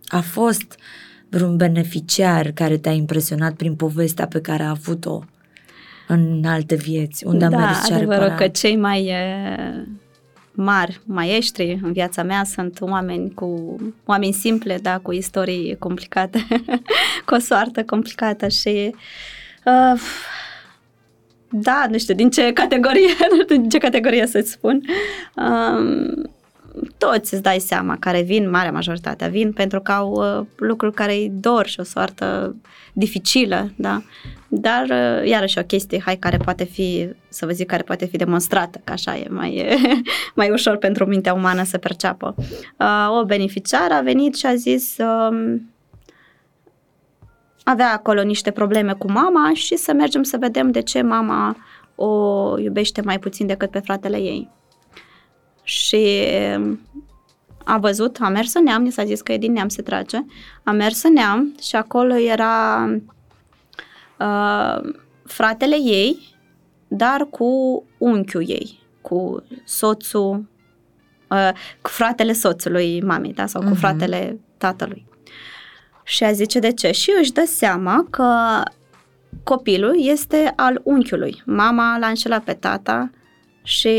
[0.07, 0.79] a fost
[1.29, 5.23] vreun beneficiar care te-a impresionat prin povestea pe care a avut-o
[6.07, 9.13] în alte vieți, unde da, a mers și a că cei mai
[10.63, 13.75] mari maestri în viața mea sunt oameni cu
[14.05, 16.47] oameni simple, da, cu istorii complicate,
[17.25, 18.95] cu o soartă complicată și
[19.65, 20.01] uh,
[21.49, 24.81] da, nu știu din ce categorie, nu știu din ce categorie să-ți spun.
[25.35, 26.23] Uh,
[26.97, 31.13] toți îți dai seama care vin, marea majoritatea vin pentru că au uh, lucruri care
[31.13, 32.55] îi dor și o soartă
[32.93, 34.01] dificilă, da?
[34.53, 38.17] Dar uh, iarăși o chestie, hai, care poate fi, să vă zic, care poate fi
[38.17, 39.75] demonstrată, că așa e mai, e,
[40.35, 42.35] mai ușor pentru mintea umană să perceapă.
[42.79, 45.59] Uh, o beneficiară a venit și a zis uh,
[47.63, 51.57] avea acolo niște probleme cu mama și să mergem să vedem de ce mama
[51.95, 54.49] o iubește mai puțin decât pe fratele ei.
[55.63, 56.07] Și
[56.57, 56.79] um,
[57.63, 60.17] a văzut, a mers în neam, s-a zis că e din neam se trage,
[60.63, 62.85] a mers în neam și acolo era
[64.21, 64.93] uh,
[65.25, 66.35] fratele ei,
[66.87, 70.49] dar cu unchiul ei, cu soțul,
[71.29, 71.49] uh,
[71.81, 73.45] cu fratele soțului mamei, da?
[73.45, 73.79] sau cu uh-huh.
[73.79, 75.05] fratele tatălui.
[76.03, 76.91] Și a zice de ce?
[76.91, 78.61] Și își dă seama că
[79.43, 81.41] copilul este al unchiului.
[81.45, 83.09] Mama l-a înșelat pe tata
[83.63, 83.89] și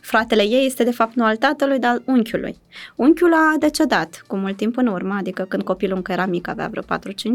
[0.00, 2.56] fratele ei este de fapt nu al tatălui, dar al unchiului.
[2.96, 6.68] Unchiul a decedat cu mult timp în urmă, adică când copilul încă era mic, avea
[6.68, 6.86] vreo 4-5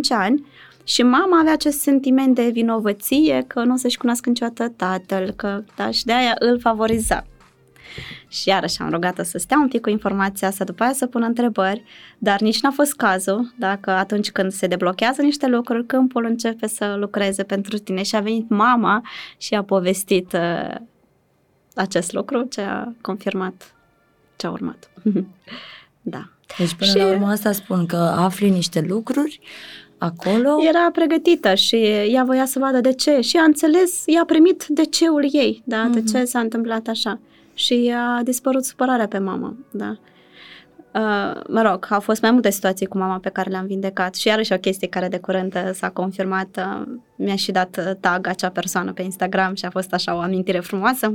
[0.09, 0.45] ani,
[0.91, 5.63] și mama avea acest sentiment de vinovăție că nu o să-și cunoască niciodată tatăl, că,
[5.76, 7.26] da, și de aia îl favoriza.
[8.27, 11.26] Și iarăși am rugat-o să stea un pic cu informația asta, după aia să pună
[11.26, 11.84] întrebări,
[12.18, 16.95] dar nici n-a fost cazul, dacă atunci când se deblochează niște lucruri, câmpul începe să
[16.99, 19.01] lucreze pentru tine și a venit mama
[19.38, 20.76] și a povestit uh,
[21.76, 23.76] acest lucru, ce a confirmat
[24.35, 24.91] ce a urmat.
[26.01, 26.30] da.
[26.57, 26.97] Deci până și...
[26.97, 29.39] la urmă asta spun că afli niște lucruri
[30.02, 30.57] acolo.
[30.68, 31.76] Era pregătită și
[32.11, 35.90] ea voia să vadă de ce și a înțeles, i-a primit de ceul ei, da,
[35.90, 35.94] mm-hmm.
[35.94, 37.19] de ce s-a întâmplat așa.
[37.53, 39.98] Și a dispărut supărarea pe mama, da.
[40.94, 44.28] Uh, mă rog, au fost mai multe situații cu mama pe care le-am vindecat și
[44.28, 48.28] iarăși o chestie care de curând uh, s-a confirmat, uh, mi-a și dat uh, tag
[48.28, 51.14] acea persoană pe Instagram și a fost așa o amintire frumoasă.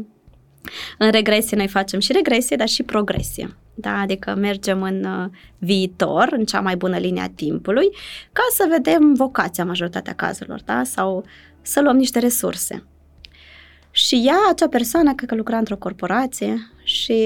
[0.99, 3.57] În regresie noi facem și regresie, dar și progresie.
[3.79, 3.99] Da?
[3.99, 7.89] Adică mergem în uh, viitor, în cea mai bună linie a timpului,
[8.33, 10.85] ca să vedem vocația majoritatea cazurilor, da?
[10.85, 11.25] sau
[11.63, 12.85] să luăm niște resurse.
[13.91, 17.25] Și ea, acea persoană, cred că lucra într-o corporație și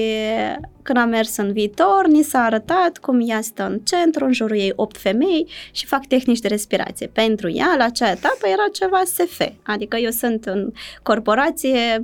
[0.81, 4.57] când am mers în viitor, ni s-a arătat cum ea stă în centru, în jurul
[4.57, 7.07] ei opt femei și fac tehnici de respirație.
[7.07, 10.71] Pentru ea, la acea etapă, era ceva SF, adică eu sunt în
[11.03, 12.03] corporație,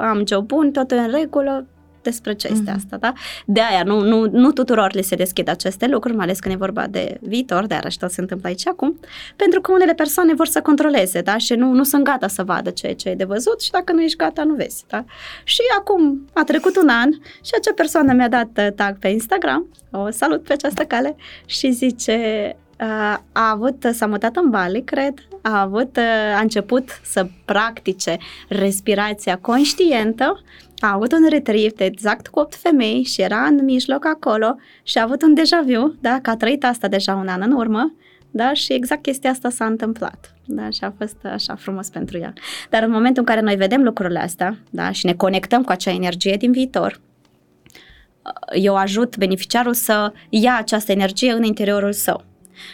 [0.00, 1.66] am job bun, totul în regulă,
[2.10, 2.76] despre ce este mm-hmm.
[2.76, 3.12] asta, da?
[3.44, 6.58] De aia, nu, nu, nu tuturor le se deschid aceste lucruri, mai ales când e
[6.58, 9.00] vorba de viitor, de aia și tot se întâmplă aici acum,
[9.36, 11.36] pentru că unele persoane vor să controleze, da?
[11.36, 14.02] Și nu, nu sunt gata să vadă ce, ce e de văzut și dacă nu
[14.02, 15.04] ești gata, nu vezi, da?
[15.44, 17.10] Și acum a trecut un an
[17.44, 21.16] și acea persoană mi-a dat uh, tag pe Instagram, o salut pe această cale
[21.46, 22.16] și zice,
[22.80, 28.18] uh, a avut, s-a mutat în Bali, cred, a avut, uh, a început să practice
[28.48, 30.40] respirația conștientă
[30.78, 35.02] a avut un retrieve exact cu 8 femei și era în mijloc acolo și a
[35.02, 37.94] avut un deja vu, da, că a trăit asta deja un an în urmă,
[38.30, 42.32] da, și exact chestia asta s-a întâmplat, da, și a fost așa frumos pentru ea.
[42.70, 45.90] Dar în momentul în care noi vedem lucrurile astea, da, și ne conectăm cu acea
[45.90, 47.00] energie din viitor,
[48.54, 52.24] eu ajut beneficiarul să ia această energie în interiorul său.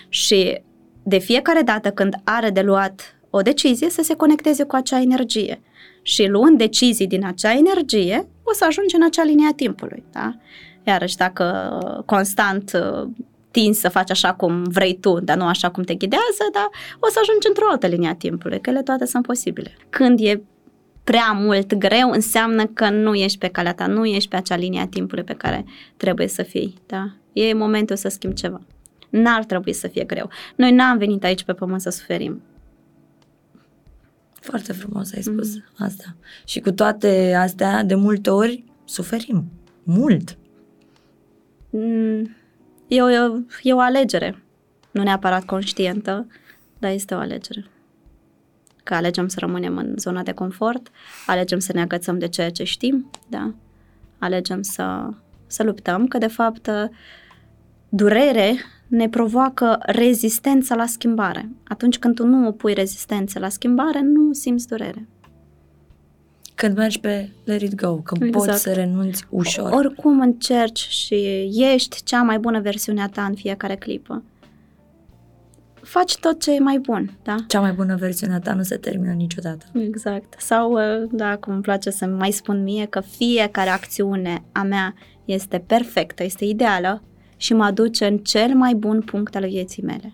[0.09, 0.63] Și
[1.03, 5.61] de fiecare dată când are de luat o decizie, să se conecteze cu acea energie
[6.03, 10.05] și luând decizii din acea energie, o să ajungi în acea linie a timpului.
[10.13, 10.35] Da?
[10.83, 13.09] Iarăși, dacă constant uh,
[13.51, 16.69] tinzi să faci așa cum vrei tu, dar nu așa cum te ghidează, da,
[17.01, 19.77] o să ajungi într-o altă linie a timpului, că ele toate sunt posibile.
[19.91, 20.43] Când e
[21.05, 24.81] prea mult greu, înseamnă că nu ești pe calea ta, nu ești pe acea linie
[24.81, 25.65] a timpului pe care
[25.97, 26.75] trebuie să fii.
[26.87, 27.11] Da?
[27.33, 28.61] E momentul să schimbi ceva.
[29.09, 30.29] N-ar trebui să fie greu.
[30.57, 32.43] Noi n-am venit aici pe pământ să suferim.
[34.43, 35.63] Foarte frumos ai spus mm.
[35.79, 36.17] asta.
[36.45, 39.51] Și cu toate astea, de multe ori, suferim.
[39.83, 40.39] Mult.
[41.71, 42.37] Mm.
[42.89, 43.09] E o,
[43.63, 44.43] e o alegere.
[44.91, 46.27] Nu neapărat conștientă,
[46.79, 47.67] dar este o alegere.
[48.83, 50.91] Că alegem să rămânem în zona de confort,
[51.27, 53.55] alegem să ne agățăm de ceea ce știm, da?
[54.19, 55.09] Alegem să,
[55.47, 56.71] să luptăm, că de fapt
[57.89, 58.55] durere
[58.93, 61.49] ne provoacă rezistența la schimbare.
[61.69, 65.09] Atunci când tu nu opui rezistență la schimbare, nu simți durere.
[66.55, 68.47] Când mergi pe let it go, când exact.
[68.47, 69.73] poți să renunți ușor.
[69.73, 74.23] Oricum încerci și ești cea mai bună versiune a ta în fiecare clipă.
[75.83, 77.37] Faci tot ce e mai bun, da?
[77.47, 79.67] Cea mai bună versiune a ta nu se termină niciodată.
[79.73, 80.35] Exact.
[80.39, 84.95] Sau, uh, da, cum îmi place să mai spun mie, că fiecare acțiune a mea
[85.25, 87.03] este perfectă, este ideală,
[87.43, 90.13] și mă aduce în cel mai bun punct al vieții mele.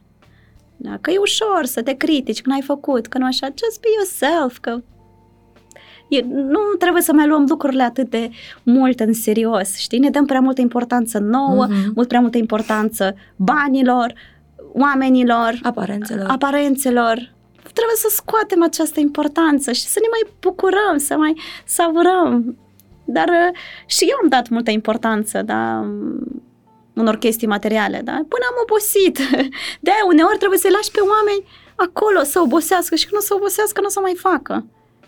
[0.76, 0.98] Da?
[1.00, 4.58] Că e ușor să te critici, că n-ai făcut, că nu așa, just be yourself,
[4.58, 4.80] că
[6.08, 8.30] e, nu trebuie să mai luăm lucrurile atât de
[8.62, 9.98] mult în serios, știi?
[9.98, 11.94] Ne dăm prea multă importanță nouă, mm-hmm.
[11.94, 14.12] mult prea multă importanță banilor,
[14.72, 16.26] oamenilor, aparențelor.
[16.28, 17.34] aparențelor.
[17.62, 22.56] Trebuie să scoatem această importanță și să ne mai bucurăm, să mai savurăm.
[23.04, 23.28] Dar
[23.86, 25.86] și eu am dat multă importanță, da,
[26.98, 28.12] unor chestii materiale, da?
[28.12, 29.16] Până am obosit.
[29.84, 31.44] De aia uneori trebuie să-i lași pe oameni
[31.76, 34.64] acolo să obosească și când nu să obosească, nu o să mai facă.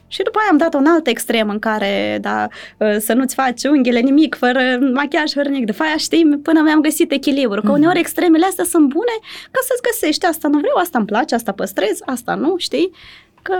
[0.07, 2.49] Și după aia am dat un alt extrem în care, da,
[2.81, 4.61] ă, să nu-ți faci unghiile nimic, fără
[4.93, 5.67] machiaj, fără nimic.
[5.67, 7.61] După aia, știi, până mi-am găsit echilibru.
[7.61, 7.77] Că mhm.
[7.77, 9.17] uneori extremele astea sunt bune
[9.51, 12.91] ca să-ți găsești asta nu vreau, asta îmi place, asta păstrez, asta nu, știi?
[13.43, 13.55] Că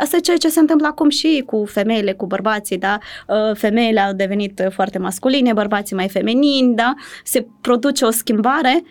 [0.00, 2.98] asta e ceea ce se întâmplă acum și cu femeile, cu bărbații, da?
[3.28, 6.94] Ă, femeile au devenit foarte masculine, bărbații mai feminini, da?
[7.24, 8.82] Se produce o schimbare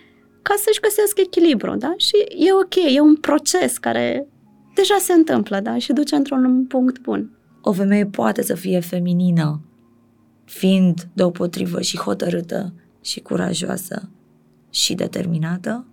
[0.42, 1.94] ca să-și găsească echilibru, da?
[1.98, 2.16] Și
[2.48, 4.28] e ok, e un proces care
[4.76, 5.78] deja se întâmplă, da?
[5.78, 7.38] Și duce într-un punct bun.
[7.62, 9.62] O femeie poate să fie feminină,
[10.46, 14.10] fiind deopotrivă și hotărâtă și curajoasă
[14.70, 15.86] și determinată?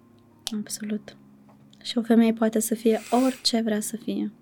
[0.59, 1.17] Absolut.
[1.83, 4.33] Și o femeie poate să fie orice vrea să fie.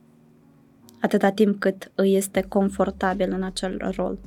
[1.00, 4.18] Atâta timp cât îi este confortabil în acel rol.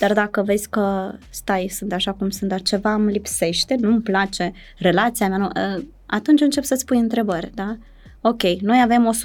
[0.00, 4.52] Dar dacă vezi că stai, sunt așa cum sunt, dar ceva îmi lipsește, nu-mi place
[4.78, 7.76] relația mea, nu, ă, atunci încep să-ți pui întrebări, da?
[8.20, 9.16] Ok, noi avem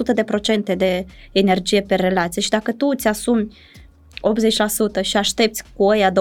[0.72, 3.56] 100% de energie pe relație și dacă tu îți asumi
[5.00, 6.14] 80% și aștepți cu oia 20%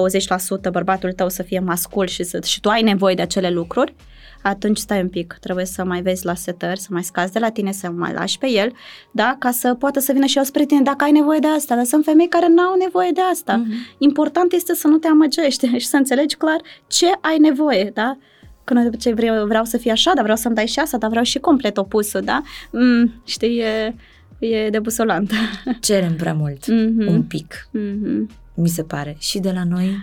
[0.71, 3.93] bărbatul tău să fie mascul și, să, și tu ai nevoie de acele lucruri,
[4.41, 7.49] atunci stai un pic, trebuie să mai vezi la setări, să mai scazi de la
[7.49, 8.71] tine, să mai lași pe el,
[9.11, 11.75] da, ca să poată să vină și el spre tine dacă ai nevoie de asta,
[11.75, 13.63] dar sunt femei care nu au nevoie de asta.
[13.63, 13.97] Mm-hmm.
[13.97, 18.17] Important este să nu te amăgești și să înțelegi clar ce ai nevoie, da?
[18.63, 21.09] Că noi ce vreau, vreau să fie așa, dar vreau să-mi dai și asta, dar
[21.09, 22.41] vreau și complet opusul, da?
[22.71, 23.95] Mm, știi, e,
[24.39, 25.31] e debusolant.
[25.79, 27.07] Cerem prea mult, mm-hmm.
[27.07, 28.35] un pic, mm-hmm.
[28.55, 29.97] mi se pare, și de la noi.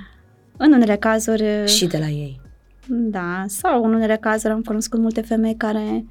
[0.57, 1.45] În unele cazuri...
[1.67, 2.41] Și de la ei.
[2.89, 6.05] Da, sau în unele cazuri am cunoscut multe femei care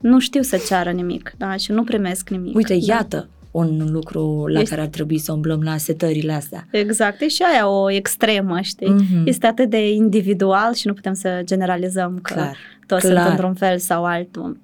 [0.00, 2.56] nu știu să ceară nimic, da, și nu primesc nimic.
[2.56, 2.94] Uite, da.
[2.94, 6.66] iată, un lucru la Este- care ar trebui să umblăm la setările astea.
[6.70, 8.88] Exact, e și aia o extremă, știi?
[8.90, 9.22] Mhm.
[9.24, 12.56] Este atât de individual și nu putem să generalizăm că Clar.
[12.86, 13.16] toți clar.
[13.18, 14.58] sunt într-un fel sau altul.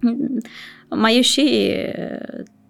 [0.00, 0.40] Mm,
[0.88, 1.70] Mai e și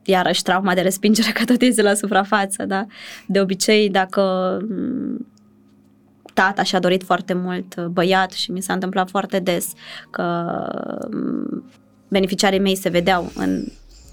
[0.05, 2.87] iarăși trauma de respingere că tot iese la suprafață, da?
[3.27, 4.23] De obicei, dacă
[4.69, 5.27] mm,
[6.35, 9.73] tata și-a dorit foarte mult uh, băiat și mi s-a întâmplat foarte des
[10.11, 10.53] că
[11.11, 11.65] mm,
[12.09, 13.65] beneficiarii mei se vedeau în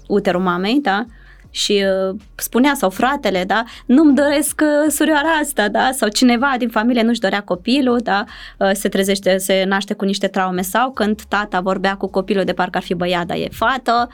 [0.06, 1.06] uterul mamei, da?
[1.50, 6.68] Și uh, spunea, sau fratele, da, nu-mi doresc uh, surioara asta, da, sau cineva din
[6.68, 8.24] familie nu-și dorea copilul, da,
[8.58, 12.52] uh, se trezește, se naște cu niște traume sau când tata vorbea cu copilul de
[12.52, 14.08] parcă ar fi băiat, dar e fată,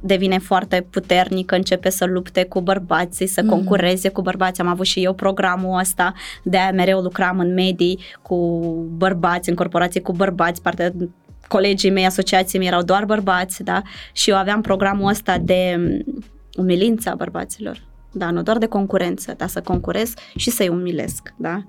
[0.00, 3.50] devine foarte puternic, începe să lupte cu bărbații, să Mhm.
[3.50, 4.62] concureze cu bărbații.
[4.62, 8.36] Am avut și eu programul ăsta, de aia mereu lucram în medii cu
[8.96, 10.94] bărbați, în corporații cu bărbați, parte
[11.48, 13.82] colegii mei, asociații mei erau doar bărbați, da?
[14.12, 16.22] Și eu aveam programul ăsta de mm,
[16.56, 17.82] umilință a bărbaților.
[18.12, 21.62] Da, nu doar de concurență, dar să concurez și să-i umilesc, da?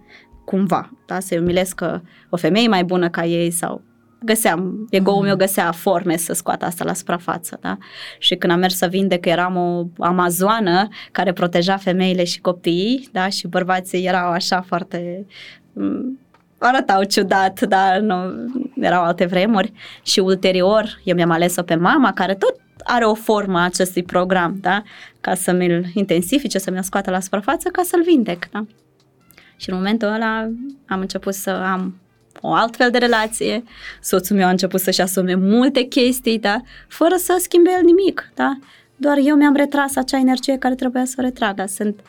[0.45, 1.19] Cumva, da?
[1.19, 3.81] Să-i umilesc că o femeie mai bună ca ei sau
[4.25, 5.25] găseam, ego-ul Mhm.
[5.25, 7.77] meu găsea forme să scoată asta la suprafață, da?
[8.19, 13.09] Și când am mers să vinde că eram o amazoană care proteja femeile și copiii,
[13.11, 13.29] da?
[13.29, 15.25] Și bărbații erau așa foarte...
[15.73, 16.19] m,
[16.57, 18.15] arătau ciudat, dar nu,
[18.81, 19.73] erau alte vremuri.
[20.03, 24.57] Și ulterior, eu mi-am ales-o pe mama, care tot are o formă a acestui program,
[24.61, 24.83] da?
[25.21, 28.65] Ca să mi-l intensifice, să mi-l scoată la suprafață, ca să-l vindec, da?
[29.57, 30.49] Și în momentul ăla
[30.87, 31.95] am început să am
[32.41, 33.63] o altfel de relație,
[34.01, 36.61] soțul meu a început să-și asume multe chestii, da?
[36.87, 38.57] Fără să schimbe el nimic, da?
[38.95, 41.65] Doar eu mi-am retras acea energie care trebuia să o retragă.
[41.67, 41.99] Sunt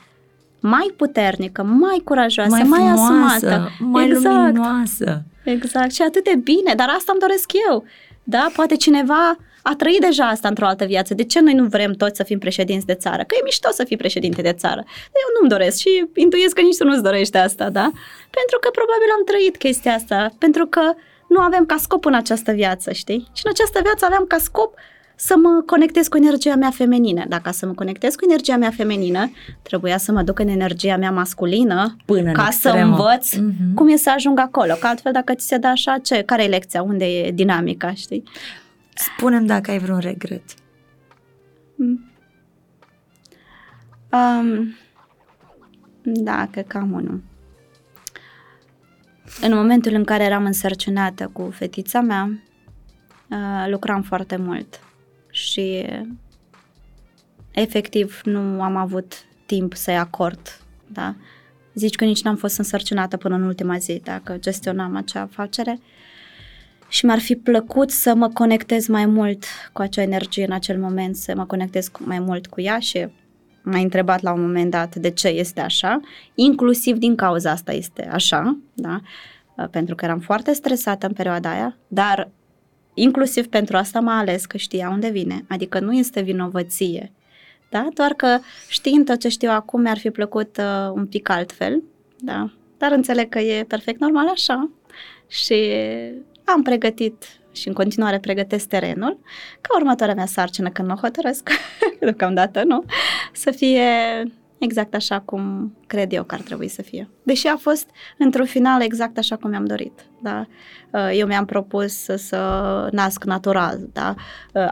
[0.61, 3.70] mai puternică, mai curajoasă, mai, mai frumoasă, asumată.
[3.81, 5.23] mai exact, luminoasă.
[5.44, 5.93] exact.
[5.93, 7.85] Și atât de bine, dar asta îmi doresc eu.
[8.23, 8.51] Da?
[8.57, 9.36] Poate cineva
[9.70, 11.14] a trăit deja asta într-o altă viață.
[11.14, 13.22] De ce noi nu vrem toți să fim președinți de țară?
[13.26, 14.82] Că e mișto să fii președinte de țară.
[15.22, 17.90] Eu nu-mi doresc și intuiesc că nici tu nu-ți dorești asta, da?
[18.38, 20.28] Pentru că probabil am trăit chestia asta.
[20.38, 20.80] Pentru că
[21.28, 23.28] nu avem ca scop în această viață, știi?
[23.32, 24.74] Și în această viață aveam ca scop
[25.18, 27.24] să mă conectez cu energia mea feminină.
[27.28, 29.30] Dacă să mă conectez cu energia mea feminină,
[29.62, 32.80] trebuia să mă duc în energia mea masculină Până în ca să extremă.
[32.97, 33.74] învăț Mhm.
[33.74, 34.74] cum e să ajung acolo.
[34.80, 36.82] Că altfel dacă ți se dă așa, ce, care e lecția?
[36.82, 38.22] Unde e dinamica, știi?
[38.97, 40.43] Spune-mi dacă ai vreun regret.
[44.12, 44.74] Um,
[46.02, 47.23] da, cred că am unul.
[49.40, 52.31] În momentul în care eram însărcinată cu fetița mea,
[53.31, 54.81] uh, lucram foarte mult
[55.31, 55.86] și
[57.51, 61.14] efectiv nu am avut timp să-i acord, da?
[61.74, 65.78] Zici că nici n-am fost însărcinată până în ultima zi, dacă gestionam acea afacere
[66.89, 71.17] și mi-ar fi plăcut să mă conectez mai mult cu acea energie în acel moment,
[71.17, 73.09] să mă conectez cu- mai mult cu ea și
[73.63, 76.01] m-a întrebat la un moment dat de ce este așa,
[76.35, 79.01] inclusiv din cauza asta este așa, da?
[79.57, 82.31] Uh, pentru că eram foarte stresată în perioada aia, dar
[82.95, 87.13] inclusiv pentru asta m-a ales că știa unde vine, adică nu este vinovăție,
[87.71, 87.89] da?
[87.95, 88.39] Doar că
[88.69, 91.83] știind tot ce știu acum mi-ar fi plăcut uh, un pic altfel,
[92.19, 92.51] da?
[92.79, 94.71] Dar înțeleg că e perfect normal așa
[95.29, 95.55] și
[96.47, 99.18] am pregătit și în continuare pregătesc terenul
[99.60, 101.51] ca următoarea mea sarcină când mă hotărăsc,
[102.01, 102.85] deocamdată nu,
[103.32, 103.82] să fie
[104.59, 107.09] exact așa cum cred eu că ar trebui să fie.
[107.23, 107.89] Deși a fost
[108.19, 110.07] într-un final exact așa cum mi-am dorit.
[110.23, 110.47] Da?
[111.12, 112.39] Eu mi-am propus să, să
[112.93, 113.78] nasc natural.
[113.93, 114.15] Da?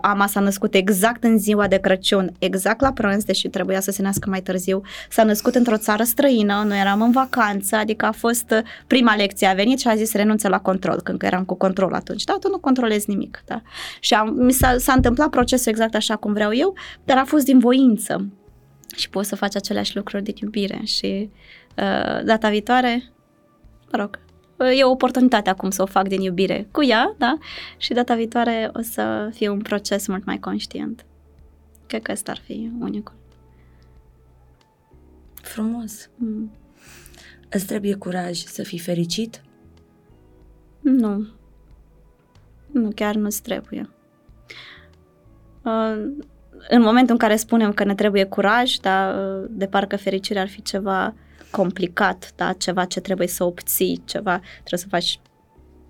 [0.01, 4.03] Ama s-a născut exact în ziua de Crăciun, exact la prânz, deși trebuia să se
[4.03, 4.81] nască mai târziu.
[5.11, 8.55] S-a născut într-o țară străină, noi eram în vacanță, adică a fost
[8.87, 9.47] prima lecție.
[9.47, 12.25] A venit și a zis renunță la control, când eram cu control atunci.
[12.25, 13.43] Da, tu nu controlezi nimic.
[13.47, 13.63] Da?
[14.01, 16.75] Și am, mi s-a, s-a întâmplat procesul exact așa cum vreau eu,
[17.05, 18.27] dar a fost din voință
[18.97, 21.31] și poți să faci aceleași lucruri din iubire și
[21.77, 23.03] uh, data viitoare,
[23.93, 24.19] mă rog,
[24.77, 27.39] e o oportunitate acum să o fac din iubire cu ea, da?
[27.77, 31.05] Și data viitoare o să fie un proces mult mai conștient.
[31.87, 33.15] Cred că ăsta ar fi unicul.
[35.35, 36.11] Frumos.
[36.17, 36.51] Mm.
[37.49, 39.43] Îți trebuie curaj să fii fericit?
[40.81, 41.27] Nu.
[42.71, 43.91] Nu, chiar nu-ți trebuie.
[45.63, 46.13] Uh,
[46.69, 49.15] în momentul în care spunem că ne trebuie curaj, da,
[49.49, 51.15] de parcă fericirea ar fi ceva
[51.51, 55.21] complicat, da, ceva ce trebuie să obții, ceva, trebuie să faci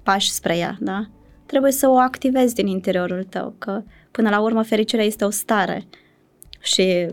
[0.03, 1.07] pași spre ea, da?
[1.47, 5.85] Trebuie să o activezi din interiorul tău, că până la urmă fericirea este o stare
[6.61, 7.09] și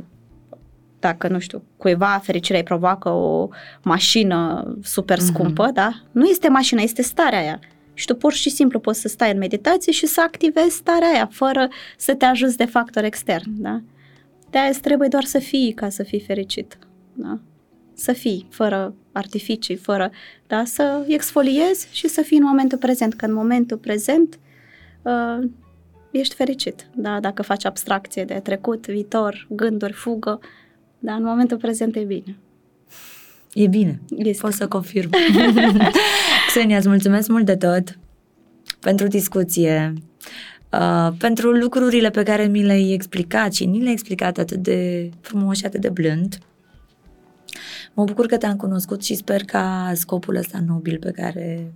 [0.99, 3.47] dacă, nu știu, cuiva fericirea îi provoacă o
[3.83, 5.73] mașină super scumpă, mm-hmm.
[5.73, 5.91] da?
[6.11, 7.59] Nu este mașina, este starea aia.
[7.93, 11.29] Și tu pur și simplu poți să stai în meditație și să activezi starea aia,
[11.31, 13.81] fără să te ajuți de factor extern, da?
[14.49, 16.77] De aia îți trebuie doar să fii ca să fii fericit.
[17.13, 17.39] Da?
[17.93, 20.11] Să fii, fără artificii, fără,
[20.47, 20.65] da?
[20.65, 24.39] să exfoliezi și să fii în momentul prezent, că în momentul prezent
[25.01, 25.49] uh,
[26.11, 26.87] ești fericit.
[26.95, 27.19] Da?
[27.19, 30.39] Dacă faci abstracție de trecut, viitor, gânduri, fugă,
[30.99, 31.13] da?
[31.13, 32.37] în momentul prezent e bine.
[33.53, 34.41] E bine, Este.
[34.41, 35.09] pot să confirm.
[36.53, 37.99] Xenia, îți mulțumesc mult de tot
[38.79, 39.93] pentru discuție,
[40.71, 45.57] uh, pentru lucrurile pe care mi le-ai explicat și ni le-ai explicat atât de frumos
[45.57, 46.37] și atât de blând.
[47.93, 51.73] Mă bucur că te-am cunoscut și sper ca scopul ăsta nobil pe care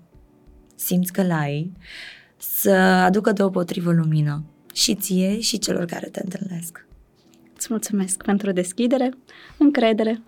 [0.75, 1.71] simți că l-ai
[2.37, 2.71] să
[3.05, 4.43] aducă deopotrivă lumină
[4.73, 6.87] și ție și celor care te întâlnesc.
[7.55, 9.11] Îți mulțumesc pentru deschidere,
[9.57, 10.21] încredere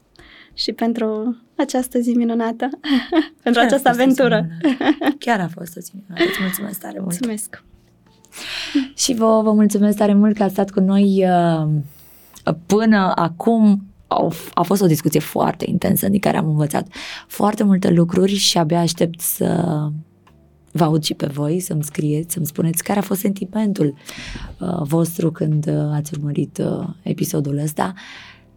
[0.54, 2.70] și pentru această zi minunată,
[3.44, 4.48] pentru Chiar a această fost o zi aventură.
[4.48, 5.16] minunată.
[5.26, 6.24] Chiar a fost o zi minunată.
[6.30, 7.12] Îți mulțumesc tare mult.
[7.12, 7.64] Mulțumesc!
[8.96, 11.68] Și vă, vă mulțumesc tare mult că ați stat cu noi uh,
[12.66, 13.82] până acum.
[14.08, 16.88] Au, a fost o discuție foarte intensă din care am învățat
[17.28, 19.64] foarte multe lucruri și abia aștept să
[20.72, 23.96] vă aud și pe voi, să-mi scrieți, să-mi spuneți care a fost sentimentul
[24.60, 27.94] uh, vostru când uh, ați urmărit uh, episodul ăsta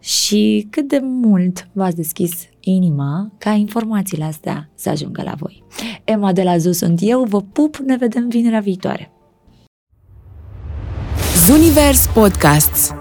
[0.01, 5.63] și cât de mult v-ați deschis inima ca informațiile astea să ajungă la voi.
[6.03, 9.11] Emma de la ZU sunt eu, vă pup, ne vedem vinerea viitoare.
[11.45, 12.93] Zunivers Podcasts